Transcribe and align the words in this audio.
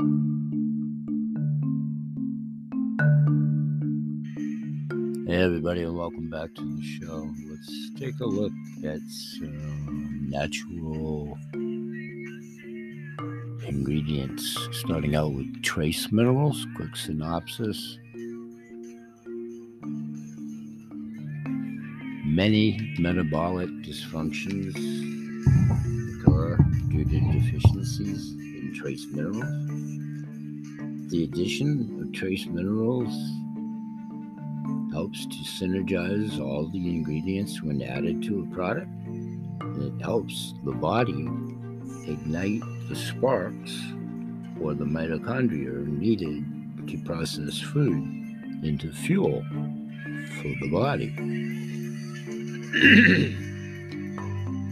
Hey, 0.00 0.06
everybody, 5.28 5.82
and 5.84 5.96
welcome 5.96 6.28
back 6.28 6.52
to 6.56 6.62
the 6.62 6.82
show. 6.82 7.30
Let's 7.48 7.90
take 7.96 8.18
a 8.18 8.24
look 8.24 8.50
at 8.84 8.98
some 9.08 10.28
natural 10.28 11.38
ingredients, 13.68 14.58
starting 14.72 15.14
out 15.14 15.32
with 15.32 15.62
trace 15.62 16.10
minerals. 16.10 16.66
Quick 16.74 16.96
synopsis. 16.96 17.98
Many 22.26 22.96
metabolic 22.98 23.68
dysfunctions 23.84 24.74
occur 26.20 26.56
due 26.88 27.04
to 27.04 27.32
deficiencies 27.32 28.53
trace 28.74 29.06
minerals. 29.06 29.44
The 31.10 31.24
addition 31.24 32.00
of 32.02 32.12
trace 32.12 32.46
minerals 32.46 33.12
helps 34.92 35.26
to 35.26 35.36
synergize 35.44 36.40
all 36.40 36.68
the 36.68 36.78
ingredients 36.78 37.62
when 37.62 37.82
added 37.82 38.22
to 38.24 38.42
a 38.42 38.54
product. 38.54 38.88
And 39.60 39.82
it 39.82 40.02
helps 40.02 40.54
the 40.64 40.72
body 40.72 41.28
ignite 42.06 42.62
the 42.88 42.96
sparks 42.96 43.80
or 44.60 44.74
the 44.74 44.84
mitochondria 44.84 45.86
needed 45.86 46.44
to 46.88 46.98
process 47.04 47.60
food 47.60 48.02
into 48.62 48.92
fuel 48.92 49.44
for 50.40 50.52
the 50.60 50.68
body. 50.70 51.10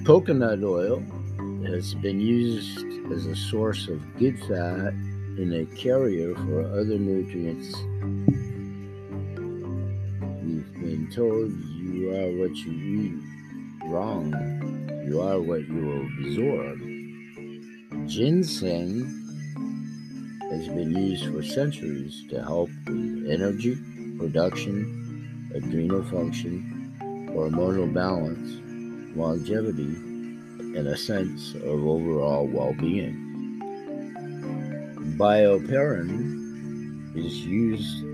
Coconut 0.04 0.62
oil 0.64 1.02
has 1.66 1.94
been 1.94 2.20
used 2.20 2.84
as 3.12 3.26
a 3.26 3.36
source 3.36 3.88
of 3.88 4.00
good 4.18 4.38
fat 4.40 4.92
and 5.38 5.54
a 5.54 5.66
carrier 5.76 6.34
for 6.34 6.62
other 6.62 6.98
nutrients 6.98 7.74
We've 10.42 10.72
been 10.74 11.10
told 11.14 11.52
you 11.82 12.10
are 12.10 12.30
what 12.36 12.54
you 12.56 12.72
eat 12.72 13.88
wrong. 13.88 14.32
You 15.06 15.20
are 15.20 15.40
what 15.40 15.66
you 15.68 16.08
absorb. 16.20 16.78
Ginseng 18.08 19.04
has 20.50 20.68
been 20.68 20.94
used 20.94 21.32
for 21.32 21.42
centuries 21.42 22.24
to 22.30 22.42
help 22.42 22.70
with 22.86 23.30
energy, 23.30 23.76
production, 24.18 25.50
adrenal 25.54 26.02
function, 26.04 26.94
hormonal 27.30 27.92
balance, 27.92 29.16
longevity, 29.16 30.11
and 30.76 30.88
a 30.88 30.96
sense 30.96 31.54
of 31.54 31.86
overall 31.86 32.46
well 32.46 32.74
being. 32.74 33.32
Bioperine 35.18 37.16
is 37.16 37.38
used 37.44 38.04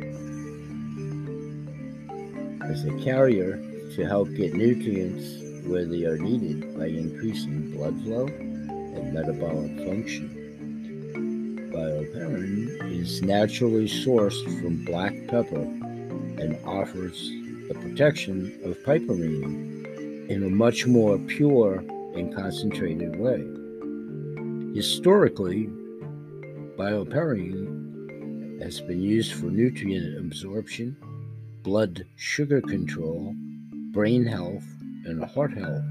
as 2.63 2.85
a 2.85 3.05
carrier 3.05 3.57
to 3.95 4.05
help 4.07 4.33
get 4.35 4.55
nutrients 4.55 5.67
where 5.67 5.85
they 5.85 6.05
are 6.05 6.19
needed 6.19 6.77
by 6.77 6.87
increasing 6.87 7.71
blood 7.71 8.01
flow 8.03 8.27
and 8.27 9.15
metabolic 9.15 9.77
function. 9.87 11.71
Bioperine 11.73 13.01
is 13.01 13.23
naturally 13.23 13.87
sourced 13.87 14.43
from 14.61 14.85
black 14.85 15.15
pepper 15.29 15.63
and 16.41 16.59
offers 16.65 17.31
the 17.69 17.75
protection 17.75 18.59
of 18.65 18.77
piperine 18.79 20.29
in 20.29 20.43
a 20.43 20.49
much 20.49 20.87
more 20.87 21.19
pure 21.19 21.83
and 22.15 22.35
concentrated 22.35 23.17
way. 23.17 23.45
Historically, 24.75 25.69
bioperine 26.77 28.61
has 28.63 28.81
been 28.81 29.01
used 29.01 29.33
for 29.35 29.47
nutrient 29.47 30.19
absorption 30.19 30.97
blood 31.63 32.07
sugar 32.17 32.61
control, 32.61 33.35
brain 33.93 34.25
health, 34.25 34.65
and 35.05 35.23
heart 35.25 35.53
health. 35.53 35.85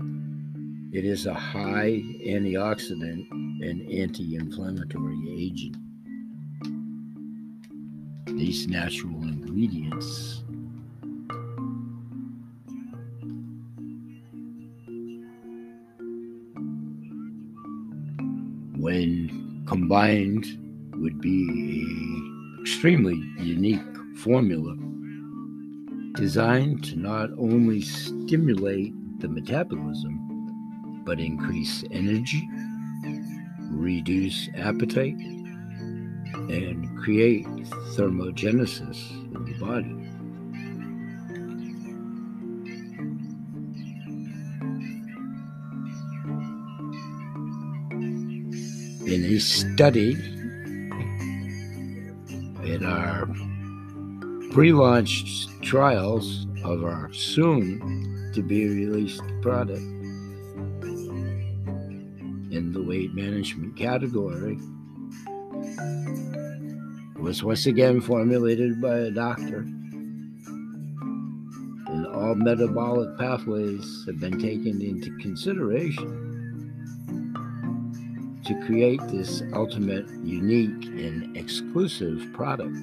It 0.92 1.06
is 1.06 1.26
a 1.26 1.34
high 1.34 2.02
antioxidant 2.26 3.30
and 3.30 3.92
anti 3.92 4.36
inflammatory 4.36 5.20
agent. 5.30 5.78
These 8.28 8.68
natural 8.68 9.22
ingredients 9.24 10.44
when 18.88 19.66
combined 19.68 20.46
would 20.94 21.20
be 21.20 21.44
an 21.50 22.58
extremely 22.62 23.22
unique 23.38 23.82
formula 24.16 24.74
designed 26.14 26.82
to 26.86 26.96
not 26.96 27.30
only 27.38 27.82
stimulate 27.82 28.94
the 29.20 29.28
metabolism, 29.28 31.04
but 31.06 31.20
increase 31.20 31.84
energy, 31.92 32.48
reduce 33.72 34.48
appetite, 34.56 35.20
and 36.48 36.88
create 36.98 37.46
thermogenesis 37.98 39.12
in 39.36 39.44
the 39.44 39.60
body. 39.60 40.07
In 49.18 49.40
study 49.40 50.12
in 52.64 52.86
our 52.86 53.26
pre 54.52 54.72
launched 54.72 55.50
trials 55.64 56.46
of 56.64 56.84
our 56.84 57.12
soon 57.12 58.32
to 58.36 58.44
be 58.44 58.68
released 58.70 59.24
product 59.42 59.82
in 62.52 62.72
the 62.72 62.84
weight 62.84 63.16
management 63.16 63.76
category 63.76 64.60
was 67.20 67.44
once 67.44 67.66
again 67.66 68.00
formulated 68.00 68.80
by 68.80 69.00
a 69.00 69.10
doctor. 69.10 69.62
And 71.88 72.06
all 72.06 72.36
metabolic 72.36 73.18
pathways 73.18 74.04
have 74.06 74.20
been 74.20 74.38
taken 74.40 74.80
into 74.80 75.18
consideration 75.18 76.27
to 78.48 78.56
create 78.66 79.02
this 79.10 79.44
ultimate, 79.54 80.08
unique, 80.24 80.86
and 80.86 81.36
exclusive 81.36 82.26
product. 82.32 82.78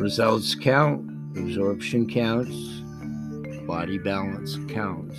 Results 0.00 0.54
count, 0.54 1.10
absorption 1.36 2.08
counts, 2.08 2.54
body 3.66 3.98
balance 3.98 4.58
counts, 4.68 5.18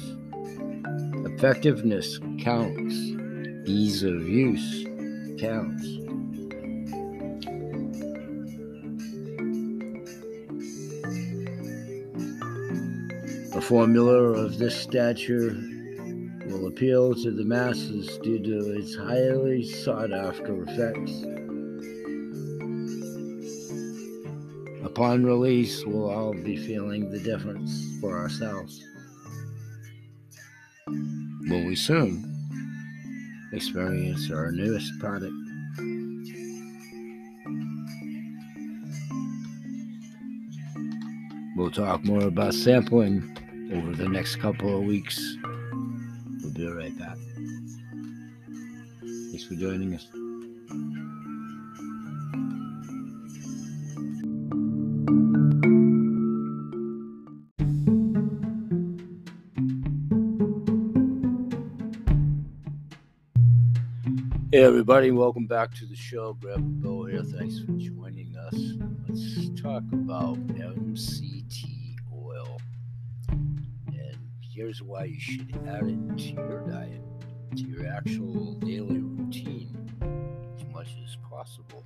effectiveness 1.25 2.17
counts, 2.39 2.95
ease 3.67 4.03
of 4.03 4.21
use 4.29 4.85
counts. 5.37 5.85
A 13.53 13.59
formula 13.59 14.13
of 14.13 14.57
this 14.57 14.77
stature 14.77 15.57
appeal 16.71 17.13
to 17.13 17.31
the 17.31 17.43
masses 17.43 18.17
due 18.19 18.39
to 18.39 18.71
its 18.71 18.95
highly 18.95 19.61
sought 19.61 20.13
after 20.13 20.63
effects. 20.63 21.11
Upon 24.85 25.25
release, 25.25 25.85
we'll 25.85 26.09
all 26.09 26.33
be 26.33 26.55
feeling 26.55 27.11
the 27.11 27.19
difference 27.19 27.99
for 27.99 28.17
ourselves. 28.17 28.81
Will 30.87 31.65
we 31.65 31.75
soon 31.75 32.23
experience 33.51 34.31
our 34.31 34.53
newest 34.53 34.97
product? 34.97 35.33
We'll 41.57 41.71
talk 41.71 42.05
more 42.05 42.23
about 42.23 42.53
sampling 42.53 43.37
over 43.73 43.91
the 43.91 44.07
next 44.07 44.37
couple 44.37 44.77
of 44.77 44.85
weeks. 44.85 45.37
We'll. 46.61 46.91
Thanks 49.31 49.45
for 49.45 49.55
joining 49.55 49.95
us. 49.95 50.07
Hey, 64.51 64.63
everybody, 64.63 65.09
welcome 65.11 65.47
back 65.47 65.73
to 65.75 65.85
the 65.87 65.95
show. 65.95 66.33
Grandpa 66.33 66.61
Bill 66.61 67.05
here. 67.05 67.23
Thanks 67.23 67.59
for 67.59 67.71
joining 67.71 68.35
us. 68.37 68.53
Let's 69.07 69.49
talk 69.59 69.81
about 69.93 70.37
MCT 70.49 71.40
here's 74.61 74.83
why 74.83 75.05
you 75.05 75.19
should 75.19 75.51
add 75.67 75.87
it 75.87 76.17
to 76.19 76.33
your 76.33 76.59
diet. 76.69 77.01
to 77.55 77.63
your 77.63 77.87
actual 77.87 78.53
daily 78.59 78.99
routine 78.99 79.75
as 80.55 80.63
much 80.71 80.89
as 81.03 81.17
possible 81.27 81.83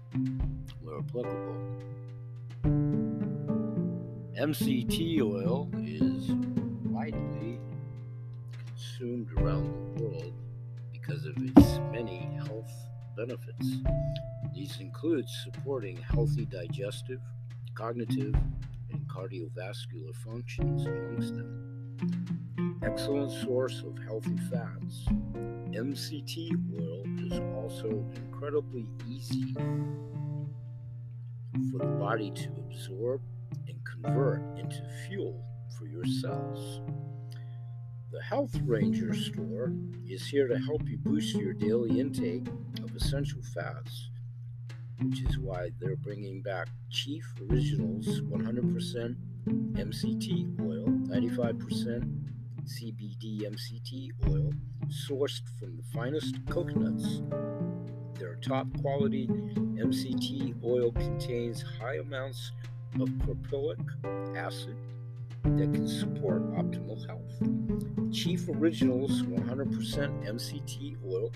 where 0.81 0.99
applicable. 0.99 1.55
MCT 4.37 5.21
oil 5.21 5.69
is 5.77 6.31
widely 6.83 7.59
consumed 8.67 9.31
around 9.37 9.63
the 9.95 10.03
world 10.03 10.33
because 10.91 11.25
of 11.25 11.33
its 11.37 11.79
many 11.93 12.29
health 12.45 12.71
benefits. 13.15 13.77
These 14.53 14.81
include 14.81 15.29
supporting 15.29 15.95
healthy 15.95 16.45
digestive, 16.45 17.21
cognitive, 17.73 18.35
and 18.91 19.07
cardiovascular 19.07 20.13
functions 20.25 20.85
amongst 20.85 21.35
them. 21.35 21.74
Excellent 22.83 23.31
source 23.31 23.83
of 23.85 23.97
healthy 24.05 24.37
fats, 24.49 25.05
MCT 25.71 26.51
oil 26.79 27.03
is 27.25 27.39
also 27.55 28.05
incredibly 28.15 28.87
easy 29.09 29.53
for 31.71 31.79
the 31.79 31.97
body 31.99 32.31
to 32.31 32.49
absorb 32.69 33.21
and 33.67 33.77
convert 33.83 34.41
into 34.57 34.81
fuel 35.07 35.43
for 35.77 35.85
your 35.87 36.05
cells. 36.05 36.81
The 38.11 38.21
Health 38.21 38.55
Ranger 38.63 39.13
store 39.13 39.73
is 40.07 40.25
here 40.25 40.47
to 40.47 40.57
help 40.57 40.87
you 40.87 40.97
boost 40.97 41.35
your 41.35 41.53
daily 41.53 41.99
intake 41.99 42.47
of 42.81 42.95
essential 42.95 43.41
fats, 43.53 44.09
which 45.01 45.21
is 45.21 45.37
why 45.37 45.71
they're 45.79 45.97
bringing 45.97 46.41
back 46.41 46.69
Chief 46.89 47.25
Originals 47.49 48.21
100% 48.21 49.15
MCT 49.47 50.59
oil, 50.61 50.85
95% 51.07 52.25
C8 52.65 53.41
MCT 53.43 54.09
oil, 54.27 54.51
sourced 54.87 55.41
from 55.59 55.77
the 55.77 55.83
finest 55.93 56.35
coconuts. 56.49 57.21
Their 58.17 58.35
top 58.35 58.67
quality 58.81 59.27
MCT 59.27 60.63
oil 60.63 60.91
contains 60.91 61.63
high 61.79 61.97
amounts 61.97 62.51
of 62.99 63.09
caprylic 63.09 63.77
acid 64.35 64.75
that 65.43 65.73
can 65.73 65.87
support 65.87 66.41
optimal 66.53 67.05
health. 67.05 68.11
Chief 68.11 68.47
Originals 68.49 69.21
100% 69.23 70.27
MCT 70.27 70.97
oil, 71.05 71.31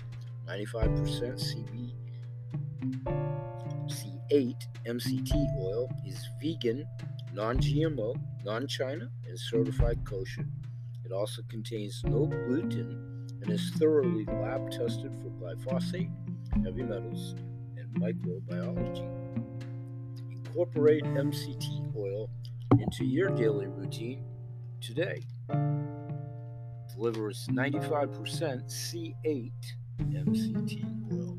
95% 0.48 1.38
CB, 1.38 1.92
C8 3.86 4.56
MCT 4.86 5.32
oil 5.60 5.88
is 6.06 6.28
vegan, 6.42 6.86
non 7.32 7.58
GMO, 7.58 8.14
non 8.44 8.66
China, 8.66 9.08
and 9.26 9.38
certified 9.38 10.04
kosher. 10.04 10.46
It 11.04 11.12
also 11.12 11.42
contains 11.48 12.02
no 12.04 12.26
gluten 12.26 13.28
and 13.42 13.50
is 13.50 13.70
thoroughly 13.78 14.24
lab 14.26 14.70
tested 14.70 15.12
for 15.14 15.30
glyphosate, 15.30 16.10
heavy 16.64 16.82
metals, 16.82 17.34
and 17.76 17.88
microbiology. 17.94 19.08
Incorporate 20.46 21.04
MCT 21.04 21.96
oil 21.96 22.30
into 22.78 23.04
your 23.04 23.30
daily 23.30 23.66
routine 23.66 24.24
today. 24.80 25.22
Delivers 26.94 27.46
95% 27.50 28.64
C8 28.68 29.52
MCT 30.00 31.12
oil. 31.12 31.38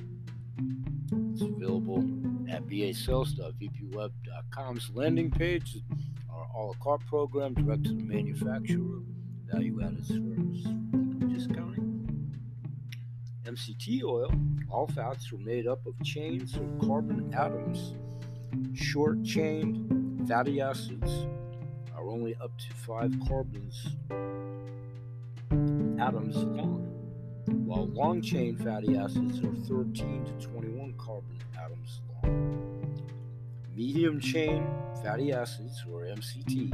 It's 1.33 1.41
available 1.41 2.03
at 2.51 2.67
basales.vpweb.com's 2.67 4.91
landing 4.93 5.31
page. 5.31 5.77
Our 6.29 6.45
a 6.55 6.65
la 6.67 6.73
carte 6.83 7.07
program 7.07 7.53
direct 7.53 7.85
to 7.85 7.93
the 7.93 8.03
manufacturer, 8.03 8.99
value 9.45 9.81
added 9.81 10.05
service, 10.05 10.67
discounting. 11.33 12.35
MCT 13.45 14.03
oil, 14.03 14.33
all 14.69 14.87
fats 14.87 15.31
are 15.31 15.37
made 15.37 15.65
up 15.65 15.85
of 15.85 15.93
chains 16.03 16.57
of 16.57 16.67
carbon 16.85 17.33
atoms. 17.33 17.93
Short 18.73 19.23
chained 19.23 20.27
fatty 20.27 20.59
acids 20.59 21.25
are 21.95 22.09
only 22.09 22.35
up 22.35 22.51
to 22.57 22.73
five 22.73 23.15
carbons 23.27 23.95
atoms 25.99 26.35
long, 26.35 26.85
while 27.65 27.87
long 27.87 28.21
chain 28.21 28.57
fatty 28.57 28.97
acids 28.97 29.39
are 29.39 29.53
13 29.67 30.25
to 30.25 30.33
21 30.47 30.93
carbon 30.97 31.39
atoms 31.57 32.01
long. 32.07 32.10
Medium 33.73 34.19
chain 34.19 34.67
fatty 35.03 35.33
acids, 35.33 35.83
or 35.91 36.03
MCTs, 36.03 36.71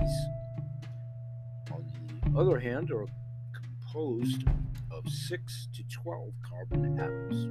on 1.72 1.86
the 2.26 2.40
other 2.40 2.60
hand, 2.60 2.92
are 2.92 3.06
composed 3.54 4.44
of 4.92 5.08
6 5.08 5.68
to 5.74 5.84
12 5.88 6.34
carbon 6.50 7.00
atoms. 7.00 7.50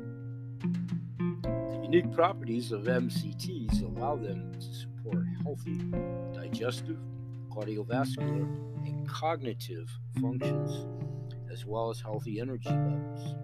The 1.42 1.80
unique 1.82 2.12
properties 2.12 2.72
of 2.72 2.82
MCTs 2.82 3.82
allow 3.82 4.16
them 4.16 4.52
to 4.52 4.74
support 4.74 5.24
healthy 5.42 5.78
digestive, 6.34 6.98
cardiovascular, 7.50 8.46
and 8.86 9.08
cognitive 9.08 9.90
functions, 10.20 10.86
as 11.50 11.64
well 11.64 11.90
as 11.90 12.00
healthy 12.00 12.40
energy 12.40 12.68
levels. 12.68 13.36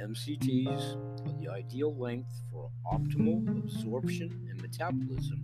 MCTs 0.00 0.96
are 0.96 1.40
the 1.40 1.48
ideal 1.48 1.94
length 1.96 2.42
for 2.50 2.70
optimal 2.92 3.46
absorption 3.58 4.46
and 4.50 4.60
metabolism. 4.60 5.40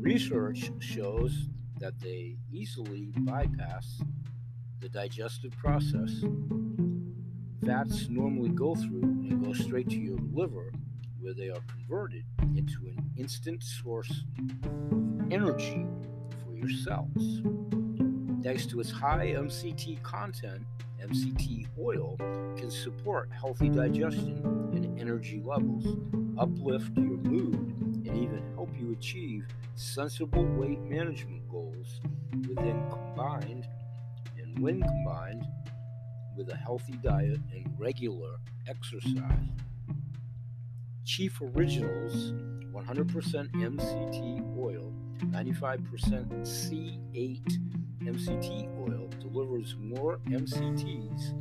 Research 0.00 0.70
shows 0.80 1.48
that 1.78 1.98
they 2.00 2.36
easily 2.52 3.12
bypass 3.18 4.02
the 4.80 4.88
digestive 4.88 5.52
process. 5.58 6.24
Fats 7.64 8.08
normally 8.08 8.50
go 8.50 8.74
through 8.74 9.02
and 9.02 9.44
go 9.44 9.52
straight 9.52 9.88
to 9.90 9.96
your 9.96 10.18
liver, 10.32 10.72
where 11.20 11.34
they 11.34 11.50
are 11.50 11.62
converted 11.68 12.24
into 12.56 12.86
an 12.86 12.98
instant 13.16 13.62
source 13.62 14.24
of 14.62 15.32
energy 15.32 15.86
for 16.44 16.54
your 16.56 16.70
cells. 16.70 17.42
Thanks 18.42 18.66
to 18.66 18.80
its 18.80 18.90
high 18.90 19.34
MCT 19.36 20.02
content, 20.02 20.64
MCT 21.02 21.66
oil 21.78 22.16
can 22.56 22.70
support 22.70 23.30
healthy 23.32 23.68
digestion 23.68 24.42
and 24.74 24.98
energy 25.00 25.40
levels, 25.44 25.96
uplift 26.38 26.96
your 26.96 27.16
mood, 27.18 27.54
and 28.06 28.16
even 28.16 28.42
help 28.54 28.70
you 28.78 28.92
achieve 28.92 29.46
sensible 29.74 30.44
weight 30.44 30.80
management 30.82 31.48
goals 31.50 32.00
within 32.48 32.84
combined 32.90 33.66
and 34.38 34.58
when 34.58 34.82
combined 34.82 35.44
with 36.36 36.50
a 36.50 36.56
healthy 36.56 36.98
diet 37.02 37.40
and 37.52 37.66
regular 37.78 38.36
exercise. 38.68 39.22
Chief 41.04 41.40
Originals 41.40 42.32
100% 42.72 43.50
MCT 43.52 44.58
oil, 44.58 44.92
95% 45.26 45.80
C8 46.42 47.58
MCT 48.04 48.88
oil 48.88 49.08
delivers 49.32 49.76
more 49.78 50.18
MCTs 50.28 51.34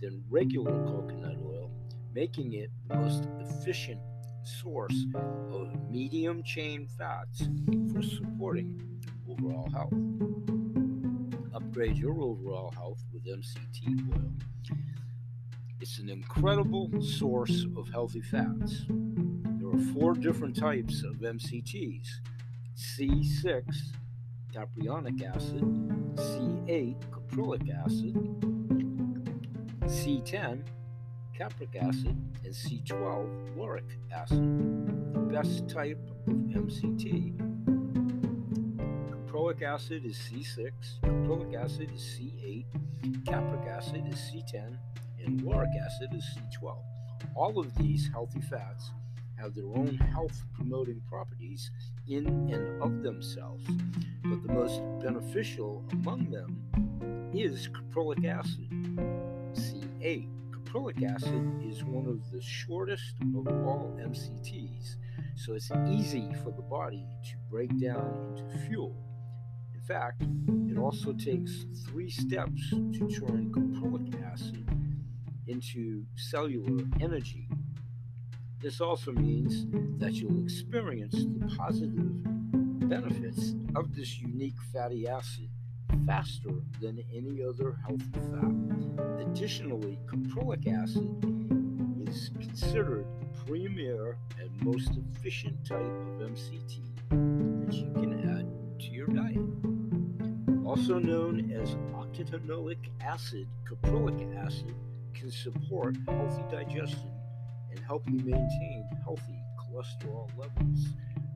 than 0.00 0.22
regular 0.30 0.72
coconut 0.86 1.36
oil, 1.44 1.70
making 2.14 2.54
it 2.54 2.70
the 2.88 2.94
most 2.96 3.28
efficient 3.40 4.00
source 4.42 5.06
of 5.52 5.68
medium 5.90 6.42
chain 6.42 6.86
fats 6.98 7.48
for 7.92 8.02
supporting 8.02 8.80
overall 9.28 9.68
health. 9.70 9.92
Upgrade 11.54 11.96
your 11.96 12.20
overall 12.22 12.72
health 12.72 13.04
with 13.12 13.24
MCT 13.26 14.10
oil. 14.16 14.32
It's 15.80 15.98
an 15.98 16.08
incredible 16.08 16.90
source 17.02 17.66
of 17.76 17.88
healthy 17.90 18.22
fats. 18.22 18.84
There 18.88 19.68
are 19.68 19.92
four 19.92 20.14
different 20.14 20.56
types 20.56 21.02
of 21.02 21.16
MCTs 21.16 22.06
C6 22.76 23.64
caproic 24.52 25.22
acid, 25.22 25.62
C8 26.16 26.96
caprylic 27.10 27.68
acid, 27.84 28.14
C10 29.84 30.62
capric 31.36 31.76
acid, 31.76 32.16
and 32.44 32.52
C12 32.52 33.56
lauric 33.56 33.84
acid. 34.12 35.14
The 35.14 35.20
best 35.20 35.68
type 35.68 35.98
of 36.26 36.34
MCT. 36.34 37.36
Caprylic 39.26 39.62
acid 39.62 40.04
is 40.04 40.18
C6, 40.18 40.70
caprylic 41.02 41.54
acid 41.54 41.90
is 41.94 42.02
C8, 42.02 42.64
capric 43.26 43.66
acid 43.68 44.04
is 44.08 44.16
C10, 44.16 44.76
and 45.24 45.42
lauric 45.42 45.70
acid 45.86 46.08
is 46.12 46.24
C12. 46.36 46.76
All 47.36 47.58
of 47.58 47.74
these 47.76 48.08
healthy 48.12 48.40
fats 48.40 48.90
have 49.40 49.54
their 49.54 49.68
own 49.74 49.96
health 50.12 50.44
promoting 50.54 51.00
properties 51.08 51.70
in 52.06 52.26
and 52.52 52.82
of 52.82 53.02
themselves, 53.02 53.64
but 54.24 54.42
the 54.46 54.52
most 54.52 54.82
beneficial 55.02 55.82
among 55.92 56.30
them 56.30 57.30
is 57.34 57.68
caprylic 57.68 58.26
acid, 58.26 58.68
C8. 59.54 60.28
Caprylic 60.52 61.02
acid 61.02 61.64
is 61.64 61.82
one 61.84 62.06
of 62.06 62.30
the 62.30 62.40
shortest 62.42 63.14
of 63.34 63.46
all 63.64 63.98
MCTs, 64.00 64.96
so 65.36 65.54
it's 65.54 65.70
easy 65.88 66.28
for 66.44 66.50
the 66.50 66.62
body 66.62 67.06
to 67.24 67.36
break 67.50 67.70
down 67.80 68.36
into 68.36 68.58
fuel. 68.66 68.94
In 69.74 69.80
fact, 69.80 70.22
it 70.68 70.76
also 70.76 71.12
takes 71.12 71.64
three 71.88 72.10
steps 72.10 72.70
to 72.70 73.08
turn 73.08 73.50
caprylic 73.52 74.22
acid 74.30 74.68
into 75.46 76.04
cellular 76.14 76.84
energy. 77.00 77.48
This 78.60 78.82
also 78.82 79.12
means 79.12 79.64
that 79.98 80.12
you'll 80.12 80.42
experience 80.42 81.14
the 81.14 81.56
positive 81.56 82.88
benefits 82.90 83.54
of 83.74 83.94
this 83.96 84.20
unique 84.20 84.60
fatty 84.70 85.08
acid 85.08 85.48
faster 86.06 86.50
than 86.78 87.02
any 87.10 87.42
other 87.42 87.78
healthy 87.86 88.04
fat. 88.12 89.26
Additionally, 89.26 89.98
caprylic 90.06 90.66
acid 90.70 91.08
is 92.06 92.30
considered 92.38 93.06
the 93.20 93.44
premier 93.46 94.18
and 94.38 94.50
most 94.62 94.90
efficient 95.14 95.56
type 95.66 95.80
of 95.80 96.30
MCT 96.30 96.80
that 97.64 97.72
you 97.72 97.90
can 97.94 98.38
add 98.38 98.46
to 98.78 98.90
your 98.90 99.06
diet. 99.06 100.66
Also 100.66 100.98
known 100.98 101.50
as 101.50 101.76
octanoic 101.94 102.90
acid, 103.00 103.46
caprylic 103.66 104.36
acid 104.36 104.74
can 105.14 105.30
support 105.30 105.96
healthy 106.06 106.42
digestion 106.50 107.10
and 107.70 107.80
help 107.80 108.08
you 108.08 108.18
maintain 108.18 108.88
healthy 109.04 109.40
cholesterol 109.58 110.28
levels 110.36 110.88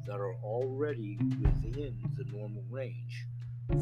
that 0.06 0.20
are 0.20 0.34
already 0.42 1.18
within 1.40 1.96
the 2.16 2.24
normal 2.36 2.64
range. 2.70 3.26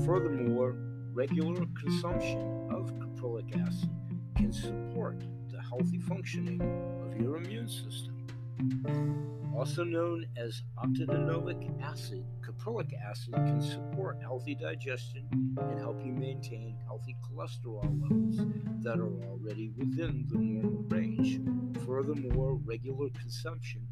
Furthermore, 0.06 0.76
regular 1.12 1.66
consumption 1.80 2.68
of 2.70 2.92
caprylic 2.94 3.58
acid 3.66 3.90
can 4.36 4.52
support 4.52 5.20
the 5.50 5.60
healthy 5.60 5.98
functioning 5.98 6.60
of 7.04 7.20
your 7.20 7.36
immune 7.36 7.68
system. 7.68 9.41
Also 9.54 9.84
known 9.84 10.26
as 10.36 10.62
octanoic 10.78 11.82
acid, 11.82 12.24
caprylic 12.40 12.92
acid 13.08 13.34
can 13.34 13.60
support 13.60 14.18
healthy 14.20 14.54
digestion 14.54 15.28
and 15.60 15.78
help 15.78 16.04
you 16.04 16.12
maintain 16.12 16.76
healthy 16.86 17.16
cholesterol 17.22 17.84
levels 18.02 18.38
that 18.82 18.98
are 18.98 19.12
already 19.28 19.70
within 19.76 20.26
the 20.28 20.38
normal 20.38 20.82
range. 20.88 21.40
Furthermore, 21.86 22.58
regular 22.64 23.08
consumption 23.10 23.86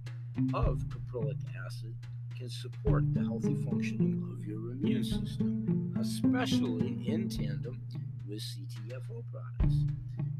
of 0.55 0.83
caprylic 0.89 1.39
acid 1.67 1.95
can 2.37 2.49
support 2.49 3.05
the 3.13 3.21
healthy 3.21 3.55
functioning 3.57 4.27
of 4.33 4.45
your 4.47 4.73
immune 4.73 5.05
system, 5.05 5.95
especially 6.01 7.07
in 7.07 7.29
tandem 7.29 7.81
with 8.27 8.41
CTFO 8.41 9.23
products. 9.31 9.77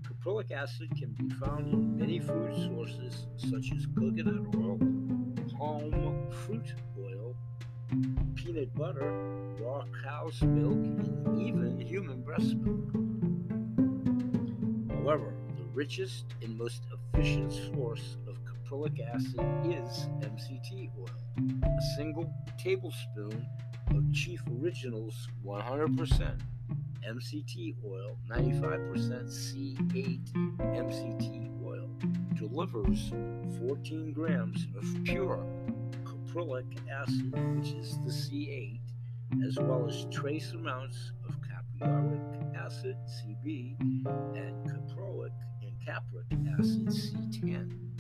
Caprylic 0.03 0.51
acid 0.51 0.91
can 0.99 1.13
be 1.13 1.29
found 1.35 1.73
in 1.73 1.99
many 1.99 2.19
food 2.19 2.55
sources 2.55 3.27
such 3.37 3.73
as 3.77 3.87
coconut 3.87 4.55
oil, 4.57 4.79
palm 5.61 6.27
fruit 6.47 6.75
oil, 6.99 7.37
peanut 8.35 8.75
butter, 8.75 9.13
raw 9.61 9.85
cow's 10.03 10.41
milk, 10.41 10.73
and 10.73 11.43
even 11.43 11.79
human 11.79 12.23
breast 12.23 12.55
milk. 12.57 12.89
However, 14.89 15.35
the 15.59 15.65
richest 15.75 16.25
and 16.43 16.57
most 16.57 16.85
efficient 16.95 17.53
source 17.53 18.17
of 18.27 18.39
caprylic 18.47 19.07
acid 19.07 19.39
is 19.67 20.09
MCT 20.25 20.93
oil. 20.99 21.11
A 21.63 21.83
single 21.95 22.33
tablespoon 22.59 23.47
of 23.91 24.11
Chief 24.15 24.43
Originals 24.63 25.29
100% 25.45 26.41
MCT 27.07 27.77
oil, 27.85 28.17
95% 28.31 29.29
C8 29.29 30.33
MCT 30.59 31.60
delivers 32.41 33.13
14 33.59 34.13
grams 34.13 34.67
of 34.75 35.05
pure 35.05 35.45
caprylic 36.05 36.65
acid, 36.91 37.33
which 37.57 37.73
is 37.73 37.99
the 38.07 38.11
C8, 38.11 38.81
as 39.47 39.59
well 39.59 39.87
as 39.87 40.07
trace 40.11 40.53
amounts 40.53 41.13
of 41.29 41.37
caproic 41.43 42.57
acid, 42.57 42.97
CB, 43.07 43.79
and 44.35 44.57
caproic 44.65 45.33
and 45.61 45.73
capric 45.85 46.27
acid, 46.59 46.87
C10 46.87 47.91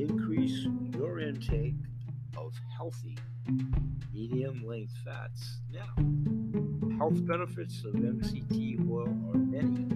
increase 0.00 0.66
your 0.94 1.18
intake 1.18 1.74
of 2.36 2.54
healthy 2.76 3.18
medium 4.14 4.64
length 4.64 4.94
fats. 5.04 5.60
Now, 5.72 5.94
health 6.96 7.26
benefits 7.26 7.82
of 7.84 7.94
MCT 7.94 8.88
oil 8.88 9.08
are 9.34 9.38
many. 9.38 9.88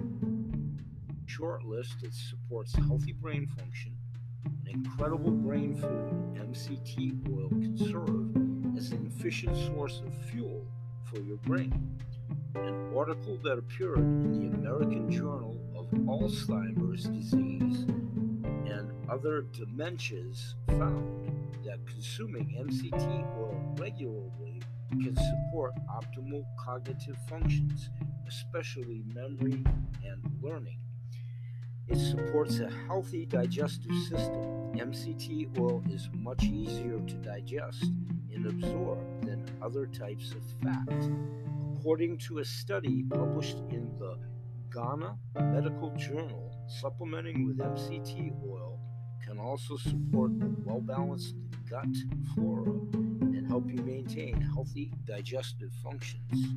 Short 1.26 1.64
list 1.64 2.00
that 2.02 2.14
supports 2.14 2.74
healthy 2.76 3.12
brain 3.12 3.46
function, 3.58 3.96
an 4.44 4.68
incredible 4.68 5.32
brain 5.32 5.74
food. 5.74 6.12
MCT 6.36 7.28
oil 7.32 7.48
can 7.48 7.76
serve 7.76 8.76
as 8.76 8.92
an 8.92 9.06
efficient 9.06 9.56
source 9.56 10.02
of 10.06 10.14
fuel 10.30 10.64
for 11.10 11.18
your 11.20 11.38
brain. 11.38 11.98
An 12.54 12.92
article 12.96 13.38
that 13.42 13.58
appeared 13.58 13.98
in 13.98 14.50
the 14.50 14.56
American 14.56 15.10
Journal 15.10 15.58
of 15.76 15.86
Alzheimer's 16.06 17.04
Disease 17.04 17.84
and 18.70 18.92
other 19.08 19.42
dementias 19.52 20.54
found 20.68 21.42
that 21.64 21.84
consuming 21.86 22.54
MCT 22.56 23.38
oil 23.38 23.74
regularly 23.78 24.62
can 24.90 25.16
support 25.16 25.72
optimal 25.90 26.44
cognitive 26.64 27.16
functions, 27.28 27.88
especially 28.28 29.02
memory 29.12 29.64
and 30.04 30.22
learning. 30.40 30.78
It 31.86 31.98
supports 31.98 32.60
a 32.60 32.70
healthy 32.86 33.26
digestive 33.26 33.94
system. 34.08 34.72
MCT 34.74 35.58
oil 35.58 35.82
is 35.90 36.08
much 36.14 36.44
easier 36.44 36.98
to 36.98 37.14
digest 37.16 37.84
and 38.32 38.46
absorb 38.46 38.98
than 39.24 39.44
other 39.62 39.86
types 39.86 40.32
of 40.32 40.42
fat. 40.62 41.10
According 41.76 42.18
to 42.26 42.38
a 42.38 42.44
study 42.44 43.04
published 43.10 43.58
in 43.70 43.90
the 43.98 44.18
Ghana 44.72 45.16
Medical 45.36 45.90
Journal, 45.90 46.56
supplementing 46.80 47.46
with 47.46 47.58
MCT 47.58 48.32
oil 48.48 48.80
can 49.24 49.38
also 49.38 49.76
support 49.76 50.32
a 50.32 50.50
well 50.64 50.80
balanced 50.80 51.36
gut 51.68 51.86
flora 52.34 52.72
and 52.92 53.46
help 53.46 53.68
you 53.68 53.82
maintain 53.82 54.40
healthy 54.40 54.90
digestive 55.04 55.72
functions. 55.82 56.54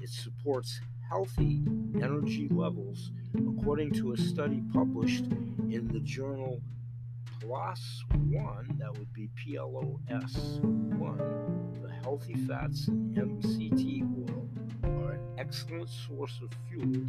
It 0.00 0.08
supports 0.08 0.80
healthy 1.10 1.60
energy 1.96 2.48
levels, 2.52 3.10
according 3.34 3.90
to 3.90 4.12
a 4.12 4.16
study 4.16 4.62
published 4.72 5.24
in 5.68 5.90
the 5.92 5.98
journal 6.00 6.62
PLOS 7.40 8.04
1, 8.28 8.76
that 8.78 8.96
would 8.96 9.12
be 9.12 9.28
PLOS 9.36 10.60
1. 10.60 11.82
The 11.82 11.92
healthy 12.04 12.34
fats 12.46 12.86
in 12.86 13.12
MCT 13.14 14.02
oil 14.30 14.48
are 14.84 15.12
an 15.14 15.20
excellent 15.36 15.88
source 15.88 16.38
of 16.44 16.50
fuel 16.68 17.04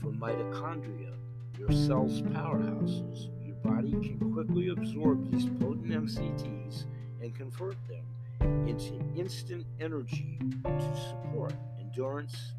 for 0.00 0.10
mitochondria, 0.10 1.14
your 1.56 1.70
cell's 1.70 2.22
powerhouses 2.22 3.30
Your 3.46 3.56
body 3.56 3.92
can 3.92 4.32
quickly 4.32 4.68
absorb 4.70 5.30
these 5.30 5.46
potent 5.60 5.92
MCTs 5.92 6.84
and 7.22 7.34
convert 7.34 7.76
them 7.86 8.04
into 8.66 9.00
instant 9.16 9.64
energy 9.80 10.40
to 10.64 10.96
support 11.08 11.54
endurance, 11.96 12.52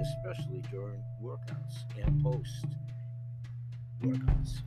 especially 0.00 0.62
during 0.70 1.02
workouts 1.22 1.74
and 2.00 2.22
post 2.22 2.66
workouts. 4.02 4.58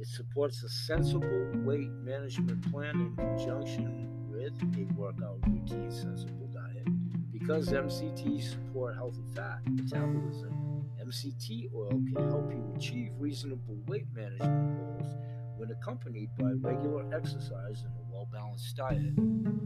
It 0.00 0.06
supports 0.06 0.62
a 0.62 0.68
sensible 0.68 1.50
weight 1.56 1.90
management 1.90 2.70
plan 2.70 2.94
in 2.94 3.16
conjunction 3.16 4.08
with 4.30 4.52
a 4.62 4.98
workout 4.98 5.38
routine 5.46 5.90
sensible 5.90 6.48
diet. 6.54 6.86
Because 7.30 7.68
MCTs 7.68 8.52
support 8.52 8.94
healthy 8.94 9.24
fat 9.34 9.58
metabolism, 9.66 10.84
MCT 11.02 11.74
oil 11.74 11.90
can 11.90 12.30
help 12.30 12.50
you 12.50 12.72
achieve 12.76 13.10
reasonable 13.18 13.76
weight 13.86 14.06
management 14.14 14.78
goals 14.78 15.16
when 15.56 15.70
accompanied 15.70 16.30
by 16.38 16.52
regular 16.60 17.04
exercise 17.14 17.82
and 17.82 17.92
a 17.94 18.12
well 18.12 18.28
balanced 18.32 18.76
diet. 18.76 19.12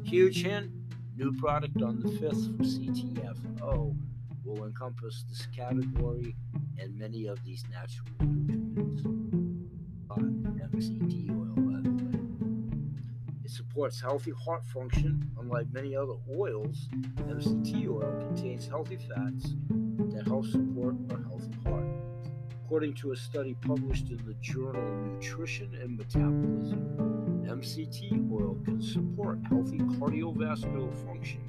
Huge 0.05 0.43
hint 0.43 0.73
new 1.17 1.33
product 1.39 1.83
on 1.83 2.01
the 2.01 2.09
5th 2.09 2.57
for 2.57 2.63
CTFO 2.63 3.97
will 4.45 4.65
encompass 4.65 5.25
this 5.29 5.47
category 5.55 6.35
and 6.79 6.99
many 6.99 7.27
of 7.27 7.43
these 7.45 7.65
natural 7.71 8.09
nutrients. 8.21 9.03
MCT 10.73 11.31
oil, 11.31 11.55
by 11.57 11.81
the 11.83 11.91
way. 11.91 12.19
It 13.45 13.51
supports 13.51 14.01
healthy 14.01 14.33
heart 14.33 14.65
function. 14.65 15.31
Unlike 15.39 15.73
many 15.73 15.95
other 15.95 16.15
oils, 16.35 16.89
MCT 17.19 17.89
oil 17.89 18.13
contains 18.27 18.67
healthy 18.67 18.97
fats 18.97 19.55
that 20.15 20.27
help 20.27 20.47
support 20.47 20.97
a 21.11 21.17
healthy 21.29 21.53
heart. 21.65 21.87
According 22.65 22.95
to 22.95 23.13
a 23.13 23.17
study 23.17 23.55
published 23.61 24.09
in 24.09 24.17
the 24.27 24.35
journal 24.41 24.83
Nutrition 25.05 25.75
and 25.81 25.97
Metabolism, 25.97 27.32
MCT 27.47 28.31
oil 28.33 28.57
can 28.65 28.81
support 28.81 29.39
healthy 29.49 29.79
cardiovascular 29.79 30.93
function 31.07 31.43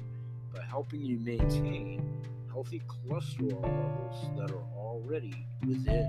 by 0.54 0.62
helping 0.62 1.00
you 1.00 1.18
maintain 1.18 2.22
healthy 2.52 2.82
cholesterol 2.86 3.62
levels 3.62 4.30
that 4.36 4.50
are 4.50 4.64
already 4.76 5.46
within 5.66 6.08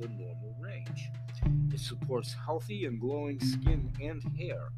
the 0.00 0.08
normal 0.08 0.56
range. 0.60 1.10
It 1.72 1.80
supports 1.80 2.34
healthy 2.34 2.86
and 2.86 3.00
glowing 3.00 3.38
skin 3.40 3.92
and 4.00 4.22
hair. 4.38 4.68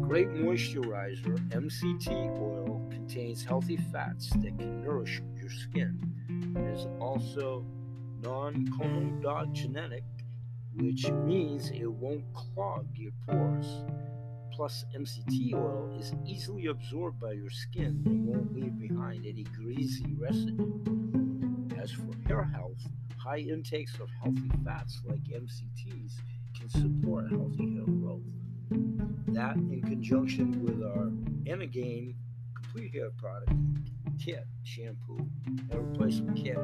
Great 0.00 0.28
moisturizer, 0.28 1.36
MCT 1.50 2.08
oil 2.40 2.86
contains 2.90 3.44
healthy 3.44 3.76
fats 3.76 4.30
that 4.30 4.58
can 4.58 4.82
nourish 4.82 5.20
your 5.34 5.50
skin. 5.50 6.00
It 6.56 6.74
is 6.74 6.86
also 7.00 7.64
non 8.22 8.66
comedogenic, 8.68 10.02
which 10.76 11.10
means 11.10 11.70
it 11.70 11.90
won't 11.90 12.24
clog 12.34 12.86
your 12.94 13.12
pores. 13.26 13.84
Plus, 14.52 14.84
MCT 14.96 15.54
oil 15.54 15.94
is 15.98 16.14
easily 16.26 16.66
absorbed 16.66 17.20
by 17.20 17.32
your 17.32 17.50
skin 17.50 18.02
and 18.06 18.26
won't 18.26 18.54
leave 18.54 18.78
behind 18.78 19.26
any 19.26 19.44
greasy 19.44 20.14
residue. 20.18 20.72
As 21.78 21.92
for 21.92 22.08
hair 22.26 22.42
health, 22.42 22.82
high 23.18 23.38
intakes 23.38 23.94
of 24.00 24.08
healthy 24.22 24.50
fats 24.64 25.00
like 25.06 25.22
MCTs 25.24 26.12
can 26.58 26.68
support 26.70 27.30
healthy 27.30 27.74
hair 27.74 27.84
growth. 27.84 28.22
That, 29.28 29.56
in 29.56 29.82
conjunction 29.82 30.62
with 30.62 30.82
our 30.82 31.10
Energain 31.44 32.14
complete 32.54 32.94
hair 32.94 33.10
product 33.18 33.52
kit, 34.18 34.46
shampoo, 34.64 35.28
hair 35.70 35.80
replacement 35.80 36.36
kit 36.36 36.58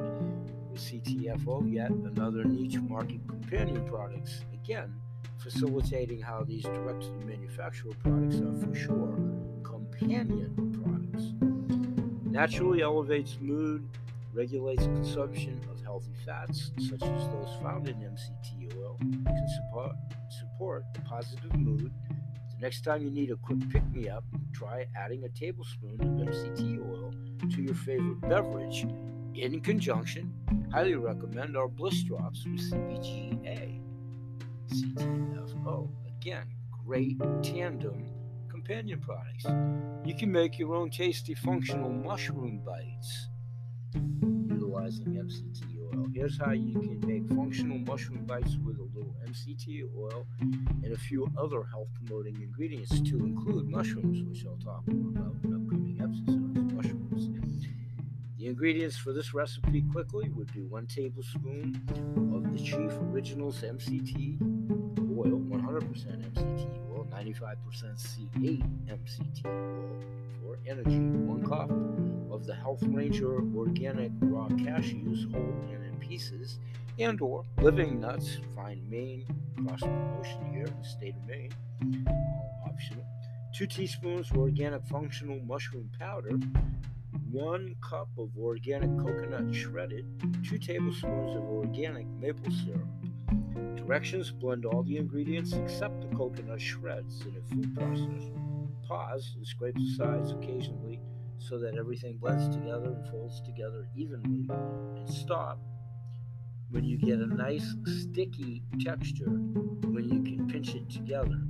with 0.73 0.81
CTFO, 0.81 1.71
yet 1.73 1.91
another 1.91 2.45
niche 2.45 2.81
market 2.81 3.21
companion 3.29 3.85
products, 3.87 4.45
again, 4.55 4.93
facilitating 5.39 6.21
how 6.21 6.43
these 6.45 6.63
direct 6.65 7.03
to 7.03 7.27
manufacturer 7.27 7.93
products 8.03 8.37
are 8.37 8.55
for 8.55 8.75
sure 8.75 9.19
companion 9.63 10.55
products. 10.83 11.35
Naturally 12.25 12.83
elevates 12.83 13.39
mood, 13.41 13.87
regulates 14.33 14.85
consumption 14.85 15.61
of 15.71 15.83
healthy 15.83 16.15
fats, 16.25 16.73
such 16.79 17.03
as 17.03 17.29
those 17.29 17.55
found 17.63 17.89
in 17.89 17.97
MCT 17.97 18.75
oil, 18.79 18.97
can 19.01 19.49
support, 19.49 19.93
support 20.41 20.85
a 20.97 21.01
positive 21.03 21.55
mood. 21.55 21.93
The 22.55 22.61
next 22.61 22.83
time 22.83 23.03
you 23.03 23.11
need 23.11 23.31
a 23.31 23.37
quick 23.37 23.59
pick 23.71 23.87
me 23.91 24.09
up, 24.09 24.25
try 24.55 24.87
adding 24.97 25.25
a 25.25 25.29
tablespoon 25.29 26.01
of 26.01 26.07
MCT 26.07 26.79
oil 26.81 27.13
to 27.51 27.63
your 27.63 27.75
favorite 27.75 28.21
beverage 28.23 28.87
in 29.37 29.61
conjunction. 29.61 30.33
Highly 30.73 30.95
recommend 30.95 31.57
our 31.57 31.69
Bliss 31.69 32.03
Drops 32.03 32.45
with 32.45 32.61
CBGA. 32.61 33.81
CTFO. 34.69 35.89
Again, 36.07 36.47
great 36.85 37.19
tandem 37.43 38.07
companion 38.49 39.01
products. 39.01 39.45
You 40.05 40.15
can 40.15 40.31
make 40.31 40.59
your 40.59 40.75
own 40.75 40.91
tasty 40.91 41.35
functional 41.35 41.91
mushroom 41.91 42.61
bites 42.65 43.29
utilizing 44.73 45.07
MCT 45.07 45.63
oil. 45.95 46.07
Here's 46.15 46.39
how 46.39 46.53
you 46.53 46.79
can 46.81 47.01
make 47.07 47.29
functional 47.37 47.79
mushroom 47.79 48.25
bites 48.25 48.57
with 48.65 48.79
a 48.79 48.89
little 48.95 49.15
MCT 49.29 49.85
oil 49.97 50.27
and 50.83 50.93
a 50.93 50.99
few 50.99 51.31
other 51.37 51.65
health 51.65 51.89
promoting 51.95 52.37
ingredients 52.41 53.01
to 53.01 53.19
include 53.19 53.69
mushrooms, 53.69 54.23
which 54.29 54.47
I'll 54.47 54.57
talk 54.57 54.83
more 54.89 55.11
about 55.11 55.35
in 55.45 55.55
upcoming 55.55 55.99
episodes. 56.01 56.62
The 58.43 58.49
ingredients 58.49 58.97
for 58.97 59.13
this 59.13 59.33
recipe 59.33 59.85
quickly 59.93 60.29
would 60.31 60.53
be 60.53 60.63
one 60.63 60.89
tablespoon 60.89 61.81
of 62.35 62.53
the 62.53 62.59
Chief 62.59 62.91
Originals 63.01 63.63
MCT 63.63 64.43
oil, 65.17 65.39
100% 65.39 66.35
MCT 66.35 66.91
oil, 66.91 67.07
95% 67.13 67.57
C8 67.95 68.65
MCT 68.89 69.47
oil 69.47 70.01
for 70.41 70.59
energy, 70.67 70.99
one 70.99 71.47
cup 71.47 71.71
of 72.33 72.45
the 72.45 72.53
Health 72.53 72.83
Ranger 72.83 73.37
organic 73.57 74.11
raw 74.23 74.49
cashews, 74.49 75.31
whole 75.31 75.55
and 75.71 75.85
in 75.85 75.97
pieces, 76.01 76.59
and 76.99 77.21
or 77.21 77.45
living 77.59 78.01
nuts, 78.01 78.39
find 78.57 78.91
Maine 78.91 79.25
cross 79.65 79.83
promotion 79.83 80.53
here 80.53 80.65
in 80.65 80.77
the 80.83 80.89
state 80.89 81.15
of 81.15 81.25
Maine, 81.29 81.53
optional. 82.67 83.05
Two 83.55 83.69
teaspoons 83.69 84.33
of 84.33 84.39
organic 84.39 84.85
functional 84.87 85.39
mushroom 85.47 85.89
powder, 85.97 86.37
one 87.31 87.75
cup 87.81 88.09
of 88.19 88.31
organic 88.39 88.91
coconut 88.99 89.55
shredded, 89.55 90.07
two 90.49 90.59
tablespoons 90.59 91.37
of 91.37 91.43
organic 91.45 92.07
maple 92.19 92.51
syrup. 92.51 92.89
Directions 93.77 94.31
blend 94.31 94.65
all 94.65 94.83
the 94.83 94.97
ingredients 94.97 95.53
except 95.53 96.01
the 96.01 96.17
coconut 96.17 96.61
shreds 96.61 97.23
in 97.23 97.37
a 97.37 97.43
food 97.49 97.75
processor. 97.75 98.87
Pause 98.87 99.35
and 99.37 99.47
scrape 99.47 99.75
the 99.75 99.95
sides 99.95 100.31
occasionally 100.31 101.01
so 101.39 101.59
that 101.59 101.77
everything 101.77 102.19
blends 102.19 102.55
together 102.55 102.93
and 102.93 103.09
folds 103.09 103.41
together 103.43 103.89
evenly. 103.97 104.49
And 104.97 105.09
stop 105.09 105.59
when 106.71 106.85
you 106.85 106.97
get 106.97 107.19
a 107.19 107.27
nice 107.27 107.75
sticky 107.87 108.63
texture 108.81 109.29
when 109.29 110.05
you 110.05 110.23
can 110.23 110.47
pinch 110.49 110.75
it 110.75 110.89
together. 110.89 111.41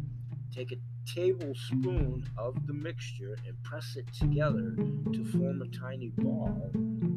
Take 0.53 0.73
a 0.73 0.77
tablespoon 1.07 2.29
of 2.37 2.67
the 2.67 2.73
mixture 2.73 3.37
and 3.47 3.63
press 3.63 3.97
it 3.97 4.07
together 4.13 4.75
to 5.13 5.25
form 5.33 5.63
a 5.63 5.69
tiny 5.69 6.11
ball 6.19 6.71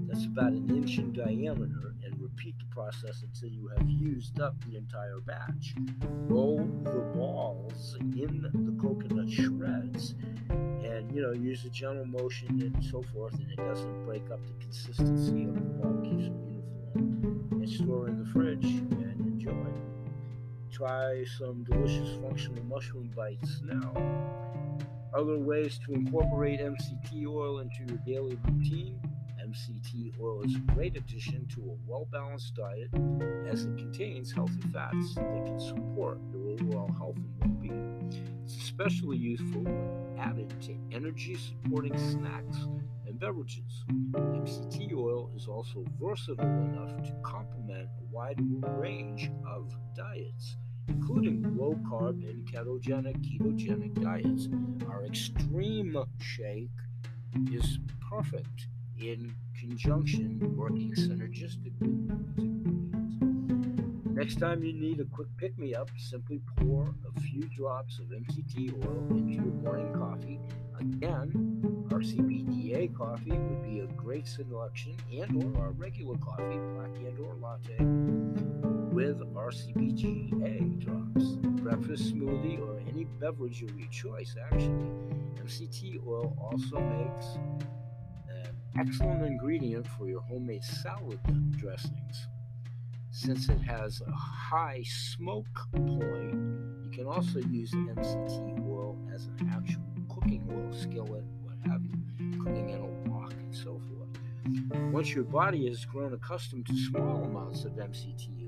that's 0.07 0.25
about 0.25 0.51
an 0.51 0.69
inch 0.69 0.97
in 0.97 1.11
diameter 1.11 1.93
and 2.03 2.21
repeat 2.21 2.55
the 2.57 2.65
process 2.73 3.23
until 3.23 3.49
you 3.49 3.67
have 3.75 3.89
used 3.89 4.39
up 4.39 4.55
the 4.65 4.77
entire 4.77 5.19
batch. 5.19 5.75
Roll 6.29 6.57
the 6.83 7.01
balls 7.15 7.97
in 7.99 8.41
the 8.53 8.81
coconut 8.81 9.29
shreds 9.29 10.15
and 10.49 11.11
you 11.13 11.21
know 11.21 11.33
use 11.33 11.65
a 11.65 11.69
gentle 11.69 12.05
motion 12.05 12.61
and 12.61 12.83
so 12.85 13.01
forth 13.13 13.33
and 13.33 13.51
it 13.51 13.57
doesn't 13.57 14.05
break 14.05 14.29
up 14.31 14.39
the 14.45 14.53
consistency 14.63 15.43
of 15.43 15.55
the 15.55 15.61
ball 15.61 16.01
keeps 16.03 16.23
it 16.23 16.33
uniform 16.45 17.49
and 17.51 17.69
store 17.69 18.07
in 18.07 18.19
the 18.19 18.29
fridge 18.31 18.63
and 18.63 19.19
enjoy 19.19 19.94
try 20.75 21.23
some 21.37 21.63
delicious 21.63 22.17
functional 22.21 22.61
mushroom 22.65 23.09
bites 23.15 23.61
now. 23.63 23.93
Other 25.13 25.37
ways 25.37 25.79
to 25.85 25.93
incorporate 25.93 26.59
MCT 26.59 27.25
oil 27.27 27.59
into 27.59 27.85
your 27.87 27.97
daily 28.05 28.37
routine. 28.45 28.99
MCT 29.41 30.19
oil 30.19 30.41
is 30.43 30.55
a 30.55 30.73
great 30.73 30.97
addition 30.97 31.47
to 31.55 31.61
a 31.61 31.89
well 31.89 32.07
balanced 32.11 32.55
diet 32.55 32.89
as 33.49 33.63
it 33.63 33.77
contains 33.77 34.33
healthy 34.33 34.59
fats 34.73 35.15
that 35.15 35.45
can 35.45 35.59
support 35.61 36.19
your 36.33 36.49
overall 36.49 36.91
health 36.97 37.15
and 37.15 37.39
well 37.39 37.49
being. 37.61 38.41
It's 38.43 38.57
especially 38.57 39.17
useful 39.17 39.61
when 39.61 40.19
added 40.19 40.53
to 40.63 40.75
energy 40.91 41.37
supporting 41.37 41.97
snacks 41.97 42.57
and 43.07 43.17
beverages. 43.17 43.85
MCT 44.13 44.93
oil 44.93 45.31
is 45.37 45.47
also 45.47 45.85
versatile 46.01 46.45
enough 46.45 47.01
to 47.03 47.13
complement 47.23 47.87
a 48.01 48.13
wide 48.13 48.41
range 48.77 49.31
of 49.47 49.73
diets 49.95 50.57
including 50.87 51.57
low 51.57 51.75
carb 51.89 52.27
and 52.29 52.45
ketogenic, 52.45 53.17
ketogenic 53.21 54.01
diets. 54.01 54.47
Our 54.89 55.05
extreme 55.05 55.97
shake 56.19 56.69
is 57.51 57.79
perfect 58.09 58.67
in 58.99 59.33
conjunction, 59.59 60.55
working 60.55 60.93
synergistically 60.93 62.55
Next 64.15 64.39
time 64.39 64.63
you 64.63 64.71
need 64.71 65.01
a 65.01 65.03
quick 65.03 65.27
pick 65.35 65.57
me 65.59 65.75
up, 65.75 65.89
simply 65.97 66.39
pour 66.55 66.95
a 67.05 67.19
few 67.19 67.43
drops 67.49 67.99
of 67.99 68.05
MCT 68.05 68.73
oil 68.85 69.17
into 69.17 69.33
your 69.33 69.43
morning 69.43 69.93
coffee. 69.93 70.39
Again, 70.79 71.85
our 71.91 71.99
CBDA 71.99 72.95
coffee 72.95 73.31
would 73.31 73.63
be 73.63 73.81
a 73.81 73.87
great 73.87 74.25
selection, 74.25 74.95
and 75.11 75.43
or 75.43 75.61
our 75.61 75.71
regular 75.71 76.17
coffee, 76.19 76.57
black 76.75 76.95
and 77.05 77.19
or 77.19 77.35
latte 77.35 78.64
with 78.95 79.19
RCBGA 79.35 80.79
drops, 80.79 81.31
breakfast 81.61 82.15
smoothie, 82.15 82.61
or 82.61 82.79
any 82.87 83.03
beverage 83.19 83.61
of 83.61 83.77
your 83.77 83.89
choice, 83.89 84.37
actually. 84.41 84.89
MCT 85.43 85.99
oil 86.07 86.33
also 86.39 86.79
makes 86.79 87.25
an 88.29 88.55
excellent 88.79 89.25
ingredient 89.25 89.85
for 89.85 90.07
your 90.07 90.21
homemade 90.21 90.63
salad 90.63 91.19
dressings. 91.57 92.27
Since 93.11 93.49
it 93.49 93.59
has 93.59 94.01
a 94.07 94.11
high 94.13 94.83
smoke 94.85 95.45
point, 95.73 96.33
you 96.81 96.89
can 96.93 97.05
also 97.05 97.39
use 97.39 97.73
MCT 97.73 98.65
oil 98.65 98.97
as 99.13 99.25
an 99.25 99.51
actual 99.51 99.83
cooking 100.07 100.47
oil 100.49 100.71
skillet, 100.71 101.25
what 101.43 101.57
have 101.69 101.81
you, 101.83 102.37
cooking 102.41 102.69
in 102.69 102.79
a 102.79 103.09
wok 103.09 103.33
and 103.33 103.53
so 103.53 103.77
forth. 103.89 104.93
Once 104.93 105.13
your 105.13 105.25
body 105.25 105.67
has 105.67 105.83
grown 105.83 106.13
accustomed 106.13 106.65
to 106.65 106.77
small 106.77 107.25
amounts 107.25 107.65
of 107.65 107.73
MCT 107.73 108.44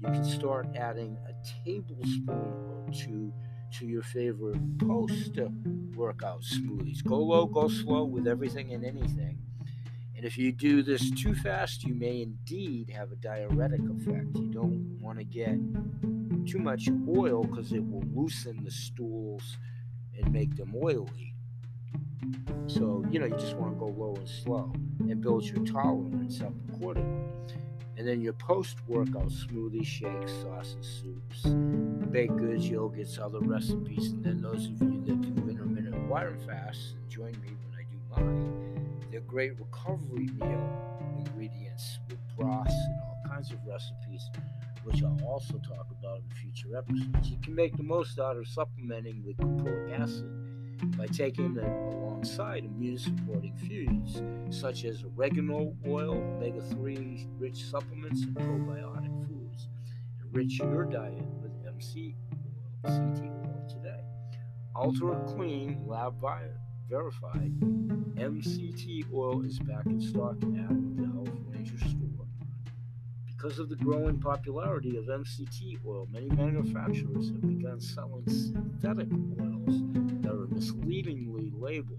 you 0.00 0.08
can 0.08 0.24
start 0.24 0.66
adding 0.76 1.18
a 1.28 1.32
tablespoon 1.64 2.28
or 2.28 2.86
two 2.92 3.32
to 3.78 3.86
your 3.86 4.02
favorite 4.02 4.78
post 4.78 5.38
workout 5.94 6.42
smoothies. 6.42 7.04
Go 7.04 7.18
low, 7.18 7.46
go 7.46 7.68
slow 7.68 8.04
with 8.04 8.26
everything 8.26 8.72
and 8.72 8.84
anything. 8.84 9.38
And 10.16 10.24
if 10.24 10.36
you 10.38 10.52
do 10.52 10.82
this 10.82 11.10
too 11.10 11.34
fast, 11.34 11.84
you 11.84 11.94
may 11.94 12.22
indeed 12.22 12.90
have 12.90 13.12
a 13.12 13.16
diuretic 13.16 13.80
effect. 13.80 14.36
You 14.36 14.50
don't 14.50 14.98
want 15.00 15.18
to 15.18 15.24
get 15.24 15.58
too 16.46 16.58
much 16.58 16.88
oil 17.08 17.44
because 17.44 17.72
it 17.72 17.84
will 17.84 18.04
loosen 18.14 18.64
the 18.64 18.70
stools 18.70 19.58
and 20.16 20.32
make 20.32 20.56
them 20.56 20.74
oily. 20.82 21.34
So, 22.66 23.04
you 23.10 23.18
know, 23.18 23.26
you 23.26 23.36
just 23.36 23.56
want 23.56 23.74
to 23.74 23.78
go 23.78 23.86
low 23.86 24.14
and 24.16 24.28
slow 24.28 24.72
and 25.00 25.20
build 25.20 25.44
your 25.44 25.64
tolerance 25.64 26.40
up. 26.40 26.52
And 28.00 28.08
then 28.08 28.22
your 28.22 28.32
post 28.32 28.78
workout 28.88 29.28
smoothie 29.28 29.84
shakes, 29.84 30.32
sauces, 30.40 31.02
soups, 31.02 31.42
baked 32.10 32.34
goods, 32.34 32.66
yogurts, 32.66 33.18
other 33.18 33.40
recipes. 33.40 34.12
And 34.12 34.24
then 34.24 34.40
those 34.40 34.68
of 34.68 34.80
you 34.80 35.02
that 35.04 35.20
do 35.20 35.50
intermittent 35.50 36.08
water 36.08 36.34
fasts, 36.46 36.94
join 37.10 37.32
me 37.32 37.50
when 37.60 37.78
I 37.78 37.82
do 37.82 37.98
mine. 38.16 38.96
They're 39.10 39.20
great 39.20 39.52
recovery 39.60 40.30
meal 40.40 41.12
ingredients 41.18 41.98
with 42.08 42.18
broths 42.38 42.72
and 42.72 43.00
all 43.02 43.20
kinds 43.28 43.50
of 43.50 43.58
recipes, 43.66 44.30
which 44.84 45.02
I'll 45.02 45.20
also 45.26 45.58
talk 45.58 45.86
about 46.00 46.22
in 46.22 46.36
future 46.36 46.78
episodes. 46.78 47.28
You 47.28 47.36
can 47.42 47.54
make 47.54 47.76
the 47.76 47.82
most 47.82 48.18
out 48.18 48.38
of 48.38 48.48
supplementing 48.48 49.22
with 49.26 49.36
caprylic 49.36 50.00
acid 50.00 50.39
by 50.96 51.06
taking 51.06 51.54
them 51.54 51.70
alongside 51.92 52.64
immune 52.64 52.98
supporting 52.98 53.56
foods 53.56 54.22
such 54.56 54.84
as 54.84 55.04
oregano 55.04 55.74
oil, 55.86 56.12
omega 56.12 56.60
3 56.60 57.26
rich 57.38 57.64
supplements, 57.64 58.22
and 58.22 58.36
probiotic 58.36 59.28
foods. 59.28 59.68
Enrich 60.24 60.58
your 60.58 60.84
diet 60.84 61.24
with 61.42 61.52
MC 61.66 62.14
oil, 62.86 62.92
oil 62.92 63.66
today. 63.68 64.00
Ultra 64.74 65.24
Clean 65.26 65.82
Lab 65.86 66.20
Verified 66.88 67.52
MCT 68.16 69.04
oil 69.14 69.44
is 69.44 69.58
back 69.60 69.86
in 69.86 70.00
stock 70.00 70.32
at 70.32 70.96
the 70.96 71.06
Health 71.12 71.30
Ranger 71.48 71.78
store. 71.78 72.26
Because 73.26 73.58
of 73.58 73.68
the 73.68 73.76
growing 73.76 74.18
popularity 74.20 74.96
of 74.96 75.04
MCT 75.04 75.78
oil, 75.86 76.06
many 76.12 76.28
manufacturers 76.28 77.28
have 77.30 77.40
begun 77.40 77.80
selling 77.80 78.26
synthetic 78.26 79.08
oils 79.40 80.19
misleadingly 80.60 81.50
labeled. 81.58 81.98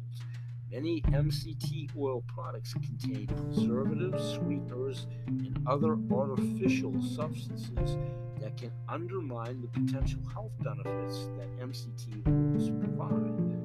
Many 0.71 1.01
MCT 1.01 1.89
oil 1.97 2.23
products 2.27 2.73
contain 2.75 3.25
preservatives, 3.25 4.35
sweeteners, 4.35 5.07
and 5.25 5.59
other 5.65 5.97
artificial 6.13 6.93
substances 7.01 7.97
that 8.39 8.55
can 8.57 8.71
undermine 8.87 9.61
the 9.61 9.67
potential 9.67 10.21
health 10.31 10.51
benefits 10.59 11.27
that 11.37 11.59
MCT 11.59 12.21
oils 12.27 12.69
provide. 12.69 13.57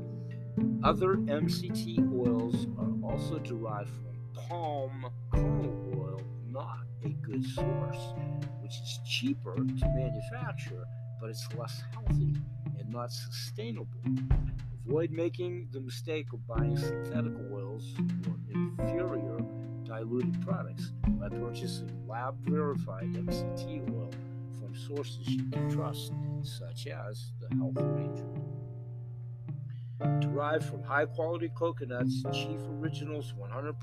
Other 0.83 1.17
MCT 1.17 1.99
oils 2.19 2.67
are 2.79 3.11
also 3.11 3.39
derived 3.39 3.91
from 3.91 4.49
palm 4.49 5.07
kernel 5.31 5.93
oil, 5.95 6.23
not 6.49 6.87
a 7.05 7.11
good 7.11 7.45
source, 7.45 8.15
which 8.63 8.73
is 8.73 8.99
cheaper 9.07 9.57
to 9.57 9.89
manufacture, 9.95 10.85
but 11.21 11.29
it's 11.29 11.47
less 11.59 11.83
healthy 11.93 12.35
and 12.79 12.89
not 12.89 13.13
sustainable. 13.13 13.89
Avoid 14.89 15.11
making 15.11 15.69
the 15.73 15.81
mistake 15.81 16.33
of 16.33 16.47
buying 16.47 16.77
synthetic 16.77 17.33
oils 17.53 17.93
or 18.29 18.37
inferior 18.55 19.41
diluted 19.83 20.41
products 20.47 20.93
by 21.09 21.29
purchasing 21.29 21.91
lab 22.07 22.37
verified 22.45 23.13
MCT 23.13 23.93
oil 23.93 24.13
from 24.61 24.77
sources 24.77 25.27
you 25.27 25.43
can 25.51 25.69
trust, 25.69 26.13
such 26.43 26.87
as 26.87 27.33
the 27.41 27.53
Health 27.57 27.75
Ranger. 27.77 28.29
Derived 30.21 30.65
from 30.65 30.85
high 30.85 31.07
quality 31.07 31.51
coconuts, 31.57 32.23
Chief 32.33 32.61
Originals 32.81 33.35
100% 33.37 33.75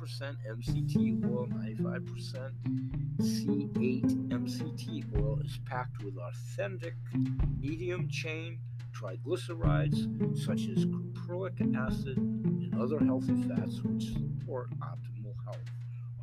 MCT 0.50 1.26
oil, 1.30 1.48
95% 1.48 2.52
C8 3.20 4.30
MCT 4.30 5.22
oil 5.22 5.42
is 5.44 5.60
packed 5.66 6.02
with 6.02 6.16
authentic 6.18 6.96
medium 7.60 8.08
chain 8.08 8.60
triglycerides 8.94 10.38
such 10.38 10.68
as 10.68 10.86
caprylic 10.86 11.76
acid 11.76 12.18
and 12.18 12.74
other 12.80 13.00
healthy 13.00 13.36
fats 13.48 13.82
which 13.84 14.14
support 14.14 14.70
optimal 14.80 15.36
health. 15.46 15.58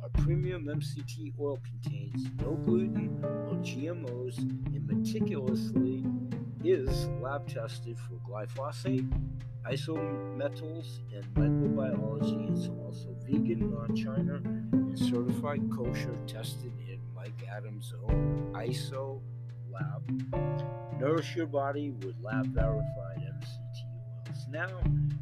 Our 0.01 0.09
premium 0.23 0.65
MCT 0.65 1.33
oil 1.39 1.59
contains 1.63 2.27
no 2.41 2.53
gluten 2.53 3.23
or 3.23 3.55
GMOs 3.61 4.37
and 4.37 4.87
meticulously 4.87 6.05
is 6.63 7.07
lab 7.21 7.47
tested 7.47 7.97
for 7.97 8.15
glyphosate, 8.29 9.09
isometals, 9.65 10.99
and 11.13 11.23
microbiology. 11.33 12.51
It's 12.51 12.69
also 12.83 13.15
vegan, 13.25 13.71
non 13.71 13.95
China, 13.95 14.35
and 14.35 14.97
certified 14.97 15.61
kosher, 15.71 16.15
tested 16.27 16.71
in 16.87 16.99
Mike 17.15 17.47
Adams' 17.49 17.93
own 18.07 18.51
ISO 18.53 19.21
lab. 19.71 20.99
Nourish 20.99 21.35
Your 21.35 21.47
Body 21.47 21.91
with 21.91 22.15
lab 22.21 22.47
verified 22.47 23.17
MCT 23.17 23.91
oils. 24.27 24.47
Now, 24.49 24.81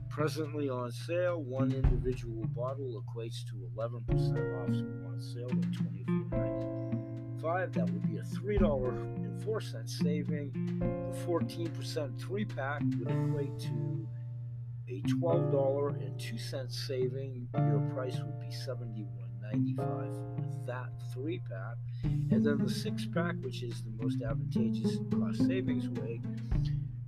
presently 0.10 0.70
on 0.70 0.92
sale, 0.92 1.42
one 1.42 1.72
individual 1.72 2.46
bottle 2.48 3.04
equates 3.04 3.46
to 3.48 3.56
11% 3.76 4.10
off 4.62 4.70
on 5.08 5.22
sale 5.22 5.50
at 5.50 5.72
24.95. 7.42 7.74
That 7.74 7.90
would 7.90 8.08
be 8.08 8.18
a 8.18 8.24
$3.04 8.24 9.90
saving. 9.90 10.52
The 10.80 11.26
14% 11.26 12.20
three 12.20 12.46
pack 12.46 12.82
would 13.00 13.10
equate 13.10 13.60
to 13.60 14.08
a 14.90 15.02
$12.02 15.02 16.72
saving. 16.72 17.48
Your 17.56 17.82
price 17.94 18.18
would 18.20 18.40
be 18.40 18.52
71 18.52 19.19
$195 19.54 20.30
that 20.70 20.90
three 21.12 21.42
pack. 21.50 21.78
And 22.04 22.46
then 22.46 22.60
the 22.60 22.70
six 22.70 23.08
pack, 23.12 23.36
which 23.42 23.64
is 23.64 23.82
the 23.82 24.04
most 24.04 24.22
advantageous 24.22 25.00
cost 25.12 25.46
savings 25.48 25.90
way 25.90 26.22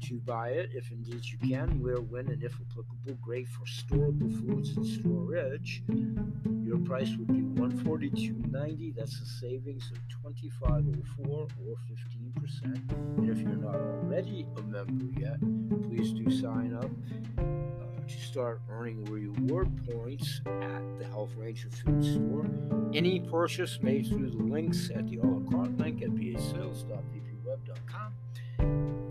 to 0.02 0.20
buy 0.22 0.50
it, 0.50 0.72
if 0.74 0.92
indeed 0.92 1.24
you 1.24 1.38
can, 1.48 1.80
where, 1.80 2.02
when, 2.02 2.28
and 2.30 2.44
if 2.44 2.56
applicable, 2.56 3.18
great 3.22 3.48
for 3.48 3.66
storable 3.66 4.32
foods 4.42 4.76
and 4.76 4.86
storage. 4.86 5.84
Your 6.64 6.80
price 6.80 7.16
would 7.18 7.28
be 7.28 7.42
$142.90. 7.62 8.96
That's 8.96 9.20
a 9.20 9.26
savings 9.26 9.92
of 9.92 10.34
$25.04 10.34 11.28
or 11.30 11.48
15%. 11.48 12.92
And 13.18 13.30
if 13.30 13.38
you're 13.40 13.52
not 13.52 13.76
already 13.76 14.48
a 14.58 14.62
member 14.64 15.20
yet, 15.20 15.40
please 15.88 16.14
do 16.14 16.32
sign 16.32 16.74
up. 16.74 16.90
Uh, 17.38 17.91
to 18.08 18.22
start 18.22 18.62
earning 18.70 19.04
reward 19.06 19.70
points 19.90 20.42
at 20.46 21.00
the 21.00 21.06
Health 21.06 21.32
Ranger 21.38 21.70
Food 21.70 22.04
Store. 22.04 22.46
Any 22.94 23.20
purchase 23.20 23.80
made 23.82 24.08
through 24.08 24.30
the 24.32 24.44
links 24.44 24.90
at 24.94 25.08
the 25.10 25.18
a 25.18 25.26
la 25.26 25.40
carte 25.50 25.78
link 25.78 26.02
at 26.02 26.10
basales.vpweb.com. 26.12 28.14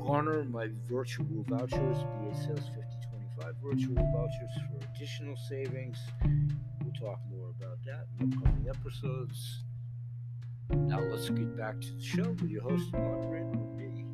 Garner 0.07 0.45
my 0.45 0.69
virtual 0.89 1.45
vouchers, 1.49 1.99
BA 1.99 2.35
Sales 2.35 2.69
5025 2.75 3.55
virtual 3.63 3.95
vouchers 4.13 4.51
for 4.69 4.77
additional 4.95 5.37
savings. 5.49 5.99
We'll 6.83 6.93
talk 6.93 7.21
more 7.31 7.51
about 7.51 7.79
that 7.87 8.07
in 8.19 8.33
upcoming 8.33 8.69
episodes. 8.69 9.63
Now 10.71 11.01
let's 11.01 11.29
get 11.31 11.57
back 11.57 11.81
to 11.81 11.93
the 11.93 12.03
show 12.03 12.31
with 12.41 12.51
your 12.51 12.63
host 12.63 12.93
and 12.93 13.03
moderator, 13.03 13.47
me, 13.77 14.05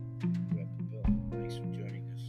Grandpa 0.52 0.82
Bill. 0.90 1.02
Thanks 1.32 1.56
for 1.56 1.64
joining 1.64 2.08
us. 2.12 2.22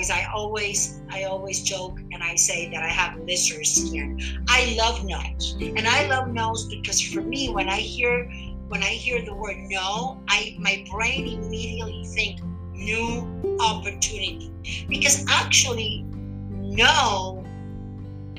Guys, 0.00 0.10
I 0.10 0.26
always 0.32 1.02
I 1.10 1.24
always 1.24 1.62
joke 1.62 1.98
and 2.12 2.22
I 2.22 2.34
say 2.34 2.70
that 2.70 2.82
I 2.82 2.88
have 2.88 3.20
lizard 3.20 3.66
skin. 3.66 4.18
I 4.48 4.74
love 4.78 5.04
no's. 5.04 5.56
And 5.60 5.86
I 5.86 6.06
love 6.06 6.28
no's 6.28 6.66
because 6.68 7.00
for 7.00 7.20
me, 7.20 7.50
when 7.50 7.68
I 7.68 7.76
hear 7.76 8.30
when 8.68 8.82
I 8.82 8.86
hear 8.86 9.22
the 9.22 9.34
word 9.34 9.56
no, 9.68 10.22
I 10.28 10.56
my 10.58 10.84
brain 10.90 11.26
immediately 11.26 12.04
think 12.06 12.40
new 12.72 13.58
opportunity. 13.60 14.50
Because 14.88 15.24
actually, 15.28 16.06
no 16.50 17.44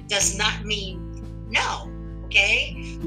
does 0.07 0.37
not 0.37 0.65
mean 0.65 0.97
no. 1.49 1.91
Okay? 2.25 2.97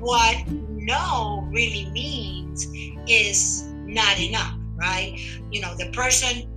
What 0.00 0.36
no 0.48 1.48
really 1.50 1.88
means 1.90 2.66
is 3.08 3.72
not 3.72 4.20
enough, 4.20 4.58
right? 4.76 5.16
You 5.50 5.62
know, 5.62 5.74
the 5.76 5.90
person 5.92 6.51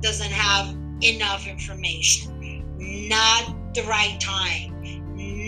doesn't 0.00 0.32
have 0.32 0.74
enough 1.02 1.46
information, 1.46 2.64
not 2.78 3.74
the 3.74 3.82
right 3.82 4.18
time, 4.20 4.74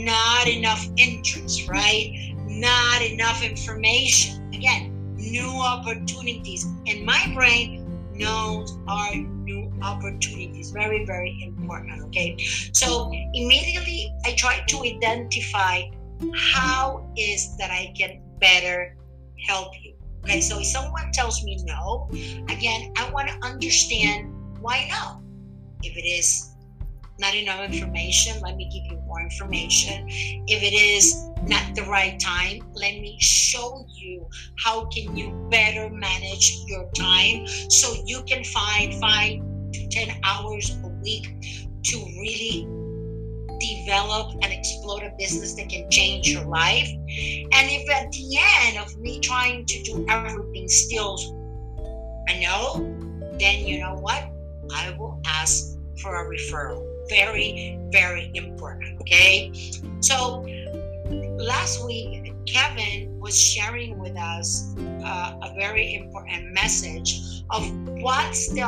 not 0.05 0.47
enough 0.49 0.87
interest, 0.97 1.69
right? 1.69 2.35
Not 2.47 3.03
enough 3.03 3.43
information. 3.43 4.49
Again, 4.55 5.15
new 5.17 5.49
opportunities. 5.49 6.65
And 6.87 7.05
my 7.05 7.33
brain 7.35 7.83
knows 8.13 8.79
our 8.87 9.15
new 9.15 9.73
opportunities. 9.83 10.71
Very, 10.71 11.05
very 11.05 11.43
important. 11.47 12.03
Okay. 12.05 12.37
So 12.73 13.11
immediately 13.35 14.13
I 14.25 14.33
try 14.35 14.61
to 14.69 14.83
identify 14.85 15.83
how 16.35 17.11
is 17.17 17.57
that 17.57 17.71
I 17.71 17.93
can 17.97 18.21
better 18.39 18.97
help 19.47 19.73
you. 19.83 19.95
Okay, 20.25 20.41
so 20.41 20.61
if 20.61 20.67
someone 20.67 21.11
tells 21.13 21.43
me 21.43 21.59
no, 21.65 22.09
again, 22.49 22.93
I 22.97 23.11
want 23.11 23.29
to 23.29 23.35
understand 23.43 24.33
why 24.63 24.89
no. 24.91 25.21
If 25.83 25.97
it 25.97 26.07
is 26.07 26.53
not 27.19 27.35
enough 27.35 27.61
information, 27.61 28.41
let 28.41 28.57
me 28.57 28.65
give 28.73 28.93
you 28.93 29.03
more 29.07 29.21
information. 29.21 30.07
If 30.47 30.63
it 30.63 30.75
is 30.75 31.29
not 31.47 31.75
the 31.75 31.83
right 31.83 32.19
time, 32.19 32.63
let 32.75 32.95
me 32.95 33.19
show 33.21 33.85
you 33.89 34.27
how 34.59 34.87
can 34.87 35.17
you 35.17 35.49
better 35.51 35.91
manage 35.91 36.57
your 36.67 36.91
time 36.93 37.47
so 37.69 37.95
you 38.07 38.23
can 38.25 38.45
find 38.45 38.95
five 39.01 39.41
to 39.73 39.89
ten 39.89 40.17
hours 40.25 40.77
a 40.83 40.89
week 41.03 41.29
to 41.85 41.97
really 41.97 42.67
develop 43.61 44.33
and 44.43 44.53
explode 44.53 45.03
a 45.03 45.13
business 45.19 45.55
that 45.55 45.69
can 45.69 45.89
change 45.91 46.29
your 46.29 46.45
life. 46.47 46.89
And 46.89 47.71
if 47.71 47.91
at 47.91 48.11
the 48.11 48.39
end 48.67 48.79
of 48.79 48.99
me 48.99 49.21
trying 49.21 49.67
to 49.67 49.83
do 49.83 50.07
everything 50.09 50.69
still 50.69 51.19
I 52.29 52.39
know, 52.39 52.97
then 53.39 53.67
you 53.67 53.81
know 53.81 53.95
what? 53.97 54.32
I 54.75 54.95
will 54.99 55.21
ask 55.27 55.79
for 56.01 56.15
a 56.17 56.29
referral. 56.29 56.87
Very, 57.09 57.79
very 57.91 58.31
important. 58.35 59.01
Okay. 59.03 59.53
So 60.01 60.47
last 61.39 61.85
week, 61.85 62.35
Kevin 62.47 63.19
was 63.21 63.41
sharing 63.41 63.99
with 63.99 64.17
us 64.17 64.75
uh, 65.05 65.35
a 65.43 65.55
very 65.57 65.95
important 65.95 66.53
message 66.53 67.43
of 67.51 67.71
what's 68.01 68.49
the 68.49 68.65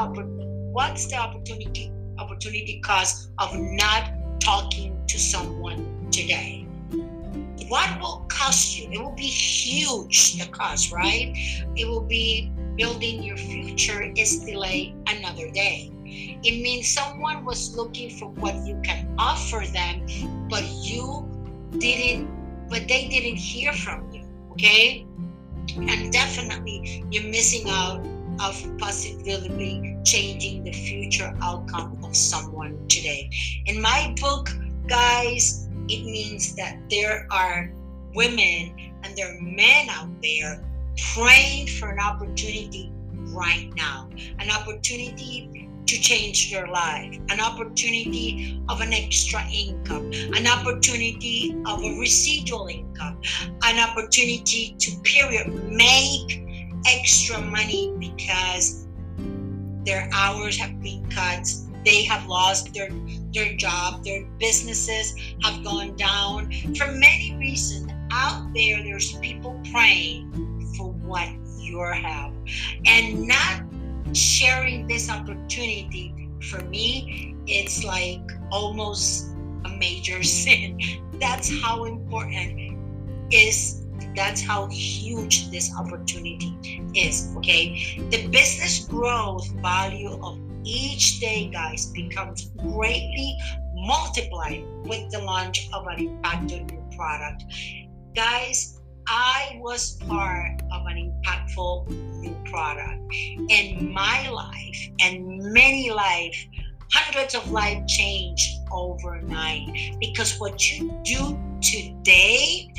what's 0.72 1.06
the 1.06 1.16
opportunity 1.16 1.92
opportunity 2.18 2.80
cost 2.84 3.30
of 3.38 3.50
not 3.54 4.12
talking 4.40 5.00
to 5.06 5.18
someone 5.18 6.08
today. 6.10 6.66
What 7.68 8.00
will 8.00 8.26
cost 8.28 8.78
you? 8.78 8.90
It 8.92 9.00
will 9.00 9.16
be 9.16 9.22
huge, 9.26 10.38
the 10.38 10.46
cost, 10.50 10.92
right? 10.92 11.32
It 11.76 11.88
will 11.88 12.06
be 12.06 12.52
building 12.76 13.22
your 13.22 13.36
future 13.36 14.02
is 14.16 14.44
delayed 14.44 14.94
another 15.06 15.50
day. 15.50 15.93
It 16.42 16.62
means 16.62 16.88
someone 16.88 17.44
was 17.44 17.76
looking 17.76 18.10
for 18.10 18.28
what 18.30 18.54
you 18.66 18.80
can 18.82 19.14
offer 19.18 19.64
them, 19.72 20.06
but 20.48 20.64
you 20.64 21.28
didn't, 21.78 22.28
but 22.68 22.88
they 22.88 23.08
didn't 23.08 23.36
hear 23.36 23.72
from 23.72 24.12
you. 24.12 24.24
Okay. 24.52 25.06
And 25.76 26.12
definitely 26.12 27.04
you're 27.10 27.30
missing 27.30 27.68
out 27.68 28.04
of 28.40 28.78
possibly 28.78 29.96
changing 30.04 30.64
the 30.64 30.72
future 30.72 31.34
outcome 31.42 31.98
of 32.04 32.16
someone 32.16 32.86
today. 32.88 33.30
In 33.66 33.80
my 33.80 34.14
book, 34.20 34.50
guys, 34.86 35.68
it 35.88 36.04
means 36.04 36.54
that 36.56 36.78
there 36.90 37.26
are 37.30 37.72
women 38.14 38.74
and 39.02 39.16
there 39.16 39.36
are 39.36 39.40
men 39.40 39.88
out 39.90 40.10
there 40.22 40.64
praying 41.14 41.66
for 41.66 41.90
an 41.90 41.98
opportunity 41.98 42.92
right 43.32 43.70
now, 43.76 44.08
an 44.38 44.50
opportunity 44.50 45.63
to 45.86 46.00
change 46.00 46.50
their 46.50 46.66
life, 46.66 47.18
an 47.28 47.40
opportunity 47.40 48.62
of 48.68 48.80
an 48.80 48.92
extra 48.92 49.42
income, 49.52 50.10
an 50.34 50.46
opportunity 50.46 51.54
of 51.66 51.82
a 51.82 51.98
residual 51.98 52.66
income, 52.66 53.20
an 53.64 53.78
opportunity 53.78 54.76
to 54.78 54.90
period 55.02 55.48
make 55.70 56.42
extra 56.86 57.40
money 57.40 57.94
because 57.98 58.86
their 59.84 60.08
hours 60.12 60.56
have 60.56 60.80
been 60.80 61.08
cut. 61.10 61.46
They 61.84 62.04
have 62.04 62.26
lost 62.26 62.72
their 62.72 62.88
their 63.34 63.54
job. 63.56 64.04
Their 64.04 64.24
businesses 64.38 65.14
have 65.42 65.62
gone 65.62 65.96
down. 65.96 66.50
For 66.74 66.86
many 66.92 67.36
reasons 67.38 67.92
out 68.10 68.50
there 68.54 68.82
there's 68.82 69.12
people 69.18 69.60
praying 69.70 70.32
for 70.76 70.92
what 70.92 71.28
you 71.58 71.80
have 71.80 72.32
and 72.86 73.26
not 73.26 73.62
sharing 74.14 74.86
this 74.86 75.10
opportunity 75.10 76.30
for 76.50 76.62
me 76.64 77.34
it's 77.46 77.84
like 77.84 78.22
almost 78.50 79.28
a 79.64 79.68
major 79.78 80.22
sin 80.36 80.78
that's 81.20 81.50
how 81.62 81.84
important 81.84 82.74
is 83.32 83.84
that's 84.14 84.42
how 84.42 84.66
huge 84.68 85.50
this 85.50 85.74
opportunity 85.76 86.80
is. 86.94 87.34
Okay. 87.36 87.98
The 88.10 88.28
business 88.28 88.86
growth 88.86 89.48
value 89.60 90.18
of 90.22 90.38
each 90.64 91.20
day, 91.20 91.50
guys, 91.52 91.86
becomes 91.86 92.50
greatly 92.56 93.36
multiplied 93.74 94.64
with 94.84 95.10
the 95.10 95.20
launch 95.20 95.68
of 95.72 95.86
an 95.88 95.98
impactful 95.98 96.70
new 96.70 96.96
product. 96.96 97.44
Guys, 98.14 98.80
I 99.08 99.58
was 99.60 99.94
part 100.06 100.62
of 100.72 100.86
an 100.86 101.12
impactful 101.12 101.88
new 102.20 102.36
product 102.50 103.00
And 103.50 103.92
my 103.92 104.28
life 104.30 104.90
and 105.00 105.38
many 105.52 105.90
life 105.90 106.36
hundreds 106.92 107.34
of 107.34 107.50
life 107.50 107.86
change 107.86 108.56
overnight 108.70 109.96
because 110.00 110.38
what 110.38 110.70
you 110.70 110.96
do 111.04 111.38
today 111.60 112.72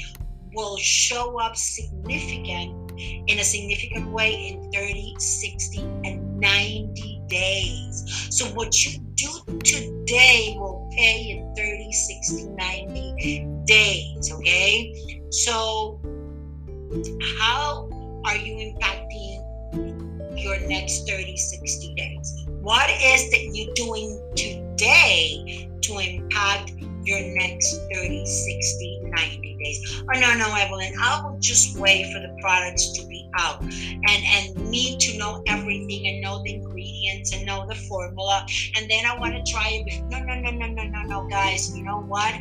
will 0.54 0.78
show 0.78 1.40
up 1.40 1.56
significant 1.56 2.86
in 2.98 3.40
a 3.40 3.44
significant 3.44 4.10
way 4.12 4.50
in 4.50 4.72
30, 4.72 5.16
60, 5.18 5.80
and 6.06 6.40
90 6.40 7.22
days. 7.28 8.28
So 8.30 8.46
what 8.54 8.86
you 8.86 9.00
do 9.16 9.60
today 9.64 10.56
will 10.58 10.90
pay 10.96 11.32
in 11.32 11.54
30, 11.56 11.92
60, 11.92 12.48
90 12.50 13.48
days. 13.66 14.32
Okay. 14.32 15.26
So 15.32 16.00
how 17.40 17.90
are 18.26 18.38
you 18.38 18.56
impacting 18.56 20.42
your 20.42 20.60
next 20.68 21.08
30, 21.10 21.38
60 21.38 21.94
days? 21.96 22.46
What 22.62 22.90
is 22.90 23.30
that 23.32 23.52
you're 23.54 23.74
doing 23.76 24.20
today 24.36 25.70
to 25.82 25.98
impact 26.00 26.72
your 27.06 27.22
next 27.36 27.80
30, 27.94 28.26
60, 28.26 29.02
90 29.04 29.58
days. 29.64 30.04
Oh, 30.04 30.20
no, 30.20 30.34
no, 30.36 30.54
Evelyn, 30.56 30.94
I 31.00 31.22
will 31.24 31.38
just 31.40 31.78
wait 31.80 32.12
for 32.12 32.20
the 32.20 32.36
products 32.42 32.92
to 32.94 33.08
be 33.08 33.30
out 33.38 33.62
and, 33.62 34.04
and 34.08 34.70
need 34.70 35.00
to 35.02 35.18
know 35.18 35.44
everything 35.48 36.08
and 36.08 36.22
know 36.22 36.42
the 36.44 36.56
ingredients 36.56 37.34
and 37.34 37.46
know 37.46 37.68
the 37.68 37.76
formula. 37.76 38.46
And 38.76 38.90
then 38.90 39.06
I 39.06 39.18
want 39.20 39.34
to 39.36 39.52
try 39.52 39.84
it. 39.86 40.04
No, 40.10 40.20
no, 40.20 40.36
no, 40.36 40.52
no, 40.52 40.68
no, 40.68 40.84
no, 40.84 41.02
no, 41.04 41.28
guys. 41.28 41.76
You 41.78 41.84
know 41.84 42.02
what? 42.02 42.34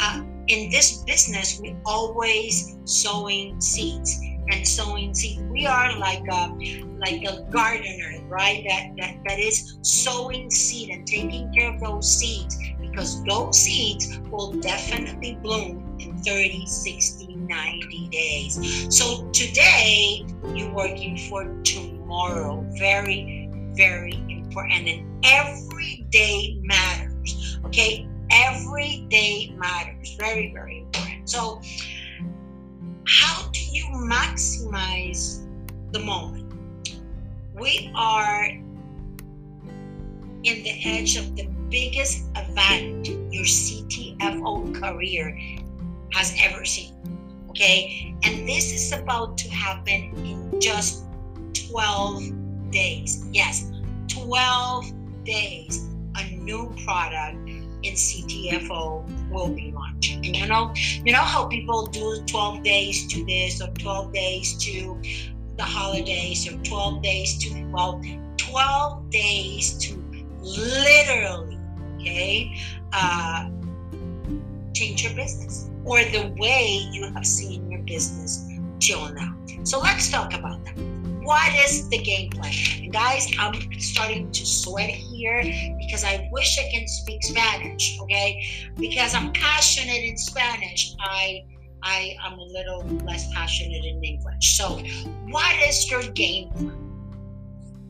Uh, 0.00 0.22
in 0.48 0.58
mm-hmm. 0.58 0.70
this 0.70 1.02
business, 1.04 1.60
we 1.60 1.76
always 1.84 2.76
sowing 2.84 3.60
seeds 3.60 4.20
and 4.50 4.66
sowing 4.66 5.14
seeds. 5.14 5.42
We 5.42 5.66
are 5.66 5.96
like 5.98 6.26
a 6.30 6.56
like 6.98 7.22
a 7.24 7.46
gardener, 7.50 8.20
right? 8.28 8.64
That 8.68 8.96
that, 8.98 9.16
that 9.26 9.38
is 9.38 9.78
sowing 9.82 10.50
seed 10.50 10.90
and 10.90 11.06
taking 11.06 11.52
care 11.52 11.74
of 11.74 11.80
those 11.80 12.18
seeds 12.18 12.58
because 12.80 13.22
those 13.24 13.58
seeds 13.58 14.18
will 14.30 14.52
definitely 14.54 15.38
bloom 15.42 15.96
in 16.00 16.16
30, 16.18 16.66
60, 16.66 17.36
90 17.36 18.08
days. 18.08 18.96
So 18.96 19.30
today, 19.30 20.24
you're 20.54 20.72
working 20.72 21.16
for 21.28 21.44
tomorrow. 21.62 22.66
Very, 22.78 23.50
very 23.74 24.24
important. 24.28 24.88
And 24.88 25.24
every 25.24 26.06
day 26.10 26.58
matters. 26.62 27.60
Okay? 27.66 28.07
Every 28.30 29.06
day 29.08 29.54
matters. 29.56 30.16
Very, 30.18 30.52
very 30.52 30.80
important. 30.80 31.28
So, 31.28 31.60
how 33.06 33.48
do 33.52 33.60
you 33.60 33.86
maximize 33.86 35.46
the 35.92 36.00
moment? 36.00 36.52
We 37.54 37.90
are 37.94 38.50
in 40.44 40.62
the 40.62 40.80
edge 40.84 41.16
of 41.16 41.34
the 41.36 41.48
biggest 41.68 42.26
event 42.36 43.08
your 43.32 43.44
CTFO 43.44 44.74
career 44.80 45.38
has 46.12 46.34
ever 46.40 46.64
seen. 46.64 46.94
Okay, 47.50 48.14
and 48.22 48.48
this 48.48 48.72
is 48.72 48.92
about 48.92 49.36
to 49.38 49.50
happen 49.50 50.12
in 50.24 50.60
just 50.60 51.04
12 51.70 52.70
days. 52.70 53.26
Yes, 53.32 53.70
12 54.08 54.92
days. 55.24 55.84
A 56.16 56.36
new 56.36 56.74
product 56.84 57.47
in 57.82 57.94
CTFO 57.94 59.30
will 59.30 59.48
be 59.48 59.72
launched. 59.72 60.14
And 60.14 60.36
you 60.36 60.46
know, 60.46 60.72
you 61.04 61.12
know 61.12 61.18
how 61.18 61.46
people 61.46 61.86
do 61.86 62.22
12 62.26 62.62
days 62.62 63.06
to 63.08 63.24
this 63.24 63.62
or 63.62 63.68
12 63.68 64.12
days 64.12 64.56
to 64.64 65.00
the 65.56 65.62
holidays 65.62 66.50
or 66.50 66.56
12 66.62 67.02
days 67.02 67.38
to 67.38 67.64
well, 67.70 68.02
12 68.36 69.10
days 69.10 69.76
to 69.78 69.94
literally 70.40 71.58
okay, 71.96 72.56
uh, 72.92 73.50
change 74.72 75.04
your 75.04 75.14
business 75.14 75.70
or 75.84 75.98
the 76.04 76.34
way 76.38 76.88
you 76.92 77.10
have 77.12 77.26
seen 77.26 77.70
your 77.70 77.80
business 77.82 78.46
till 78.78 79.12
now. 79.14 79.36
So 79.64 79.80
let's 79.80 80.10
talk 80.10 80.34
about 80.34 80.64
that. 80.64 80.97
What 81.28 81.54
is 81.56 81.86
the 81.90 81.98
game 81.98 82.30
plan? 82.30 82.54
And 82.80 82.90
guys, 82.90 83.30
I'm 83.38 83.52
starting 83.78 84.32
to 84.32 84.46
sweat 84.46 84.88
here 84.88 85.42
because 85.76 86.02
I 86.02 86.26
wish 86.32 86.58
I 86.58 86.70
can 86.70 86.88
speak 86.88 87.22
Spanish, 87.22 87.98
okay? 88.00 88.70
Because 88.78 89.12
I'm 89.14 89.34
passionate 89.34 90.04
in 90.04 90.16
Spanish. 90.16 90.94
I 91.00 91.44
I 91.82 92.16
am 92.24 92.38
a 92.38 92.44
little 92.44 92.82
less 93.04 93.30
passionate 93.34 93.84
in 93.84 94.02
English. 94.02 94.56
So, 94.56 94.80
what 95.28 95.54
is 95.68 95.90
your 95.90 96.00
game 96.16 96.48
plan? 96.52 96.72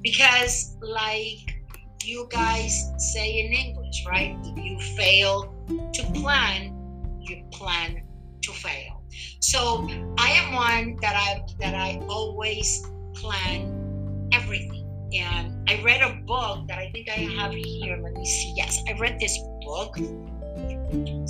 Because 0.03 0.77
like 0.83 1.63
you 2.03 2.27
guys 2.33 2.91
say 2.99 3.39
in 3.39 3.53
English, 3.53 4.05
right? 4.05 4.37
If 4.43 4.65
you 4.65 4.81
fail 4.97 5.55
to 5.95 6.03
plan, 6.13 6.75
you 7.21 7.45
plan 7.53 8.03
to 8.43 8.51
fail. 8.51 9.01
So 9.39 9.89
I 10.19 10.31
am 10.43 10.55
one 10.55 10.97
that 11.03 11.15
I 11.15 11.47
that 11.61 11.77
I 11.77 12.05
always 12.09 12.83
plan 13.21 14.31
everything. 14.33 14.85
And 15.13 15.69
I 15.69 15.83
read 15.83 16.03
a 16.03 16.21
book 16.27 16.67
that 16.69 16.79
I 16.79 16.91
think 16.93 17.09
I 17.09 17.21
have 17.41 17.53
here. 17.53 17.99
Let 18.03 18.13
me 18.13 18.25
see. 18.25 18.55
Yes, 18.57 18.79
I 18.89 18.99
read 18.99 19.19
this 19.19 19.39
book 19.65 19.97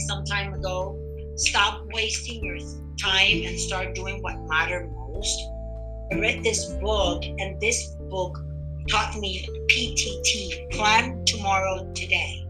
some 0.08 0.24
time 0.24 0.54
ago. 0.54 0.98
Stop 1.36 1.84
wasting 1.92 2.44
your 2.44 2.58
time 3.00 3.42
and 3.44 3.58
start 3.58 3.94
doing 3.94 4.20
what 4.22 4.34
matters 4.48 4.90
most. 4.92 5.38
I 6.12 6.18
read 6.18 6.42
this 6.42 6.66
book, 6.80 7.22
and 7.24 7.60
this 7.60 7.94
book 8.10 8.38
taught 8.88 9.16
me 9.18 9.46
PTT 9.68 10.70
plan 10.70 11.24
tomorrow 11.26 11.90
today. 11.94 12.46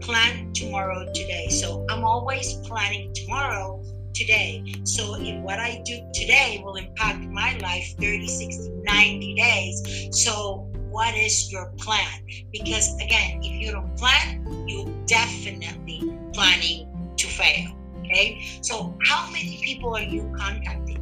Plan 0.00 0.52
tomorrow 0.52 1.04
today. 1.14 1.48
So 1.48 1.86
I'm 1.90 2.04
always 2.04 2.54
planning 2.66 3.12
tomorrow 3.12 3.84
today. 4.14 4.74
So 4.84 5.16
if 5.18 5.40
what 5.42 5.58
I 5.58 5.82
do 5.84 5.98
today 6.12 6.60
will 6.64 6.76
impact 6.76 7.24
my 7.24 7.56
life 7.58 7.94
30, 8.00 8.26
60, 8.26 8.70
90 8.84 9.34
days. 9.34 10.08
So 10.24 10.68
what 10.90 11.14
is 11.14 11.50
your 11.50 11.72
plan? 11.78 12.22
Because 12.52 12.94
again, 13.00 13.40
if 13.42 13.66
you 13.66 13.72
don't 13.72 13.96
plan, 13.96 14.44
you're 14.68 14.92
definitely 15.06 16.16
planning 16.32 17.14
to 17.16 17.26
fail. 17.26 17.72
Okay. 18.00 18.60
So 18.60 18.96
how 19.04 19.30
many 19.30 19.58
people 19.62 19.96
are 19.96 20.02
you 20.02 20.30
contacting 20.38 21.00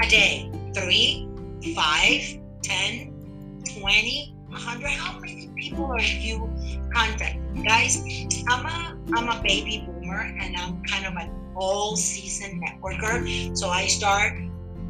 a 0.00 0.08
day? 0.08 0.50
Three, 0.74 1.28
five, 1.74 2.38
ten, 2.62 3.12
twenty, 3.74 4.36
a 4.52 4.56
hundred? 4.56 4.90
How 4.90 5.18
many 5.18 5.50
people 5.56 5.86
are 5.86 6.00
you 6.00 6.48
contacting? 6.94 7.64
Guys, 7.64 7.98
I'm 8.48 8.66
a 8.66 8.96
I'm 9.14 9.28
a 9.28 9.42
baby 9.42 9.84
boomer 9.86 10.20
and 10.20 10.56
I'm 10.56 10.82
kind 10.84 11.06
of 11.06 11.14
an 11.14 11.30
all 11.58 11.96
season 11.96 12.62
networker. 12.62 13.56
So 13.56 13.68
I 13.68 13.86
start, 13.86 14.34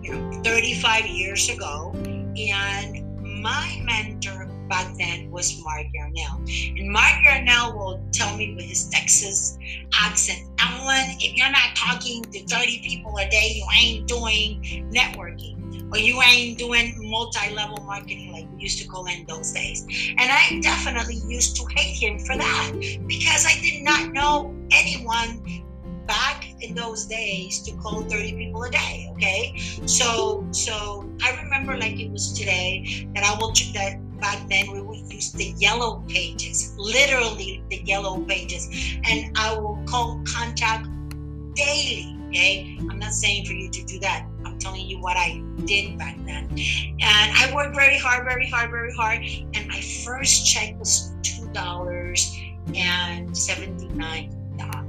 you 0.02 0.14
know, 0.14 0.42
35 0.44 1.06
years 1.06 1.48
ago. 1.48 1.92
And 1.94 3.42
my 3.42 3.80
mentor 3.84 4.48
back 4.68 4.94
then 4.98 5.30
was 5.30 5.62
Mark 5.64 5.86
Yarnell. 5.94 6.40
And 6.76 6.90
Mark 6.90 7.24
Yarnell 7.24 7.76
will 7.76 8.00
tell 8.12 8.36
me 8.36 8.54
with 8.54 8.66
his 8.66 8.88
Texas 8.90 9.58
accent, 9.98 10.46
Alan, 10.58 11.16
if 11.20 11.36
you're 11.36 11.50
not 11.50 11.74
talking 11.74 12.22
to 12.22 12.44
30 12.46 12.82
people 12.82 13.16
a 13.18 13.28
day, 13.30 13.54
you 13.56 13.66
ain't 13.80 14.06
doing 14.06 14.88
networking 14.92 15.56
or 15.90 15.98
you 15.98 16.20
ain't 16.20 16.58
doing 16.58 16.94
multi-level 16.98 17.82
marketing 17.84 18.30
like 18.32 18.46
we 18.54 18.62
used 18.62 18.78
to 18.82 18.86
call 18.86 19.06
in 19.06 19.24
those 19.26 19.52
days. 19.52 19.86
And 20.18 20.30
I 20.30 20.60
definitely 20.60 21.22
used 21.26 21.56
to 21.56 21.66
hate 21.74 21.96
him 21.96 22.18
for 22.18 22.36
that 22.36 22.72
because 23.06 23.46
I 23.46 23.58
did 23.62 23.82
not 23.82 24.12
know 24.12 24.54
anyone 24.70 25.42
back 26.08 26.46
in 26.60 26.74
those 26.74 27.06
days 27.06 27.62
to 27.62 27.76
call 27.76 28.02
30 28.02 28.32
people 28.32 28.64
a 28.64 28.70
day 28.70 29.08
okay? 29.12 29.56
So 29.86 30.44
so 30.50 31.08
i 31.22 31.40
remember 31.42 31.76
like 31.76 32.00
it 32.00 32.10
was 32.10 32.32
today 32.32 33.06
that 33.14 33.22
i 33.22 33.38
will 33.38 33.52
that 33.74 34.00
back 34.20 34.48
then 34.48 34.72
we 34.72 34.80
would 34.80 35.12
use 35.12 35.30
the 35.32 35.54
yellow 35.58 36.02
pages 36.08 36.74
literally 36.76 37.62
the 37.70 37.82
yellow 37.84 38.20
pages. 38.22 38.68
And 39.04 39.36
i 39.36 39.54
will 39.54 39.80
call 39.86 40.20
contact 40.26 40.88
daily 41.54 42.16
okay? 42.28 42.76
I'm 42.90 42.98
not 42.98 43.12
saying 43.12 43.46
for 43.46 43.52
you 43.52 43.70
to 43.70 43.84
do 43.84 44.00
that. 44.00 44.26
I'm 44.44 44.58
telling 44.58 44.86
you 44.86 45.00
what 45.00 45.16
i 45.16 45.40
did 45.66 45.98
back 45.98 46.16
then. 46.24 46.48
And 46.50 47.28
i 47.40 47.52
worked 47.54 47.76
very 47.76 47.98
hard 47.98 48.24
very 48.24 48.48
hard 48.48 48.70
very 48.70 48.94
hard. 48.94 49.22
And 49.54 49.68
my 49.68 49.80
first 50.04 50.46
check 50.46 50.78
was 50.78 51.12
two 51.22 51.46
dollars 51.52 52.34
and 52.74 53.36
79 53.36 54.37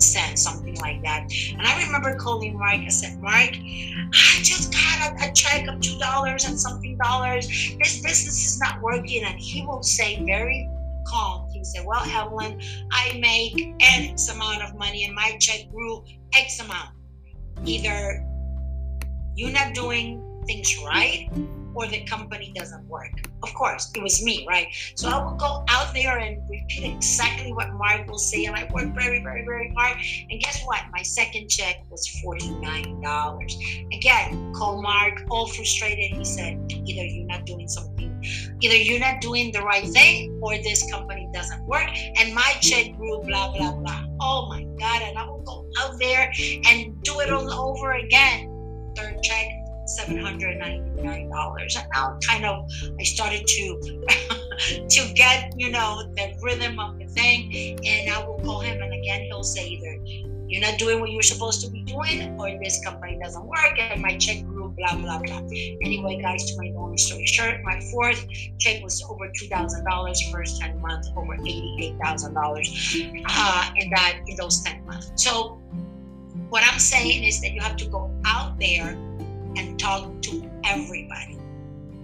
cents, 0.01 0.41
something 0.41 0.75
like 0.75 1.01
that. 1.03 1.31
And 1.51 1.61
I 1.61 1.83
remember 1.83 2.15
calling 2.15 2.57
Mark. 2.57 2.75
I 2.75 2.87
said, 2.89 3.19
Mark, 3.19 3.51
I 3.51 4.39
just 4.41 4.73
got 4.73 5.11
a, 5.11 5.29
a 5.29 5.33
check 5.33 5.67
of 5.67 5.79
two 5.81 5.97
dollars 5.99 6.45
and 6.45 6.59
something 6.59 6.97
dollars. 6.97 7.47
This 7.47 8.01
business 8.01 8.45
is 8.45 8.59
not 8.59 8.81
working. 8.81 9.23
And 9.23 9.39
he 9.39 9.65
will 9.65 9.83
say 9.83 10.23
very 10.25 10.69
calm. 11.07 11.49
He 11.51 11.63
said, 11.63 11.85
Well, 11.85 12.03
Evelyn, 12.05 12.59
I 12.91 13.17
make 13.19 13.75
X 13.81 14.29
amount 14.29 14.63
of 14.63 14.75
money 14.75 15.05
and 15.05 15.13
my 15.13 15.37
check 15.39 15.69
grew 15.71 16.03
X 16.35 16.59
amount. 16.59 16.95
Either 17.65 18.25
you're 19.35 19.51
not 19.51 19.73
doing 19.73 20.23
things 20.45 20.75
right 20.83 21.29
or 21.73 21.87
the 21.87 22.03
company 22.05 22.51
doesn't 22.55 22.87
work. 22.87 23.11
Of 23.41 23.53
course, 23.53 23.89
it 23.95 24.03
was 24.03 24.21
me, 24.23 24.45
right? 24.47 24.67
So 24.95 25.07
I 25.07 25.23
will 25.23 25.37
go 25.37 25.63
out 25.69 25.93
there 25.93 26.17
and 26.17 26.41
repeat 26.49 26.95
exactly 26.95 27.53
what 27.53 27.71
Mark 27.73 28.07
will 28.09 28.17
say, 28.17 28.45
and 28.45 28.55
I 28.55 28.69
worked 28.73 28.93
very, 28.95 29.23
very, 29.23 29.45
very 29.45 29.73
hard. 29.77 29.97
And 30.29 30.41
guess 30.41 30.61
what? 30.65 30.81
My 30.91 31.01
second 31.03 31.49
check 31.49 31.85
was 31.89 32.05
$49. 32.25 33.93
Again, 33.93 34.53
call 34.53 34.81
Mark, 34.81 35.23
all 35.29 35.47
frustrated. 35.47 36.17
He 36.17 36.25
said, 36.25 36.59
either 36.69 37.05
you're 37.05 37.27
not 37.27 37.45
doing 37.45 37.67
something, 37.67 38.21
either 38.59 38.75
you're 38.75 38.99
not 38.99 39.21
doing 39.21 39.51
the 39.51 39.61
right 39.61 39.87
thing, 39.87 40.37
or 40.41 40.57
this 40.57 40.89
company 40.91 41.29
doesn't 41.33 41.65
work. 41.65 41.89
And 42.17 42.33
my 42.33 42.53
check 42.61 42.95
grew, 42.97 43.21
blah, 43.23 43.55
blah, 43.55 43.73
blah. 43.73 44.05
Oh 44.19 44.47
my 44.49 44.63
God. 44.79 45.01
And 45.01 45.17
I 45.17 45.25
will 45.25 45.43
go 45.43 45.65
out 45.79 45.97
there 45.99 46.31
and 46.67 47.01
do 47.03 47.19
it 47.21 47.31
all 47.31 47.51
over 47.51 47.93
again. 47.93 48.47
Third 48.95 49.21
check, 49.23 49.47
$799 49.97 50.99
and 50.99 51.29
now 51.29 52.17
kind 52.27 52.45
of 52.45 52.69
i 52.99 53.03
started 53.03 53.45
to 53.47 54.05
to 54.89 55.13
get 55.13 55.53
you 55.57 55.71
know 55.71 56.03
the 56.15 56.33
rhythm 56.41 56.79
of 56.79 56.99
the 56.99 57.05
thing. 57.05 57.79
And 57.85 58.09
i 58.11 58.25
will 58.25 58.39
call 58.39 58.59
him 58.59 58.81
and 58.81 58.93
again 58.93 59.23
he'll 59.23 59.43
say 59.43 59.67
either 59.67 59.97
you're 60.47 60.61
not 60.61 60.79
doing 60.79 60.99
what 60.99 61.11
you're 61.11 61.21
supposed 61.21 61.61
to 61.63 61.69
be 61.69 61.83
doing 61.83 62.35
or 62.39 62.49
this 62.61 62.83
company 62.83 63.19
doesn't 63.21 63.45
work 63.45 63.77
and 63.77 64.01
my 64.01 64.17
check 64.17 64.43
grew 64.45 64.73
blah 64.77 64.95
blah 64.95 65.19
blah. 65.19 65.41
Anyway 65.83 66.19
guys 66.21 66.51
to 66.51 66.57
my 66.57 66.71
long 66.73 66.97
story 66.97 67.25
short 67.25 67.61
my 67.63 67.79
fourth 67.91 68.27
check 68.59 68.81
was 68.83 69.03
over 69.09 69.29
$2000 69.29 70.31
first 70.31 70.59
10 70.61 70.81
months 70.81 71.11
over 71.15 71.37
$88000 71.37 73.23
uh, 73.27 73.71
in 73.77 73.89
that 73.91 74.19
in 74.27 74.35
those 74.37 74.61
10 74.63 74.85
months. 74.85 75.11
So 75.15 75.61
what 76.49 76.63
i'm 76.63 76.79
saying 76.79 77.23
is 77.23 77.41
that 77.41 77.53
you 77.53 77.61
have 77.61 77.75
to 77.75 77.85
go 77.85 78.11
out 78.25 78.59
there 78.59 78.97
and 79.59 79.77
talk 79.77 80.21
to 80.21 80.49
everybody. 80.63 81.37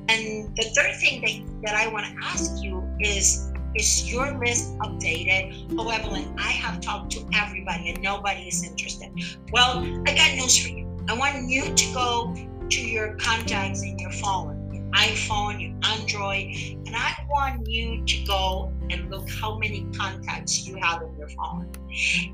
And 0.09 0.55
the 0.55 0.63
third 0.75 0.95
thing 0.95 1.21
that, 1.21 1.65
that 1.65 1.75
I 1.75 1.87
want 1.87 2.05
to 2.05 2.13
ask 2.21 2.61
you 2.61 2.83
is 2.99 3.51
is 3.75 4.09
your 4.09 4.37
list 4.39 4.77
updated? 4.79 5.75
Oh, 5.77 5.89
Evelyn, 5.89 6.33
I 6.37 6.51
have 6.51 6.79
talked 6.79 7.11
to 7.11 7.27
everybody 7.33 7.89
and 7.89 8.01
nobody 8.01 8.47
is 8.47 8.63
interested. 8.63 9.11
Well, 9.51 9.79
I 10.07 10.15
got 10.15 10.33
news 10.35 10.57
for 10.57 10.69
you. 10.69 10.87
I 11.09 11.13
want 11.13 11.49
you 11.49 11.73
to 11.73 11.93
go 11.93 12.33
to 12.69 12.81
your 12.81 13.15
contacts 13.15 13.83
in 13.83 13.99
your 13.99 14.11
phone, 14.11 14.71
your 14.73 14.83
iPhone, 14.93 15.61
your 15.61 15.75
Android, 15.91 16.55
and 16.85 16.95
I 16.95 17.15
want 17.29 17.67
you 17.67 18.05
to 18.05 18.25
go 18.25 18.71
and 18.89 19.11
look 19.11 19.29
how 19.29 19.57
many 19.57 19.85
contacts 19.95 20.65
you 20.65 20.77
have 20.81 21.01
in 21.01 21.13
your 21.17 21.29
phone. 21.29 21.69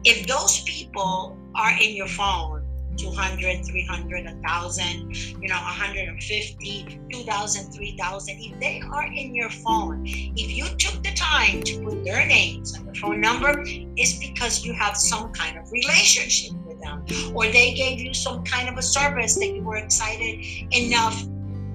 If 0.03 0.27
those 0.27 0.61
people 0.61 1.37
are 1.55 1.71
in 1.71 1.95
your 1.95 2.07
phone, 2.07 2.60
200 2.97 3.65
300 3.65 4.25
1000 4.25 5.15
you 5.41 5.47
know 5.47 5.55
150 5.55 6.99
2000 7.11 7.71
3000 7.71 8.37
if 8.39 8.59
they 8.59 8.81
are 8.91 9.07
in 9.07 9.35
your 9.35 9.49
phone 9.49 10.03
if 10.05 10.55
you 10.55 10.65
took 10.77 11.01
the 11.03 11.13
time 11.13 11.61
to 11.63 11.81
put 11.81 12.03
their 12.03 12.25
names 12.25 12.73
and 12.75 12.87
the 12.87 12.93
phone 12.95 13.19
number 13.19 13.63
it's 13.95 14.19
because 14.19 14.65
you 14.65 14.73
have 14.73 14.95
some 14.95 15.31
kind 15.31 15.57
of 15.57 15.71
relationship 15.71 16.53
with 16.65 16.79
them 16.81 17.03
or 17.35 17.45
they 17.45 17.73
gave 17.73 17.99
you 17.99 18.13
some 18.13 18.43
kind 18.43 18.69
of 18.69 18.77
a 18.77 18.81
service 18.81 19.35
that 19.35 19.47
you 19.47 19.63
were 19.63 19.77
excited 19.77 20.45
enough 20.71 21.23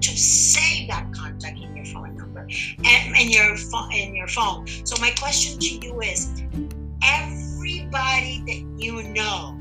to 0.01 0.17
save 0.17 0.87
that 0.87 1.11
contact 1.13 1.57
in 1.59 1.75
your 1.75 1.85
phone 1.85 2.15
number 2.15 2.41
and 2.41 3.15
in 3.17 3.29
your 3.29 3.57
phone 3.57 3.91
in 3.91 4.15
your 4.15 4.27
phone. 4.27 4.65
So 4.85 4.99
my 5.01 5.11
question 5.11 5.59
to 5.59 5.87
you 5.87 6.01
is 6.01 6.43
everybody 7.03 8.43
that 8.45 8.83
you 8.83 9.03
know 9.03 9.57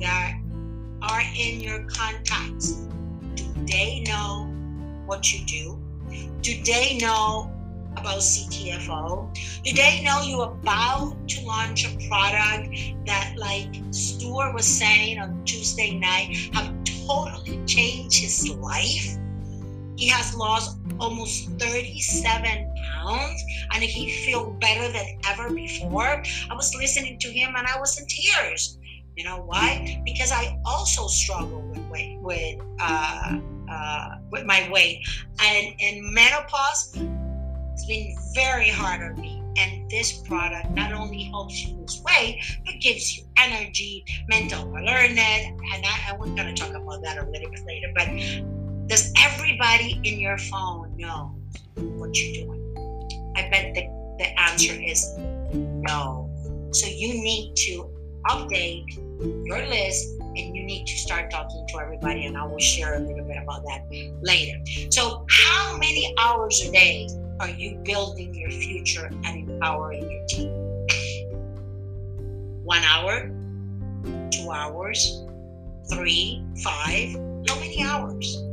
that 0.00 0.38
are 1.02 1.22
in 1.36 1.60
your 1.60 1.84
contacts, 1.84 2.86
do 3.34 3.44
they 3.66 4.00
know 4.06 4.52
what 5.06 5.32
you 5.32 5.44
do? 5.46 5.78
Do 6.40 6.62
they 6.64 6.98
know 6.98 7.52
about 7.96 8.18
CTFO? 8.18 9.34
Do 9.64 9.72
they 9.74 10.02
know 10.02 10.22
you're 10.22 10.52
about 10.52 11.16
to 11.28 11.44
launch 11.44 11.86
a 11.86 12.08
product 12.08 12.76
that, 13.06 13.34
like 13.36 13.74
Stuart 13.90 14.54
was 14.54 14.66
saying 14.66 15.18
on 15.18 15.44
Tuesday 15.44 15.98
night, 15.98 16.36
have 16.52 16.72
totally 17.06 17.60
changed 17.66 18.20
his 18.20 18.48
life? 18.50 19.16
He 19.96 20.06
has 20.08 20.34
lost 20.36 20.78
almost 21.00 21.50
37 21.58 22.72
pounds 22.92 23.44
and 23.72 23.82
he 23.82 24.10
feels 24.24 24.56
better 24.60 24.92
than 24.92 25.18
ever 25.26 25.52
before. 25.52 26.22
I 26.50 26.54
was 26.54 26.72
listening 26.76 27.18
to 27.18 27.28
him 27.28 27.54
and 27.56 27.66
I 27.66 27.78
was 27.80 27.98
in 27.98 28.06
tears 28.06 28.77
you 29.18 29.24
know 29.24 29.42
why? 29.44 30.00
Because 30.04 30.30
I 30.30 30.56
also 30.64 31.08
struggle 31.08 31.60
with 31.62 31.84
weight, 31.88 32.20
with 32.20 32.60
uh, 32.80 33.40
uh, 33.68 34.08
with 34.30 34.46
my 34.46 34.70
weight, 34.70 35.04
and 35.42 35.74
in 35.80 36.14
menopause, 36.14 36.92
it's 36.94 37.86
been 37.86 38.16
very 38.32 38.70
hard 38.70 39.02
on 39.02 39.20
me. 39.20 39.42
And 39.56 39.90
this 39.90 40.18
product 40.18 40.70
not 40.70 40.92
only 40.92 41.24
helps 41.24 41.66
you 41.66 41.74
lose 41.74 42.00
weight, 42.06 42.40
but 42.64 42.74
gives 42.80 43.16
you 43.16 43.24
energy, 43.36 44.04
mental 44.28 44.70
alertness, 44.70 45.46
and 45.74 45.84
I, 45.84 46.10
I'm 46.12 46.18
going 46.36 46.36
to 46.36 46.54
talk 46.54 46.70
about 46.70 47.02
that 47.02 47.18
a 47.18 47.28
little 47.28 47.50
bit 47.50 47.66
later. 47.66 47.88
But 47.96 48.06
does 48.86 49.12
everybody 49.18 50.00
in 50.04 50.20
your 50.20 50.38
phone 50.38 50.96
know 50.96 51.34
what 51.74 52.16
you're 52.16 52.44
doing? 52.44 53.34
I 53.36 53.50
bet 53.50 53.74
the, 53.74 53.82
the 54.18 54.40
answer 54.40 54.80
is 54.80 55.12
no. 55.18 56.30
So 56.70 56.86
you 56.86 57.14
need 57.14 57.56
to 57.56 57.97
update 58.28 58.96
your 59.46 59.66
list 59.66 60.14
and 60.20 60.54
you 60.56 60.62
need 60.64 60.86
to 60.86 60.96
start 60.96 61.30
talking 61.30 61.66
to 61.68 61.80
everybody 61.80 62.26
and 62.26 62.36
i 62.36 62.44
will 62.44 62.58
share 62.58 62.94
a 62.94 63.00
little 63.00 63.24
bit 63.24 63.36
about 63.42 63.62
that 63.64 63.84
later. 64.22 64.58
So 64.90 65.26
how 65.30 65.76
many 65.76 66.14
hours 66.18 66.60
a 66.66 66.70
day 66.70 67.08
are 67.40 67.48
you 67.48 67.80
building 67.84 68.34
your 68.34 68.50
future 68.50 69.06
and 69.06 69.50
empowering 69.50 70.10
your 70.10 70.26
team? 70.26 70.50
One 72.64 72.82
hour 72.84 73.30
two 74.30 74.50
hours 74.50 75.24
three 75.90 76.44
five 76.62 77.14
how 77.48 77.58
many 77.60 77.82
hours. 77.82 78.44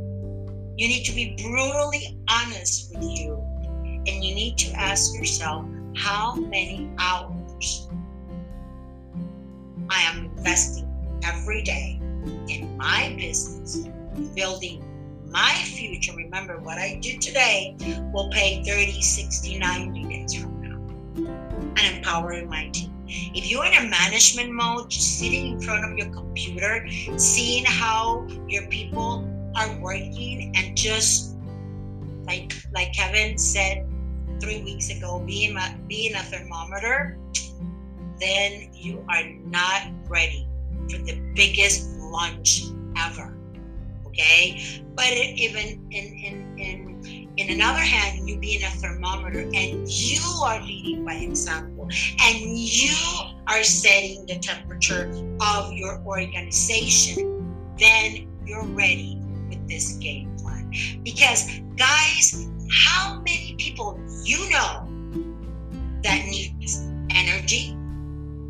You 0.76 0.88
need 0.88 1.04
to 1.04 1.12
be 1.12 1.36
brutally 1.42 2.18
honest 2.30 2.94
with 2.94 3.04
you 3.04 3.42
and 4.06 4.24
you 4.24 4.34
need 4.34 4.56
to 4.58 4.72
ask 4.72 5.14
yourself 5.14 5.66
how 5.96 6.34
many 6.34 6.90
hours 6.98 7.88
I 9.90 10.02
am 10.02 10.26
investing 10.36 10.86
every 11.24 11.62
day 11.62 12.00
in 12.48 12.76
my 12.76 13.14
business, 13.18 13.88
building 14.34 14.82
my 15.30 15.52
future. 15.64 16.12
Remember, 16.16 16.58
what 16.58 16.78
I 16.78 16.98
do 17.00 17.18
today 17.18 17.76
will 18.12 18.30
pay 18.30 18.62
30, 18.64 19.00
60, 19.00 19.58
90 19.58 20.04
days 20.04 20.34
from 20.34 20.62
now. 20.62 20.76
And 21.76 21.96
empowering 21.96 22.48
my 22.48 22.68
team. 22.68 22.92
If 23.08 23.50
you're 23.50 23.64
in 23.64 23.74
a 23.74 23.88
management 23.88 24.52
mode, 24.52 24.90
just 24.90 25.18
sitting 25.18 25.52
in 25.52 25.60
front 25.60 25.84
of 25.84 25.96
your 25.96 26.12
computer, 26.12 26.86
seeing 27.16 27.64
how 27.64 28.26
your 28.48 28.66
people 28.66 29.28
are 29.54 29.78
working, 29.80 30.52
and 30.56 30.76
just 30.76 31.36
like 32.26 32.52
like 32.72 32.92
Kevin 32.92 33.38
said 33.38 33.86
three 34.40 34.62
weeks 34.62 34.90
ago, 34.90 35.22
being 35.24 35.56
a, 35.56 35.78
being 35.86 36.14
a 36.14 36.22
thermometer, 36.24 37.18
then 38.20 38.70
you 38.72 39.04
are 39.08 39.24
not 39.44 39.82
ready 40.08 40.48
for 40.90 40.98
the 40.98 41.20
biggest 41.34 41.90
lunch 41.98 42.64
ever. 42.96 43.36
Okay, 44.06 44.82
but 44.94 45.12
even 45.12 45.86
in 45.90 46.04
in 46.24 46.58
in 46.58 47.28
in 47.36 47.50
another 47.50 47.80
hand, 47.80 48.26
you 48.26 48.38
being 48.38 48.62
a 48.62 48.70
thermometer 48.80 49.40
and 49.40 49.86
you 49.88 50.22
are 50.42 50.60
leading 50.62 51.04
by 51.04 51.14
example, 51.14 51.86
and 52.22 52.58
you 52.58 52.96
are 53.46 53.62
setting 53.62 54.24
the 54.26 54.38
temperature 54.38 55.12
of 55.40 55.72
your 55.72 56.00
organization, 56.06 57.52
then 57.78 58.26
you're 58.46 58.64
ready 58.64 59.20
with 59.50 59.68
this 59.68 59.96
game 59.96 60.34
plan. 60.38 60.72
Because 61.04 61.60
guys, 61.76 62.48
how 62.72 63.20
many 63.20 63.54
people 63.58 64.00
you 64.24 64.48
know 64.48 64.88
that 66.02 66.24
needs 66.24 66.88
energy? 67.10 67.75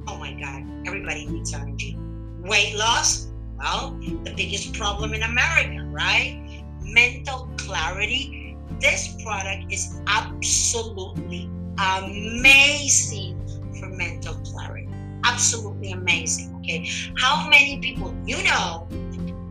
Oh 0.09 0.17
my 0.17 0.33
God, 0.33 0.63
everybody 0.87 1.27
needs 1.27 1.53
energy. 1.53 1.97
Weight 2.41 2.77
loss? 2.77 3.29
Well, 3.59 3.99
the 4.01 4.33
biggest 4.37 4.75
problem 4.75 5.15
in 5.15 5.23
America, 5.23 5.85
right? 5.85 6.65
Mental 6.83 7.51
clarity. 7.57 8.57
This 8.81 9.21
product 9.23 9.73
is 9.73 10.01
absolutely 10.07 11.51
amazing 11.79 13.41
for 13.79 13.89
mental 13.89 14.35
clarity. 14.45 14.89
Absolutely 15.25 15.93
amazing. 15.93 16.55
Okay. 16.61 16.89
How 17.17 17.49
many 17.49 17.81
people 17.81 18.15
you 18.25 18.43
know 18.45 18.87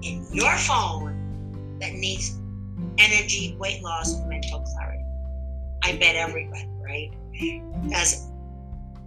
in 0.03 0.26
your 0.32 0.56
phone 0.58 1.78
that 1.82 1.93
needs 1.93 2.39
energy, 2.97 3.58
weight 3.60 3.84
loss, 3.84 4.16
mental 4.28 4.62
clarity? 4.62 5.03
I 5.84 5.97
bet 5.97 6.16
everybody, 6.16 6.68
right? 6.82 7.12
Does 7.89 8.30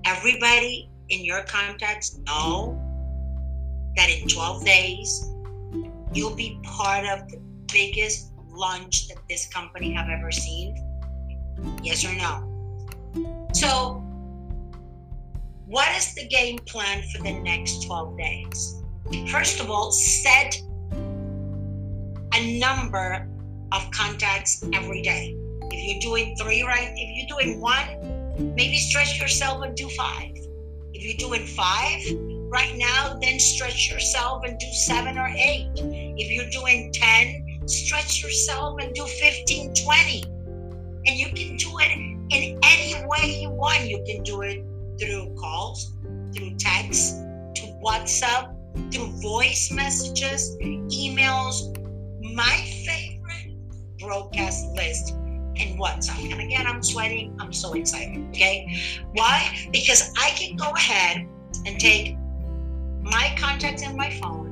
everybody 0.05 0.91
in 1.09 1.25
your 1.25 1.43
contacts 1.43 2.19
know 2.27 2.79
that 3.97 4.09
in 4.11 4.29
12 4.29 4.65
days 4.65 5.29
you'll 6.13 6.35
be 6.35 6.59
part 6.63 7.07
of 7.07 7.29
the 7.29 7.39
biggest 7.73 8.33
launch 8.51 9.09
that 9.09 9.19
this 9.29 9.47
company 9.47 9.93
have 9.93 10.09
ever 10.09 10.31
seen? 10.31 10.77
Yes 11.83 12.05
or 12.05 12.15
no? 12.15 12.45
So, 13.53 14.03
what 15.67 15.89
is 15.97 16.15
the 16.15 16.27
game 16.29 16.59
plan 16.67 17.03
for 17.13 17.23
the 17.23 17.33
next 17.33 17.85
12 17.85 18.17
days? 18.17 18.83
First 19.31 19.61
of 19.61 19.71
all, 19.71 19.91
set 19.91 20.61
a 22.35 22.59
number 22.59 23.29
of 23.73 23.91
contacts 23.91 24.65
every 24.73 25.03
day. 25.03 25.35
If 25.71 25.85
you're 25.85 26.01
doing 26.01 26.37
three, 26.37 26.63
right? 26.63 26.93
If 26.95 27.29
you're 27.29 27.39
doing 27.39 27.61
one, 27.61 28.55
maybe 28.55 28.77
stretch 28.77 29.21
yourself 29.21 29.65
and 29.65 29.77
do 29.77 29.89
five. 29.91 30.35
If 30.99 31.05
you're 31.05 31.29
doing 31.29 31.47
five 31.47 32.03
right 32.51 32.77
now, 32.77 33.17
then 33.23 33.39
stretch 33.39 33.89
yourself 33.89 34.43
and 34.45 34.59
do 34.59 34.67
seven 34.73 35.17
or 35.17 35.29
eight. 35.29 35.71
If 35.77 36.29
you're 36.29 36.51
doing 36.51 36.91
10, 36.93 37.69
stretch 37.69 38.21
yourself 38.21 38.81
and 38.81 38.93
do 38.97 39.07
15, 39.07 39.75
20. 39.75 40.25
And 41.07 41.17
you 41.17 41.27
can 41.27 41.57
do 41.57 41.71
it 41.79 41.93
in 41.93 42.59
any 42.65 43.07
way 43.07 43.41
you 43.41 43.49
want. 43.49 43.89
You 43.89 44.03
can 44.09 44.25
do 44.25 44.43
it 44.43 44.65
through 44.99 45.37
calls, 45.39 45.97
through 46.35 46.57
text, 46.59 47.19
to 47.19 47.79
WhatsApp, 47.81 48.57
through 48.93 49.13
voice 49.21 49.71
messages, 49.71 50.57
emails. 50.61 51.79
My 52.35 52.57
favorite 52.85 53.55
broadcast 54.01 54.67
list 54.75 55.15
and 55.61 55.79
WhatsApp. 55.79 56.33
And 56.33 56.41
again, 56.41 56.67
I'm 56.67 56.83
sweating. 56.83 57.37
I'm 57.41 57.53
so 57.53 57.75
excited. 57.75 58.29
Okay. 58.31 58.81
Why? 59.13 59.69
Because 59.73 60.13
I 60.17 60.31
can 60.31 60.57
go 60.57 60.71
ahead 60.71 61.27
and 61.67 61.79
take 61.79 62.17
my 63.01 63.35
contacts 63.39 63.83
in 63.83 63.97
my 63.97 64.11
phone 64.11 64.49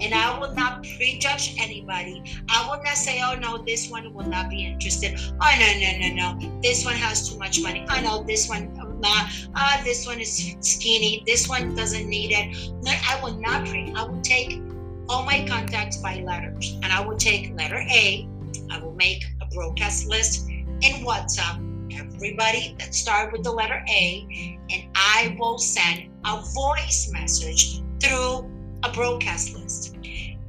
and 0.00 0.14
I 0.14 0.38
will 0.38 0.54
not 0.54 0.82
prejudge 0.96 1.56
anybody. 1.58 2.22
I 2.48 2.66
will 2.68 2.82
not 2.82 2.96
say, 2.96 3.20
oh 3.22 3.34
no, 3.34 3.58
this 3.58 3.90
one 3.90 4.12
will 4.14 4.26
not 4.26 4.48
be 4.48 4.64
interested. 4.64 5.20
Oh 5.40 5.54
no, 5.58 5.68
no, 5.78 6.08
no, 6.08 6.38
no. 6.38 6.60
This 6.62 6.84
one 6.84 6.94
has 6.94 7.28
too 7.28 7.38
much 7.38 7.60
money. 7.62 7.86
Oh 7.90 8.00
no, 8.00 8.22
this 8.24 8.48
one 8.48 8.74
not. 9.00 9.30
Ah, 9.54 9.80
this 9.84 10.06
one 10.06 10.20
is 10.20 10.56
skinny. 10.60 11.22
This 11.26 11.48
one 11.48 11.74
doesn't 11.74 12.08
need 12.08 12.32
it. 12.32 12.72
No, 12.82 12.92
I 12.92 13.20
will 13.22 13.38
not 13.38 13.66
pre. 13.66 13.92
I 13.94 14.04
will 14.04 14.20
take 14.20 14.60
all 15.08 15.24
my 15.24 15.44
contacts 15.48 15.96
by 15.96 16.20
letters, 16.20 16.78
and 16.82 16.86
I 16.86 17.00
will 17.04 17.16
take 17.16 17.54
letter 17.56 17.78
A. 17.90 18.28
I 18.70 18.78
will 18.78 18.94
make 18.94 19.24
a 19.40 19.46
broadcast 19.54 20.06
list 20.06 20.48
in 20.82 21.04
WhatsApp 21.04 21.66
everybody 21.98 22.76
that 22.78 22.94
start 22.94 23.32
with 23.32 23.42
the 23.42 23.50
letter 23.50 23.82
A, 23.88 24.58
and 24.70 24.84
I 24.94 25.36
will 25.38 25.58
send 25.58 26.10
a 26.24 26.42
voice 26.54 27.10
message 27.12 27.82
through 28.00 28.50
a 28.82 28.92
broadcast 28.92 29.54
list. 29.54 29.96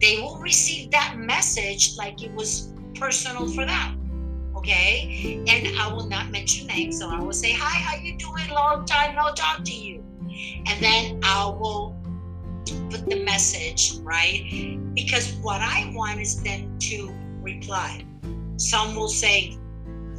They 0.01 0.19
will 0.19 0.37
receive 0.39 0.91
that 0.91 1.15
message 1.17 1.97
like 1.97 2.23
it 2.23 2.33
was 2.33 2.73
personal 2.95 3.47
for 3.47 3.65
them. 3.65 3.97
Okay, 4.55 5.43
and 5.47 5.79
I 5.79 5.91
will 5.91 6.07
not 6.07 6.29
mention 6.29 6.67
names, 6.67 6.99
so 6.99 7.09
I 7.09 7.19
will 7.19 7.33
say, 7.33 7.53
"Hi, 7.53 7.79
how 7.79 7.95
you 7.95 8.17
doing? 8.17 8.49
Long 8.49 8.85
time 8.85 9.15
no 9.15 9.33
talk 9.33 9.63
to 9.63 9.73
you," 9.73 10.03
and 10.67 10.83
then 10.83 11.19
I 11.23 11.45
will 11.45 11.95
put 12.89 13.09
the 13.09 13.23
message 13.23 13.93
right 14.03 14.93
because 14.93 15.33
what 15.41 15.61
I 15.61 15.91
want 15.95 16.19
is 16.19 16.43
them 16.43 16.77
to 16.79 17.13
reply. 17.41 18.05
Some 18.57 18.95
will 18.95 19.07
say, 19.07 19.57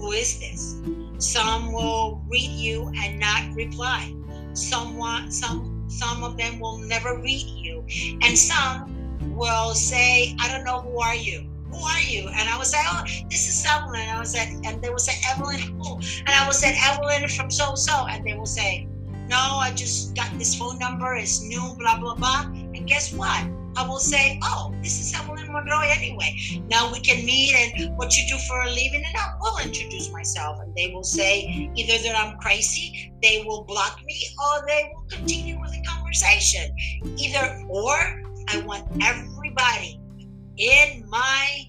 "Who 0.03 0.11
is 0.11 0.41
this?" 0.41 0.83
Some 1.19 1.73
will 1.73 2.21
read 2.27 2.51
you 2.51 2.91
and 2.99 3.21
not 3.21 3.55
reply. 3.55 4.13
Some 4.53 4.97
want, 4.97 5.33
some 5.33 5.87
some 5.87 6.25
of 6.25 6.37
them 6.37 6.59
will 6.59 6.79
never 6.79 7.19
read 7.23 7.47
you, 7.47 7.87
and 8.23 8.37
some 8.37 8.91
will 9.37 9.75
say, 9.75 10.35
"I 10.41 10.49
don't 10.51 10.65
know 10.65 10.81
who 10.81 10.99
are 10.99 11.15
you." 11.15 11.47
Who 11.71 11.79
are 11.79 12.01
you? 12.01 12.29
And 12.29 12.49
I 12.51 12.59
would 12.59 12.67
say, 12.67 12.79
Oh, 12.85 13.03
this 13.31 13.49
is 13.49 13.65
Evelyn. 13.65 14.07
I 14.07 14.19
was 14.19 14.35
at, 14.35 14.49
and 14.67 14.83
they 14.83 14.91
will 14.91 14.99
say, 14.99 15.15
Evelyn 15.31 15.59
who? 15.59 15.97
And 16.27 16.29
I 16.29 16.45
will 16.45 16.53
say, 16.53 16.77
Evelyn 16.77 17.27
from 17.29 17.51
so 17.51 17.75
so. 17.75 18.07
And 18.11 18.27
they 18.27 18.35
will 18.35 18.53
say, 18.61 18.87
No, 19.29 19.41
I 19.67 19.73
just 19.73 20.15
got 20.15 20.29
this 20.39 20.55
phone 20.55 20.79
number, 20.79 21.15
it's 21.15 21.41
new, 21.41 21.75
blah, 21.79 21.99
blah, 21.99 22.15
blah. 22.15 22.43
And 22.53 22.87
guess 22.87 23.15
what? 23.15 23.47
I 23.77 23.87
will 23.89 23.99
say, 23.99 24.39
oh, 24.43 24.75
this 24.83 25.01
is 25.01 25.15
Evelyn 25.19 25.53
Monroe 25.53 25.81
anyway. 25.81 26.37
Now 26.69 26.93
we 26.93 27.01
can 27.01 27.25
meet 27.25 27.55
and 27.55 27.97
what 27.97 28.17
you 28.17 28.29
do 28.29 28.39
for 28.47 28.61
a 28.63 28.69
living, 28.69 29.03
and 29.07 29.17
I 29.17 29.33
will 29.41 29.59
introduce 29.59 30.11
myself. 30.13 30.61
And 30.61 30.75
they 30.75 30.93
will 30.93 31.05
say 31.05 31.71
either 31.75 32.03
that 32.03 32.17
I'm 32.17 32.39
crazy, 32.39 33.13
they 33.23 33.45
will 33.47 33.65
block 33.65 34.01
me, 34.05 34.27
or 34.39 34.67
they 34.67 34.93
will 34.95 35.07
continue 35.11 35.61
with 35.61 35.73
the 35.73 35.83
conversation. 35.83 36.75
Either 37.17 37.65
or, 37.69 38.23
I 38.49 38.63
want 38.67 38.87
everybody 39.03 40.01
in 40.59 41.05
my 41.09 41.65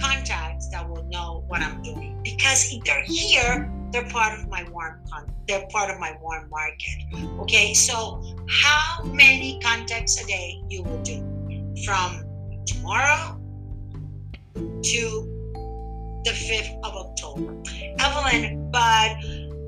contacts 0.00 0.68
that 0.70 0.88
will 0.88 1.04
know 1.10 1.44
what 1.48 1.60
I'm 1.62 1.82
doing. 1.82 2.20
Because 2.22 2.72
if 2.72 2.84
they're 2.84 3.02
here, 3.04 3.72
they're 3.96 4.10
part 4.10 4.38
of 4.38 4.46
my 4.48 4.62
warm 4.70 5.02
they're 5.48 5.66
part 5.70 5.90
of 5.90 5.98
my 5.98 6.14
warm 6.20 6.50
market. 6.50 6.98
Okay, 7.40 7.72
so 7.72 8.20
how 8.48 9.02
many 9.04 9.58
contacts 9.62 10.22
a 10.22 10.26
day 10.26 10.60
you 10.68 10.82
will 10.82 11.00
do 11.02 11.24
from 11.84 12.24
tomorrow 12.66 13.40
to 14.54 15.32
the 16.24 16.32
5th 16.32 16.78
of 16.82 16.94
October. 16.94 17.54
Evelyn, 18.00 18.68
but 18.72 19.16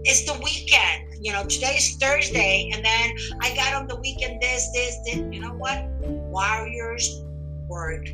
it's 0.04 0.24
the 0.24 0.38
weekend. 0.42 1.04
you 1.20 1.32
know, 1.32 1.44
today's 1.44 1.96
Thursday, 1.96 2.70
and 2.74 2.84
then 2.84 3.10
I 3.40 3.54
got 3.54 3.74
on 3.74 3.86
the 3.86 3.96
weekend 3.96 4.42
this, 4.42 4.68
this, 4.72 4.96
this. 5.04 5.16
You 5.16 5.40
know 5.40 5.54
what? 5.54 5.84
Warriors 6.02 7.22
work 7.68 8.06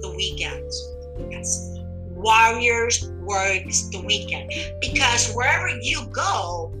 the 0.00 0.14
weekends. 0.16 0.88
Yes. 1.30 1.81
Warriors 2.22 3.10
works 3.20 3.88
the 3.88 4.00
weekend 4.06 4.52
because 4.80 5.32
wherever 5.32 5.68
you 5.68 6.06
go, 6.06 6.72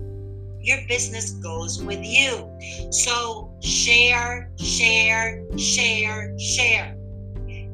your 0.60 0.78
business 0.88 1.30
goes 1.32 1.82
with 1.82 2.04
you. 2.04 2.48
So 2.90 3.52
share, 3.60 4.50
share, 4.58 5.44
share, 5.56 6.38
share. 6.38 6.96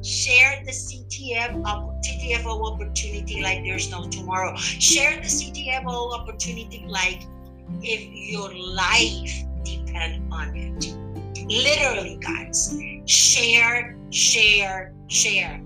Share 0.01 0.63
the 0.65 0.71
CTF 0.71 1.61
TTFO 2.03 2.73
opportunity 2.73 3.41
like 3.41 3.63
there's 3.63 3.91
no 3.91 4.07
tomorrow. 4.09 4.55
Share 4.55 5.17
the 5.17 5.27
CTFO 5.27 6.13
opportunity 6.13 6.85
like 6.87 7.23
if 7.83 8.07
your 8.31 8.53
life 8.55 9.43
depend 9.63 10.33
on 10.33 10.55
it. 10.55 10.95
Literally, 11.47 12.17
guys. 12.21 12.79
Share, 13.05 13.97
share, 14.09 14.93
share. 15.07 15.61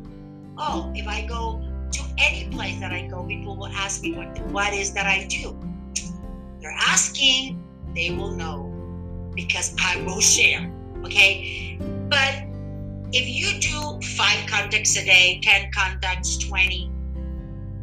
Oh, 0.58 0.92
if 0.96 1.08
I 1.08 1.26
go 1.26 1.62
to 1.94 2.04
any 2.18 2.50
place 2.50 2.80
that 2.80 2.92
I 2.92 3.08
go, 3.08 3.24
people 3.24 3.56
will 3.56 3.68
ask 3.68 4.02
me 4.02 4.14
what 4.14 4.40
what 4.48 4.74
is 4.74 4.94
that 4.94 5.06
I 5.06 5.26
do. 5.26 5.58
They're 6.60 6.76
asking, 6.78 7.64
they 7.94 8.12
will 8.12 8.32
know 8.32 8.72
because 9.36 9.76
I 9.80 10.02
will 10.04 10.22
share. 10.22 10.72
Okay. 11.04 11.78
But 12.10 12.44
if 13.12 13.28
you 13.28 13.60
do 13.60 14.02
five 14.18 14.48
contacts 14.48 14.98
a 14.98 15.06
day, 15.06 15.40
10 15.44 15.72
contacts, 15.72 16.38
20, 16.38 16.92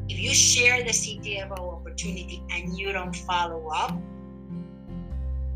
if 0.09 0.19
you 0.19 0.35
share 0.35 0.83
the 0.83 0.91
CTFO 0.91 1.59
opportunity 1.59 2.43
and 2.51 2.77
you 2.77 2.93
don't 2.93 3.15
follow 3.15 3.69
up, 3.69 3.97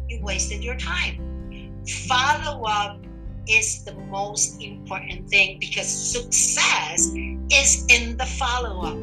you 0.09 0.21
wasted 0.23 0.63
your 0.63 0.77
time. 0.77 1.83
Follow 2.07 2.63
up 2.65 3.01
is 3.49 3.85
the 3.85 3.95
most 3.95 4.63
important 4.63 5.29
thing 5.29 5.59
because 5.59 5.89
success 5.89 7.13
is 7.51 7.87
in 7.89 8.17
the 8.17 8.27
follow 8.27 8.83
up. 8.83 8.99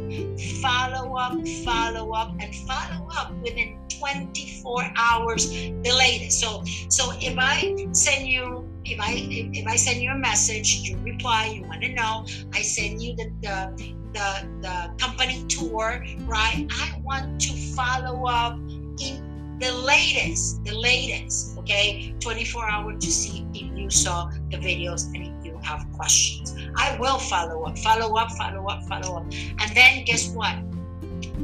Follow 0.61 1.15
up, 1.15 1.47
follow 1.63 2.11
up, 2.13 2.35
and 2.39 2.55
follow 2.55 3.07
up 3.15 3.31
within 3.41 3.77
24 3.99 4.91
hours 4.95 5.49
the 5.51 5.91
latest. 5.97 6.39
So 6.39 6.63
so 6.89 7.11
if 7.19 7.37
I 7.37 7.87
send 7.93 8.27
you 8.27 8.67
if 8.85 8.99
I 8.99 9.13
if, 9.29 9.67
I 9.67 9.75
send 9.75 10.01
you 10.01 10.11
a 10.11 10.17
message, 10.17 10.89
you 10.89 10.97
reply, 10.97 11.53
you 11.55 11.63
want 11.63 11.81
to 11.83 11.93
know, 11.93 12.25
I 12.53 12.61
send 12.61 13.01
you 13.01 13.15
the, 13.15 13.31
the 13.41 13.93
the 14.13 14.47
the 14.61 14.91
company 14.97 15.45
tour, 15.47 16.03
right? 16.25 16.67
I 16.71 16.99
want 17.03 17.39
to 17.41 17.53
follow 17.75 18.25
up 18.27 18.57
in 18.99 19.57
the 19.59 19.71
latest, 19.71 20.63
the 20.63 20.75
latest, 20.75 21.57
okay, 21.59 22.15
24 22.19 22.67
hours 22.67 23.05
to 23.05 23.11
see 23.11 23.45
if 23.53 23.77
you 23.77 23.89
saw 23.91 24.29
the 24.49 24.57
videos 24.57 25.05
and 25.13 25.27
if 25.27 25.45
you 25.45 25.59
have 25.61 25.85
questions. 25.93 26.55
I 26.75 26.97
will 26.99 27.17
follow 27.17 27.63
up, 27.63 27.77
follow 27.79 28.15
up, 28.15 28.31
follow 28.31 28.67
up, 28.67 28.83
follow 28.83 29.17
up. 29.17 29.23
And 29.23 29.75
then 29.75 30.03
guess 30.05 30.29
what? 30.29 30.55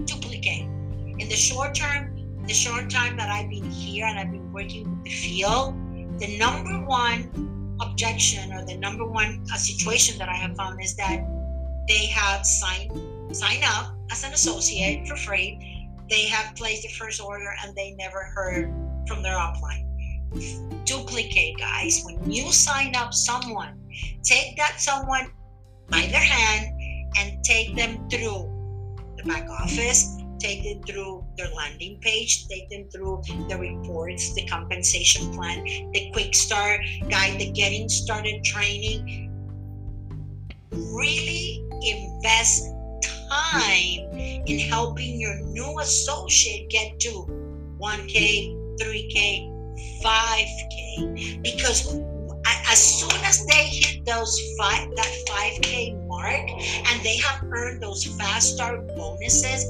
Duplicate. 0.06 0.68
In 1.20 1.30
the 1.30 1.36
short 1.36 1.76
term, 1.76 2.16
the 2.46 2.54
short 2.54 2.90
time 2.90 3.18
that 3.18 3.30
I've 3.30 3.50
been 3.50 3.70
here 3.70 4.06
and 4.06 4.18
I've 4.18 4.32
been 4.32 4.52
working 4.54 4.90
with 4.90 5.04
the 5.04 5.10
field, 5.10 5.76
the 6.20 6.38
number 6.38 6.80
one 6.86 7.76
objection 7.82 8.52
or 8.54 8.66
the 8.66 8.78
number 8.78 9.06
one 9.06 9.44
uh, 9.54 9.58
situation 9.58 10.18
that 10.18 10.30
I 10.30 10.36
have 10.36 10.56
found 10.56 10.82
is 10.82 10.96
that 10.96 11.26
they 11.88 12.08
have 12.08 12.46
signed 12.46 12.92
sign 13.36 13.62
up 13.64 13.94
as 14.12 14.24
an 14.24 14.34
associate 14.34 15.08
for 15.08 15.16
free. 15.16 15.60
They 16.10 16.26
have 16.28 16.56
placed 16.56 16.84
the 16.84 16.90
first 16.90 17.22
order 17.22 17.54
and 17.64 17.76
they 17.76 17.94
never 17.98 18.24
heard 18.24 18.74
from 19.08 19.22
their 19.22 19.36
upline. 19.36 19.86
Duplicate, 20.86 21.58
guys. 21.58 22.04
When 22.06 22.32
you 22.32 22.52
sign 22.52 22.96
up 22.96 23.14
someone, 23.14 23.78
take 24.24 24.58
that 24.58 24.80
someone 24.80 25.32
by 25.90 26.08
their 26.12 26.20
hand 26.20 26.74
and 27.18 27.44
take 27.44 27.76
them 27.76 28.08
through 28.10 28.54
the 29.18 29.24
back 29.24 29.50
office, 29.50 30.18
take 30.40 30.64
them 30.64 30.84
through 30.84 31.26
their 31.38 31.50
landing 31.56 32.00
page, 32.02 32.48
take 32.48 32.70
them 32.70 32.88
through 32.92 33.22
the 33.50 33.58
reports, 33.58 34.34
the 34.36 34.46
compensation 34.48 35.32
plan, 35.34 35.64
the 35.94 36.10
quick 36.14 36.36
start 36.36 36.82
guide, 37.10 37.40
the 37.40 37.52
getting 37.52 37.90
started 37.90 38.44
training. 38.44 39.34
Really 40.72 41.64
invest 41.82 42.74
time 43.30 44.18
in 44.46 44.60
helping 44.60 45.20
your 45.20 45.40
new 45.46 45.80
associate 45.80 46.70
get 46.70 47.00
to 47.00 47.10
1K, 47.80 48.78
3K, 48.80 50.02
5K. 50.04 51.42
Because 51.42 52.00
as 52.70 53.00
soon 53.00 53.24
as 53.24 53.46
they 53.46 53.66
hit 53.68 54.06
those 54.06 54.40
five 54.58 54.90
that 54.96 55.12
5k 55.28 56.08
mark 56.08 56.50
and 56.90 57.04
they 57.04 57.18
have 57.18 57.44
earned 57.52 57.82
those 57.82 58.06
fast 58.18 58.56
start 58.56 58.88
bonuses 58.96 59.66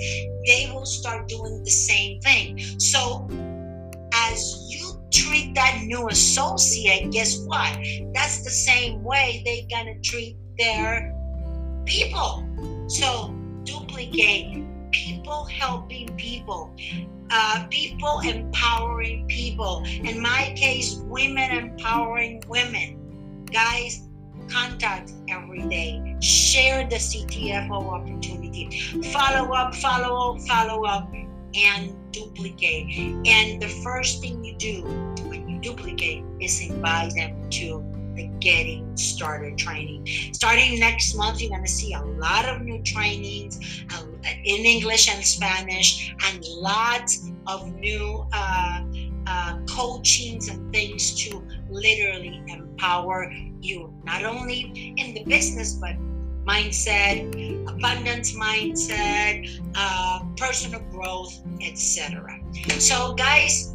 they 0.48 0.72
will 0.74 0.86
start 0.86 1.28
doing 1.28 1.62
the 1.64 1.70
same 1.70 2.20
thing. 2.22 2.58
So 2.80 3.28
as 4.14 4.66
you 4.70 5.04
treat 5.12 5.54
that 5.56 5.82
new 5.84 6.08
associate 6.08 7.12
guess 7.12 7.40
what? 7.46 7.78
That's 8.14 8.44
the 8.44 8.50
same 8.50 9.04
way 9.04 9.44
they're 9.46 9.68
gonna 9.70 10.00
treat 10.00 10.38
their 10.58 11.14
people. 11.86 12.44
So 12.88 13.36
duplicate 13.64 14.64
people 14.92 15.46
helping 15.46 16.08
people 16.16 16.74
uh, 17.32 17.68
people 17.70 18.20
empowering 18.22 19.28
people. 19.28 19.84
In 19.86 20.22
my 20.22 20.54
case, 20.56 21.02
women 21.06 21.52
empowering 21.52 22.44
women. 22.48 23.46
Guys, 23.52 24.08
contact 24.50 25.14
every 25.30 25.68
day. 25.68 26.16
Share 26.22 26.88
the 26.88 26.96
CTFO 26.96 27.72
opportunity. 27.72 28.70
Follow 29.12 29.54
up, 29.54 29.76
follow 29.76 30.36
up, 30.36 30.42
follow 30.42 30.86
up, 30.86 31.12
and 31.56 31.96
duplicate. 32.12 32.98
And 33.26 33.62
the 33.62 33.70
first 33.84 34.22
thing 34.22 34.44
you 34.44 34.56
do 34.56 34.84
when 35.28 35.48
you 35.50 35.60
duplicate 35.60 36.24
is 36.40 36.62
invite 36.62 37.14
them 37.16 37.50
to 37.52 37.97
the 38.18 38.28
getting 38.40 38.98
started 38.98 39.58
training. 39.58 40.06
Starting 40.34 40.80
next 40.80 41.16
month, 41.16 41.42
you're 41.42 41.50
going 41.50 41.64
to 41.64 41.72
see 41.72 41.94
a 41.94 42.02
lot 42.02 42.50
of 42.50 42.62
new 42.62 42.82
trainings 42.84 43.86
uh, 43.94 44.04
in 44.44 44.66
English 44.66 45.10
and 45.14 45.24
Spanish, 45.24 46.14
and 46.26 46.44
lots 46.46 47.30
of 47.48 47.74
new 47.76 48.26
uh, 48.34 48.84
uh, 49.28 49.60
coachings 49.70 50.50
and 50.50 50.74
things 50.74 51.14
to 51.24 51.42
literally 51.70 52.42
empower 52.48 53.32
you, 53.62 53.94
not 54.04 54.24
only 54.24 54.94
in 54.98 55.14
the 55.14 55.24
business, 55.24 55.74
but 55.74 55.96
mindset, 56.46 57.28
abundance 57.70 58.36
mindset, 58.36 59.48
uh, 59.76 60.24
personal 60.38 60.80
growth, 60.92 61.42
etc. 61.62 62.40
So, 62.80 63.14
guys, 63.14 63.74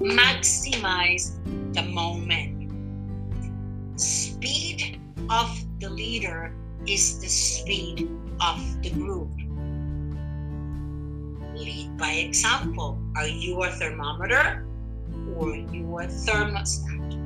maximize 0.00 1.38
the 1.74 1.82
moment 1.82 2.53
of 5.30 5.80
the 5.80 5.90
leader 5.90 6.54
is 6.86 7.20
the 7.20 7.28
speed 7.28 8.08
of 8.40 8.82
the 8.82 8.90
group. 8.90 9.30
Lead 11.54 11.96
by 11.96 12.10
example. 12.12 12.98
Are 13.16 13.26
you 13.26 13.62
a 13.62 13.70
thermometer 13.70 14.66
or 15.36 15.54
you 15.54 15.98
a 15.98 16.06
thermostat? 16.06 17.20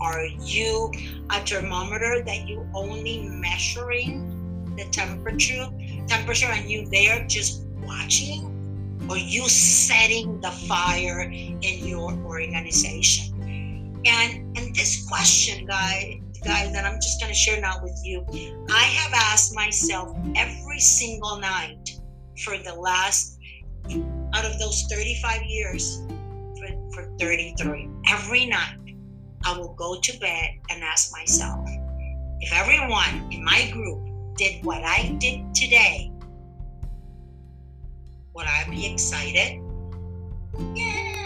Are 0.00 0.24
you 0.24 0.90
a 1.30 1.40
thermometer 1.44 2.22
that 2.24 2.48
you 2.48 2.66
only 2.74 3.28
measuring 3.28 4.74
the 4.76 4.84
temperature 4.84 5.68
temperature 6.06 6.46
and 6.46 6.70
you 6.70 6.86
there 6.86 7.26
just 7.26 7.66
watching? 7.82 8.46
Or 9.08 9.18
you 9.18 9.48
setting 9.48 10.40
the 10.40 10.50
fire 10.50 11.22
in 11.22 11.86
your 11.86 12.12
organization? 12.24 14.00
And 14.06 14.56
and 14.56 14.74
this 14.74 15.06
question, 15.08 15.66
guy, 15.66 16.20
guys, 16.40 16.72
that 16.72 16.84
I'm 16.84 17.00
just 17.00 17.20
gonna 17.20 17.34
share 17.34 17.60
now 17.60 17.80
with 17.82 17.98
you, 18.04 18.24
I 18.70 18.82
have 18.82 19.12
asked 19.14 19.54
myself 19.54 20.16
every 20.36 20.80
single 20.80 21.38
night 21.38 21.98
for 22.44 22.56
the 22.58 22.74
last 22.74 23.38
out 24.32 24.44
of 24.44 24.58
those 24.58 24.86
35 24.90 25.42
years 25.42 26.02
for, 26.58 26.68
for 26.92 27.16
33. 27.18 27.88
Every 28.08 28.46
night 28.46 28.78
I 29.44 29.56
will 29.58 29.74
go 29.74 30.00
to 30.00 30.18
bed 30.18 30.50
and 30.70 30.82
ask 30.82 31.12
myself, 31.12 31.68
if 32.40 32.52
everyone 32.52 33.28
in 33.30 33.44
my 33.44 33.70
group 33.70 34.06
did 34.36 34.64
what 34.64 34.82
I 34.84 35.16
did 35.18 35.54
today, 35.54 36.10
would 38.34 38.46
I 38.46 38.66
be 38.70 38.92
excited? 38.92 39.60
Yeah 40.74 41.20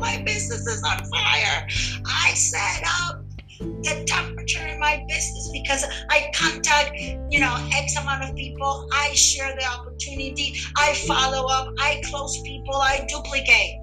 my 0.00 0.22
business 0.22 0.66
is 0.66 0.82
on 0.82 1.04
fire. 1.04 1.66
I 2.06 2.32
set 2.34 2.82
up 2.86 3.22
the 3.60 4.04
temperature 4.06 4.66
in 4.66 4.80
my 4.80 5.04
business 5.08 5.50
because 5.52 5.84
I 6.08 6.30
contact, 6.34 6.98
you 7.30 7.40
know, 7.40 7.68
X 7.74 7.96
amount 7.96 8.28
of 8.28 8.34
people. 8.34 8.88
I 8.92 9.12
share 9.12 9.54
the 9.58 9.66
opportunity. 9.66 10.56
I 10.76 10.94
follow 10.94 11.46
up. 11.48 11.74
I 11.78 12.00
close 12.06 12.40
people 12.42 12.74
I 12.74 13.06
duplicate. 13.08 13.76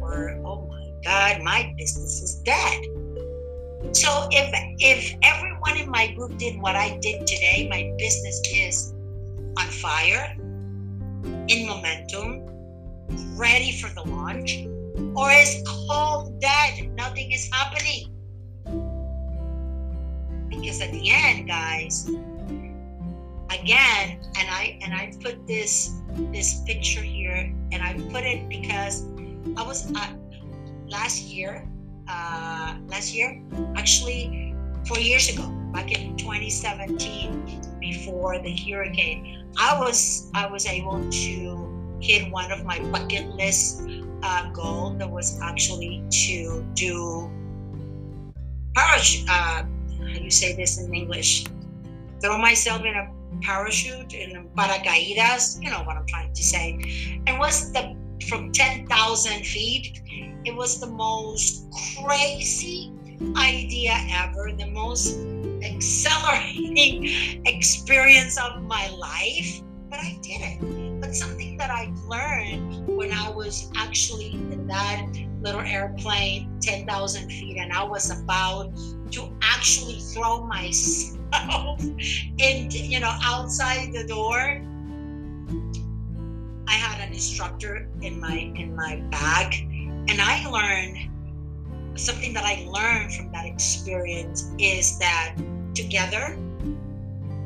Or, 0.00 0.40
oh 0.44 0.66
my 0.68 0.90
God, 1.04 1.42
my 1.42 1.74
business 1.76 2.22
is 2.22 2.36
dead. 2.44 2.80
So 3.92 4.28
if 4.30 4.50
if 4.80 5.14
everyone 5.22 5.76
in 5.76 5.90
my 5.90 6.12
group 6.12 6.36
did 6.38 6.60
what 6.60 6.74
I 6.74 6.98
did 6.98 7.26
today, 7.26 7.68
my 7.70 7.94
business 7.98 8.40
is 8.52 8.94
on 9.58 9.66
fire, 9.66 10.34
in 11.48 11.66
momentum, 11.66 12.42
ready 13.36 13.72
for 13.72 13.88
the 13.94 14.02
launch, 14.10 14.66
or 15.16 15.30
is 15.30 15.62
cold 15.66 16.40
dead. 16.40 16.90
Nothing 16.94 17.30
is 17.32 17.48
happening. 17.52 18.15
Because 20.60 20.80
at 20.80 20.92
the 20.92 21.10
end, 21.10 21.48
guys, 21.48 22.08
again, 23.50 24.20
and 24.38 24.48
I 24.50 24.78
and 24.82 24.94
I 24.94 25.12
put 25.22 25.46
this 25.46 26.00
this 26.32 26.62
picture 26.66 27.02
here, 27.02 27.52
and 27.72 27.82
I 27.82 27.94
put 28.10 28.24
it 28.24 28.48
because 28.48 29.04
I 29.56 29.62
was 29.62 29.92
uh, 29.94 30.12
last 30.88 31.22
year, 31.22 31.68
uh, 32.08 32.76
last 32.86 33.14
year, 33.14 33.42
actually 33.76 34.54
four 34.86 34.98
years 34.98 35.28
ago, 35.28 35.48
back 35.72 35.92
in 35.92 36.16
2017, 36.16 37.78
before 37.80 38.38
the 38.38 38.54
hurricane, 38.56 39.44
I 39.58 39.78
was 39.78 40.30
I 40.34 40.46
was 40.46 40.66
able 40.66 41.08
to 41.10 41.98
hit 42.00 42.30
one 42.30 42.52
of 42.52 42.64
my 42.64 42.78
bucket 42.90 43.26
list 43.34 43.82
uh, 44.22 44.50
goal 44.50 44.90
that 44.98 45.10
was 45.10 45.40
actually 45.40 46.02
to 46.10 46.64
do 46.74 47.30
parachute. 48.74 49.26
Uh, 49.28 49.64
how 49.98 50.14
do 50.14 50.24
you 50.24 50.30
say 50.30 50.54
this 50.54 50.78
in 50.78 50.92
English? 50.94 51.46
Throw 52.20 52.38
myself 52.38 52.82
in 52.84 52.94
a 52.94 53.08
parachute 53.42 54.14
in 54.14 54.48
paracaídas. 54.56 55.62
You 55.62 55.70
know 55.70 55.82
what 55.84 55.96
I'm 55.96 56.06
trying 56.06 56.32
to 56.32 56.42
say. 56.42 57.20
And 57.26 57.38
was 57.38 57.72
the 57.72 57.96
from 58.28 58.52
10,000 58.52 59.46
feet. 59.46 60.00
It 60.44 60.54
was 60.54 60.80
the 60.80 60.86
most 60.86 61.66
crazy 62.02 62.92
idea 63.36 63.94
ever. 64.10 64.52
The 64.56 64.66
most 64.66 65.18
exhilarating 65.62 67.42
experience 67.46 68.38
of 68.38 68.62
my 68.62 68.88
life, 68.88 69.62
but 69.90 69.98
I 70.00 70.18
did 70.22 70.40
it. 70.40 71.00
But 71.00 71.14
something 71.14 71.56
that 71.58 71.70
I 71.70 71.92
learned 72.06 72.88
when 72.88 73.12
I 73.12 73.30
was 73.30 73.70
actually 73.76 74.32
in 74.32 74.66
that 74.66 75.06
little 75.40 75.60
airplane, 75.60 76.58
10,000 76.60 77.28
feet, 77.28 77.58
and 77.58 77.72
I 77.72 77.84
was 77.84 78.10
about 78.10 78.72
to 79.12 79.32
actually 79.42 80.00
throw 80.00 80.44
myself 80.44 81.80
in, 82.38 82.70
you 82.70 83.00
know, 83.00 83.14
outside 83.22 83.92
the 83.92 84.04
door. 84.06 84.62
I 86.68 86.72
had 86.72 87.06
an 87.06 87.12
instructor 87.12 87.88
in 88.02 88.20
my 88.20 88.52
in 88.56 88.74
my 88.74 88.96
bag, 89.10 89.54
and 90.08 90.20
I 90.20 90.46
learned 90.48 91.10
something 91.98 92.32
that 92.34 92.44
I 92.44 92.66
learned 92.68 93.14
from 93.14 93.32
that 93.32 93.46
experience 93.46 94.52
is 94.58 94.98
that 94.98 95.36
together 95.74 96.38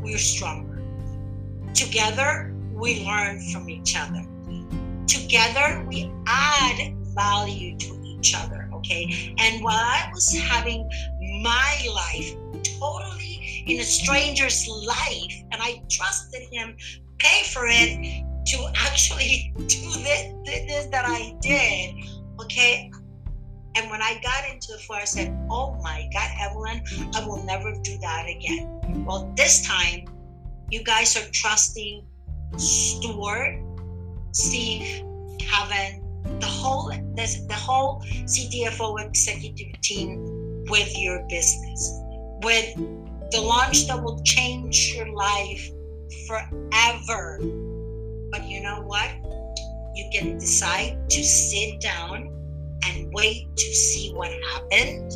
we're 0.03 0.19
stronger. 0.19 0.83
Together 1.75 2.55
we 2.73 3.05
learn 3.05 3.41
from 3.53 3.69
each 3.69 3.97
other. 3.97 4.25
Together 5.07 5.85
we 5.89 6.11
add 6.27 6.95
value 7.15 7.77
to 7.77 8.01
each 8.05 8.35
other. 8.35 8.69
Okay. 8.75 9.35
And 9.39 9.63
while 9.63 9.77
I 9.77 10.11
was 10.13 10.33
having 10.33 10.89
my 11.41 11.87
life 11.95 12.35
totally 12.79 13.65
in 13.67 13.81
a 13.81 13.85
stranger's 13.85 14.67
life, 14.69 15.35
and 15.53 15.61
I 15.63 15.83
trusted 15.91 16.43
him, 16.53 16.77
pay 17.19 17.45
for 17.45 17.65
it 17.67 18.25
to 18.47 18.73
actually 18.77 19.53
do 19.57 19.91
this, 20.03 20.35
this 20.45 20.87
that 20.87 21.05
I 21.07 21.37
did. 21.41 21.95
Okay. 22.43 22.91
And 23.77 23.91
when 23.91 24.03
I 24.03 24.21
got 24.23 24.53
into 24.53 24.73
the 24.73 24.79
floor, 24.79 24.99
I 24.99 25.05
said, 25.05 25.37
Oh 25.49 25.79
my 25.83 26.09
God, 26.13 26.31
Evelyn, 26.41 26.83
I 27.15 27.25
will 27.27 27.43
never 27.45 27.73
do 27.83 27.99
that 27.99 28.27
again. 28.29 29.05
Well, 29.07 29.33
this 29.37 29.67
time, 29.67 30.07
you 30.71 30.83
guys 30.83 31.17
are 31.17 31.29
trusting 31.33 32.05
Stuart, 32.57 33.63
Steve, 34.33 35.05
Kevin, 35.39 36.03
the 36.41 36.47
whole 36.47 36.93
this, 37.15 37.43
the 37.47 37.55
whole 37.55 38.01
CTFO 38.25 39.07
executive 39.07 39.81
team 39.81 40.30
with 40.71 40.97
your 40.97 41.25
business, 41.29 42.01
with 42.43 42.75
the 43.31 43.41
launch 43.41 43.87
that 43.87 44.03
will 44.03 44.21
change 44.23 44.95
your 44.95 45.13
life 45.13 45.71
forever. 46.27 47.39
But 48.31 48.49
you 48.49 48.63
know 48.63 48.83
what? 48.87 49.11
You 49.95 50.09
can 50.13 50.39
decide 50.39 51.11
to 51.11 51.23
sit 51.23 51.81
down 51.81 52.29
and 52.87 53.13
wait 53.13 53.55
to 53.57 53.75
see 53.75 54.13
what 54.15 54.31
happened. 54.53 55.13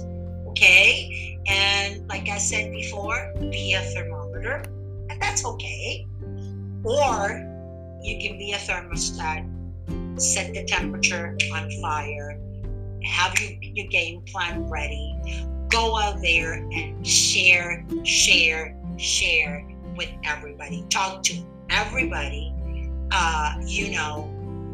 Okay. 0.48 1.38
And 1.46 2.06
like 2.08 2.28
I 2.28 2.38
said 2.38 2.72
before, 2.72 3.32
be 3.38 3.74
a 3.74 3.80
thermometer, 3.80 4.62
and 5.10 5.20
that's 5.20 5.44
okay. 5.44 6.06
Or 6.84 7.28
you 8.02 8.18
can 8.20 8.38
be 8.38 8.52
a 8.52 8.58
thermostat, 8.58 9.48
set 10.20 10.54
the 10.54 10.64
temperature 10.64 11.36
on 11.52 11.70
fire, 11.82 12.38
have 13.04 13.38
your, 13.40 13.52
your 13.60 13.86
game 13.88 14.22
plan 14.22 14.68
ready, 14.68 15.18
go 15.68 15.96
out 15.98 16.20
there 16.20 16.54
and 16.54 17.06
share, 17.06 17.84
share, 18.04 18.76
share 18.96 19.66
with 19.96 20.10
everybody. 20.24 20.84
Talk 20.88 21.22
to 21.24 21.34
everybody. 21.70 22.52
Uh, 23.10 23.56
you 23.64 23.90
know, 23.92 24.30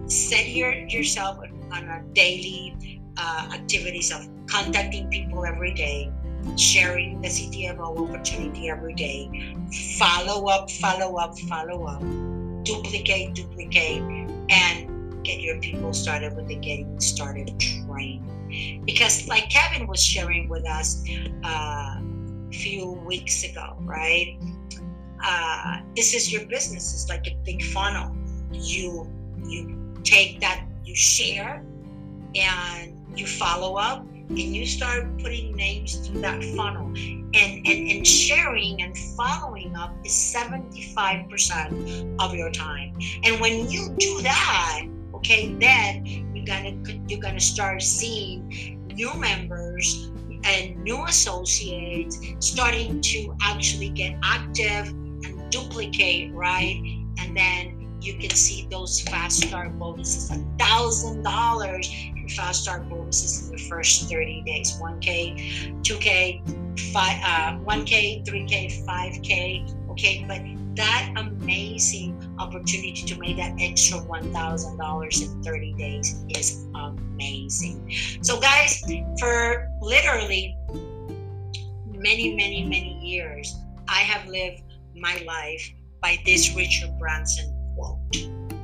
set 0.06 0.48
your, 0.48 0.72
yourself 0.72 1.38
on 1.72 1.88
a 1.88 2.02
daily 2.14 3.00
uh, 3.16 3.50
activities 3.52 4.12
of 4.12 4.28
contacting 4.46 5.08
people 5.08 5.44
every 5.44 5.72
day, 5.74 6.10
sharing 6.56 7.20
the 7.20 7.28
CTFO 7.28 8.08
opportunity 8.08 8.68
every 8.70 8.94
day, 8.94 9.54
follow 9.98 10.48
up, 10.48 10.70
follow 10.70 11.16
up, 11.16 11.38
follow 11.40 11.84
up, 11.84 12.00
duplicate, 12.64 13.34
duplicate, 13.34 14.02
and 14.50 14.99
get 15.30 15.40
your 15.40 15.58
people 15.60 15.92
started 15.92 16.34
with 16.34 16.48
the 16.48 16.56
getting 16.56 16.98
started 16.98 17.58
train. 17.58 18.82
Because, 18.84 19.28
like 19.28 19.48
Kevin 19.48 19.86
was 19.86 20.02
sharing 20.02 20.48
with 20.48 20.66
us 20.66 21.04
uh, 21.44 22.00
a 22.00 22.52
few 22.52 22.92
weeks 23.06 23.44
ago, 23.44 23.76
right? 23.80 24.36
Uh, 25.24 25.76
this 25.94 26.14
is 26.14 26.32
your 26.32 26.44
business. 26.46 26.92
It's 26.94 27.08
like 27.08 27.28
a 27.28 27.36
big 27.44 27.62
funnel. 27.62 28.16
You 28.52 29.08
you 29.46 29.94
take 30.02 30.40
that 30.40 30.64
you 30.84 30.96
share 30.96 31.64
and 32.34 33.00
you 33.16 33.26
follow 33.26 33.76
up 33.76 34.00
and 34.00 34.38
you 34.38 34.66
start 34.66 35.06
putting 35.18 35.54
names 35.54 36.06
through 36.06 36.20
that 36.20 36.42
funnel 36.56 36.86
and, 36.86 37.34
and, 37.34 37.66
and 37.66 38.06
sharing 38.06 38.82
and 38.82 38.96
following 39.16 39.74
up 39.74 39.92
is 40.04 40.12
75% 40.12 42.16
of 42.20 42.34
your 42.34 42.50
time 42.52 42.96
and 43.24 43.40
when 43.40 43.68
you 43.68 43.88
do 43.98 44.22
that 44.22 44.86
okay 45.20 45.54
then 45.60 46.04
you're 46.34 46.46
gonna 46.46 46.74
you're 47.08 47.20
gonna 47.20 47.40
start 47.40 47.82
seeing 47.82 48.80
new 48.94 49.12
members 49.14 50.10
and 50.44 50.76
new 50.82 51.04
associates 51.04 52.18
starting 52.40 53.00
to 53.00 53.34
actually 53.42 53.90
get 53.90 54.16
active 54.22 54.88
and 54.88 55.50
duplicate 55.50 56.32
right? 56.32 56.80
And 57.18 57.36
then 57.36 57.98
you 58.00 58.14
can 58.14 58.30
see 58.30 58.66
those 58.70 59.00
fast 59.02 59.46
start 59.46 59.78
bonuses 59.78 60.30
a 60.30 60.42
thousand 60.58 61.22
dollars 61.22 61.90
in 61.92 62.28
fast 62.30 62.62
start 62.62 62.88
bonuses 62.88 63.48
in 63.50 63.56
the 63.56 63.62
first 63.64 64.08
30 64.08 64.42
days. 64.46 64.78
1k 64.80 65.82
2k 65.82 66.92
5 66.92 67.20
uh, 67.22 67.58
1k 67.64 68.24
3k 68.26 68.86
5k 68.86 69.90
okay? 69.90 70.24
But 70.26 70.40
that 70.76 71.12
amazing 71.16 72.16
opportunity 72.40 73.02
to 73.06 73.18
make 73.18 73.36
that 73.36 73.54
extra 73.60 73.98
$1000 73.98 75.22
in 75.22 75.42
30 75.42 75.74
days 75.74 76.24
is 76.30 76.66
amazing 76.74 77.92
so 78.22 78.40
guys 78.40 78.82
for 79.18 79.68
literally 79.80 80.56
many 81.86 82.34
many 82.34 82.64
many 82.64 82.98
years 83.02 83.54
i 83.88 84.00
have 84.00 84.26
lived 84.26 84.62
my 84.96 85.22
life 85.26 85.70
by 86.00 86.16
this 86.24 86.56
richard 86.56 86.90
branson 86.98 87.54
quote. 87.80 87.98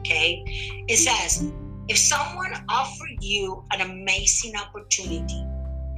Okay? 0.01 0.43
It 0.89 0.97
says, 0.97 1.51
if 1.89 1.99
someone 1.99 2.53
offered 2.69 3.17
you 3.21 3.65
an 3.73 3.81
amazing 3.81 4.57
opportunity 4.57 5.45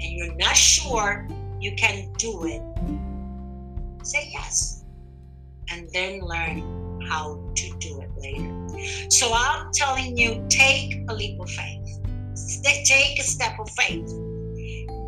and 0.01 0.13
you're 0.13 0.35
not 0.37 0.57
sure 0.57 1.27
you 1.61 1.75
can 1.77 2.13
do 2.15 2.47
it, 2.47 2.63
say 4.05 4.31
yes 4.33 4.85
and 5.71 5.89
then 5.93 6.21
learn 6.21 7.03
how 7.09 7.43
to 7.55 7.68
later. 8.21 9.11
So 9.11 9.31
I'm 9.33 9.71
telling 9.73 10.17
you, 10.17 10.45
take 10.49 11.03
a 11.09 11.15
leap 11.15 11.41
of 11.41 11.51
faith. 11.51 12.01
Take 12.63 13.19
a 13.19 13.23
step 13.23 13.59
of 13.59 13.69
faith. 13.71 14.07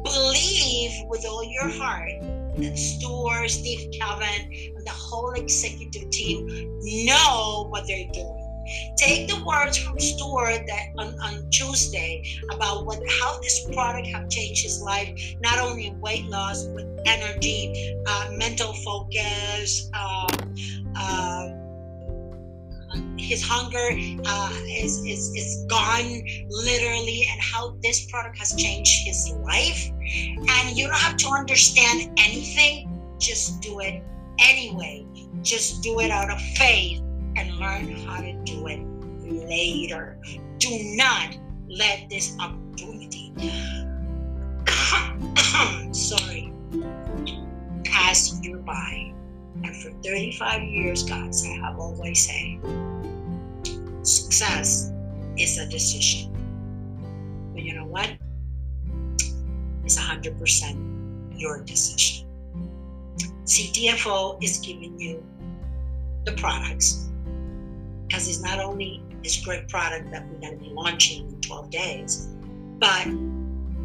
Believe 0.05 0.93
with 1.09 1.25
all 1.27 1.45
your 1.45 1.69
heart 1.69 2.13
that 2.57 2.77
Stuart, 2.77 3.49
Steve 3.49 3.91
Kevin, 3.93 4.73
and 4.77 4.87
the 4.87 4.91
whole 4.91 5.33
executive 5.33 6.11
team 6.11 6.47
know 7.07 7.67
what 7.71 7.87
they're 7.87 8.09
doing. 8.13 8.37
Take 8.97 9.29
the 9.29 9.43
words 9.45 9.79
from 9.79 9.99
Stuart 9.99 10.65
that 10.67 10.87
on, 10.97 11.19
on 11.21 11.51
Tuesday 11.51 12.23
about 12.53 12.87
what 12.87 13.01
how 13.09 13.41
this 13.41 13.67
product 13.73 14.07
have 14.09 14.29
changed 14.29 14.63
his 14.63 14.81
life, 14.81 15.35
not 15.41 15.59
only 15.59 15.87
in 15.87 16.01
weight 16.01 16.27
loss, 16.27 16.67
but 16.67 16.87
energy, 17.05 17.97
uh, 18.07 18.31
mental 18.37 18.73
focus, 18.73 19.91
uh, 19.95 20.29
his 23.17 23.43
hunger 23.43 23.91
uh, 24.27 24.53
is, 24.67 24.99
is, 25.05 25.31
is 25.37 25.65
gone 25.69 26.23
literally 26.49 27.27
and 27.31 27.41
how 27.41 27.77
this 27.83 28.11
product 28.11 28.39
has 28.39 28.55
changed 28.55 29.07
his 29.07 29.31
life. 29.45 29.91
And 29.91 30.77
you 30.77 30.87
don't 30.87 30.97
have 30.97 31.17
to 31.19 31.29
understand 31.29 32.11
anything. 32.19 32.89
Just 33.19 33.61
do 33.61 33.81
it 33.81 34.03
anyway. 34.41 35.07
Just 35.43 35.83
do 35.83 36.01
it 36.01 36.11
out 36.11 36.31
of 36.31 36.41
faith 36.41 37.01
and 37.37 37.57
learn 37.57 37.93
how 38.07 38.21
to 38.21 38.33
do 38.45 38.67
it 38.67 38.81
later. 39.49 40.19
Do 40.59 40.71
not 40.97 41.37
let 41.69 42.09
this 42.11 42.37
opportunity 42.41 43.33
sorry 45.93 46.53
pass 47.85 48.41
you 48.43 48.57
by 48.59 49.13
and 49.63 49.77
for 49.77 49.91
35 50.03 50.63
years, 50.63 51.03
guys, 51.03 51.45
I 51.45 51.53
have 51.67 51.79
always 51.79 52.27
said 52.27 52.61
success 54.03 54.93
is 55.37 55.59
a 55.59 55.69
decision. 55.69 56.33
But 57.53 57.63
you 57.63 57.75
know 57.75 57.87
what? 57.87 58.11
It's 59.85 59.99
100% 59.99 61.39
your 61.39 61.63
decision. 61.63 62.27
CTFO 63.45 64.43
is 64.43 64.59
giving 64.59 64.99
you 64.99 65.25
the 66.25 66.33
products 66.33 67.09
because 68.07 68.29
it's 68.29 68.43
not 68.43 68.61
only 68.61 69.03
this 69.23 69.45
great 69.45 69.69
product 69.69 70.11
that 70.11 70.27
we're 70.29 70.41
going 70.41 70.59
to 70.59 70.65
be 70.65 70.71
launching 70.71 71.29
in 71.29 71.41
12 71.41 71.71
days, 71.71 72.29
but 72.79 73.07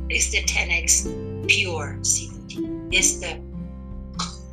it's 0.10 0.32
the 0.32 0.44
10x 0.44 1.48
pure 1.48 1.98
CBD. 2.02 2.94
It's 2.94 3.20
the 3.20 3.40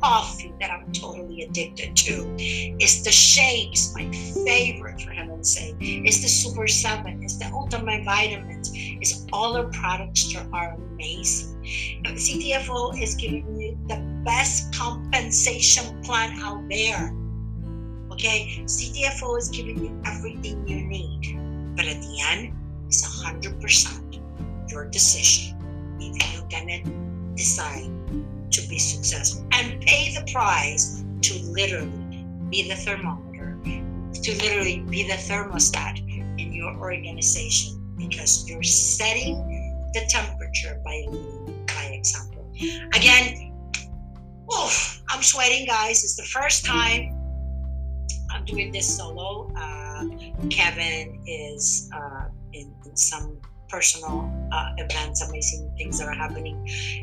coffee 0.03 0.53
that 0.59 0.69
I'm 0.69 0.91
totally 0.91 1.43
addicted 1.43 1.95
to. 1.95 2.35
It's 2.37 3.03
the 3.03 3.11
shakes, 3.11 3.93
my 3.95 4.11
favorite 4.45 5.01
for 5.01 5.11
heaven's 5.11 5.55
sake. 5.55 5.75
It's 5.79 6.21
the 6.21 6.27
Super 6.27 6.67
7. 6.67 7.23
It's 7.23 7.37
the 7.37 7.45
Ultimate 7.45 8.03
Vitamins. 8.03 8.69
It's 8.73 9.25
all 9.31 9.55
our 9.55 9.69
products 9.69 10.33
that 10.33 10.45
are 10.51 10.73
amazing. 10.73 12.03
CTFO 12.03 13.01
is 13.01 13.15
giving 13.15 13.45
you 13.57 13.77
the 13.87 13.95
best 14.25 14.75
compensation 14.75 16.01
plan 16.03 16.37
out 16.41 16.67
there. 16.69 17.15
Okay, 18.11 18.61
CTFO 18.65 19.37
is 19.37 19.47
giving 19.49 19.85
you 19.85 20.01
everything 20.05 20.67
you 20.67 20.85
need. 20.85 21.77
But 21.77 21.85
at 21.85 22.01
the 22.01 22.19
end, 22.29 22.53
it's 22.87 23.23
100% 23.23 24.19
your 24.69 24.85
decision 24.89 25.97
if 25.99 26.33
you're 26.33 26.47
gonna 26.49 26.83
decide 27.35 27.89
to 28.53 28.67
be 28.69 28.79
successful 28.79 29.45
and 29.51 29.81
pay 29.81 30.13
the 30.15 30.31
price 30.31 31.03
to 31.21 31.33
literally 31.45 32.25
be 32.49 32.69
the 32.69 32.75
thermometer, 32.75 33.57
to 33.63 34.31
literally 34.43 34.79
be 34.89 35.03
the 35.03 35.13
thermostat 35.13 35.99
in 36.39 36.53
your 36.53 36.75
organization 36.77 37.95
because 37.97 38.47
you're 38.47 38.63
setting 38.63 39.35
the 39.93 40.01
temperature 40.09 40.79
by 40.83 41.05
by 41.67 41.85
example. 41.93 42.51
Again, 42.93 43.53
oof, 44.53 45.01
I'm 45.09 45.23
sweating, 45.23 45.65
guys. 45.65 46.03
It's 46.03 46.15
the 46.15 46.23
first 46.23 46.65
time 46.65 47.19
I'm 48.31 48.45
doing 48.45 48.71
this 48.71 48.97
solo. 48.97 49.51
Uh, 49.55 50.05
Kevin 50.49 51.21
is 51.25 51.89
uh, 51.95 52.25
in, 52.53 52.73
in 52.85 52.95
some 52.95 53.39
personal 53.73 54.31
uh, 54.51 54.69
events, 54.77 55.27
amazing 55.27 55.73
things 55.79 55.97
that 55.97 56.07
are 56.07 56.13
happening 56.13 56.55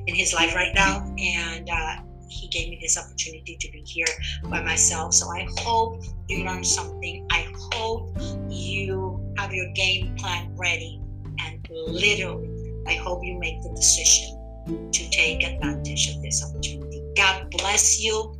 in 0.06 0.14
his 0.14 0.32
life 0.32 0.54
right 0.54 0.72
now. 0.72 1.04
And 1.18 1.68
uh, 1.68 1.96
he 2.28 2.46
gave 2.46 2.68
me 2.68 2.78
this 2.80 2.96
opportunity 2.96 3.56
to 3.58 3.72
be 3.72 3.82
here 3.84 4.06
by 4.44 4.62
myself. 4.62 5.12
So 5.14 5.28
I 5.30 5.48
hope 5.58 6.00
you 6.28 6.44
learned 6.44 6.64
something. 6.64 7.26
I 7.32 7.52
hope 7.72 8.16
you 8.48 9.20
have 9.36 9.52
your 9.52 9.66
game 9.72 10.14
plan 10.16 10.54
ready. 10.56 11.02
And 11.40 11.66
literally, 11.88 12.48
I 12.86 12.94
hope 12.94 13.24
you 13.24 13.36
make 13.40 13.60
the 13.62 13.70
decision 13.74 14.38
to 14.92 15.10
take 15.10 15.42
advantage 15.42 16.14
of 16.14 16.22
this 16.22 16.44
opportunity. 16.44 17.02
God 17.16 17.50
bless 17.50 18.00
you. 18.00 18.38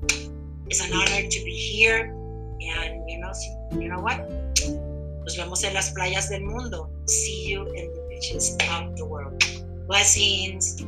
It's 0.69 0.87
an 0.87 0.93
honor 0.95 1.29
to 1.29 1.45
be 1.45 1.51
here. 1.51 2.15
And 2.63 3.11
you 3.11 3.19
know, 3.19 3.33
you 3.73 3.89
know 3.89 3.99
what? 3.99 4.21
Nos 5.25 5.37
vemos 5.37 5.65
en 5.65 5.75
las 5.75 5.91
playas 5.91 6.29
del 6.31 6.43
mundo. 6.43 6.91
See 7.07 7.49
you 7.49 7.67
in 7.75 7.93
the 7.93 8.00
of 8.29 8.69
um, 8.69 8.95
the 8.97 9.05
world. 9.05 9.43
Blessings. 9.87 10.83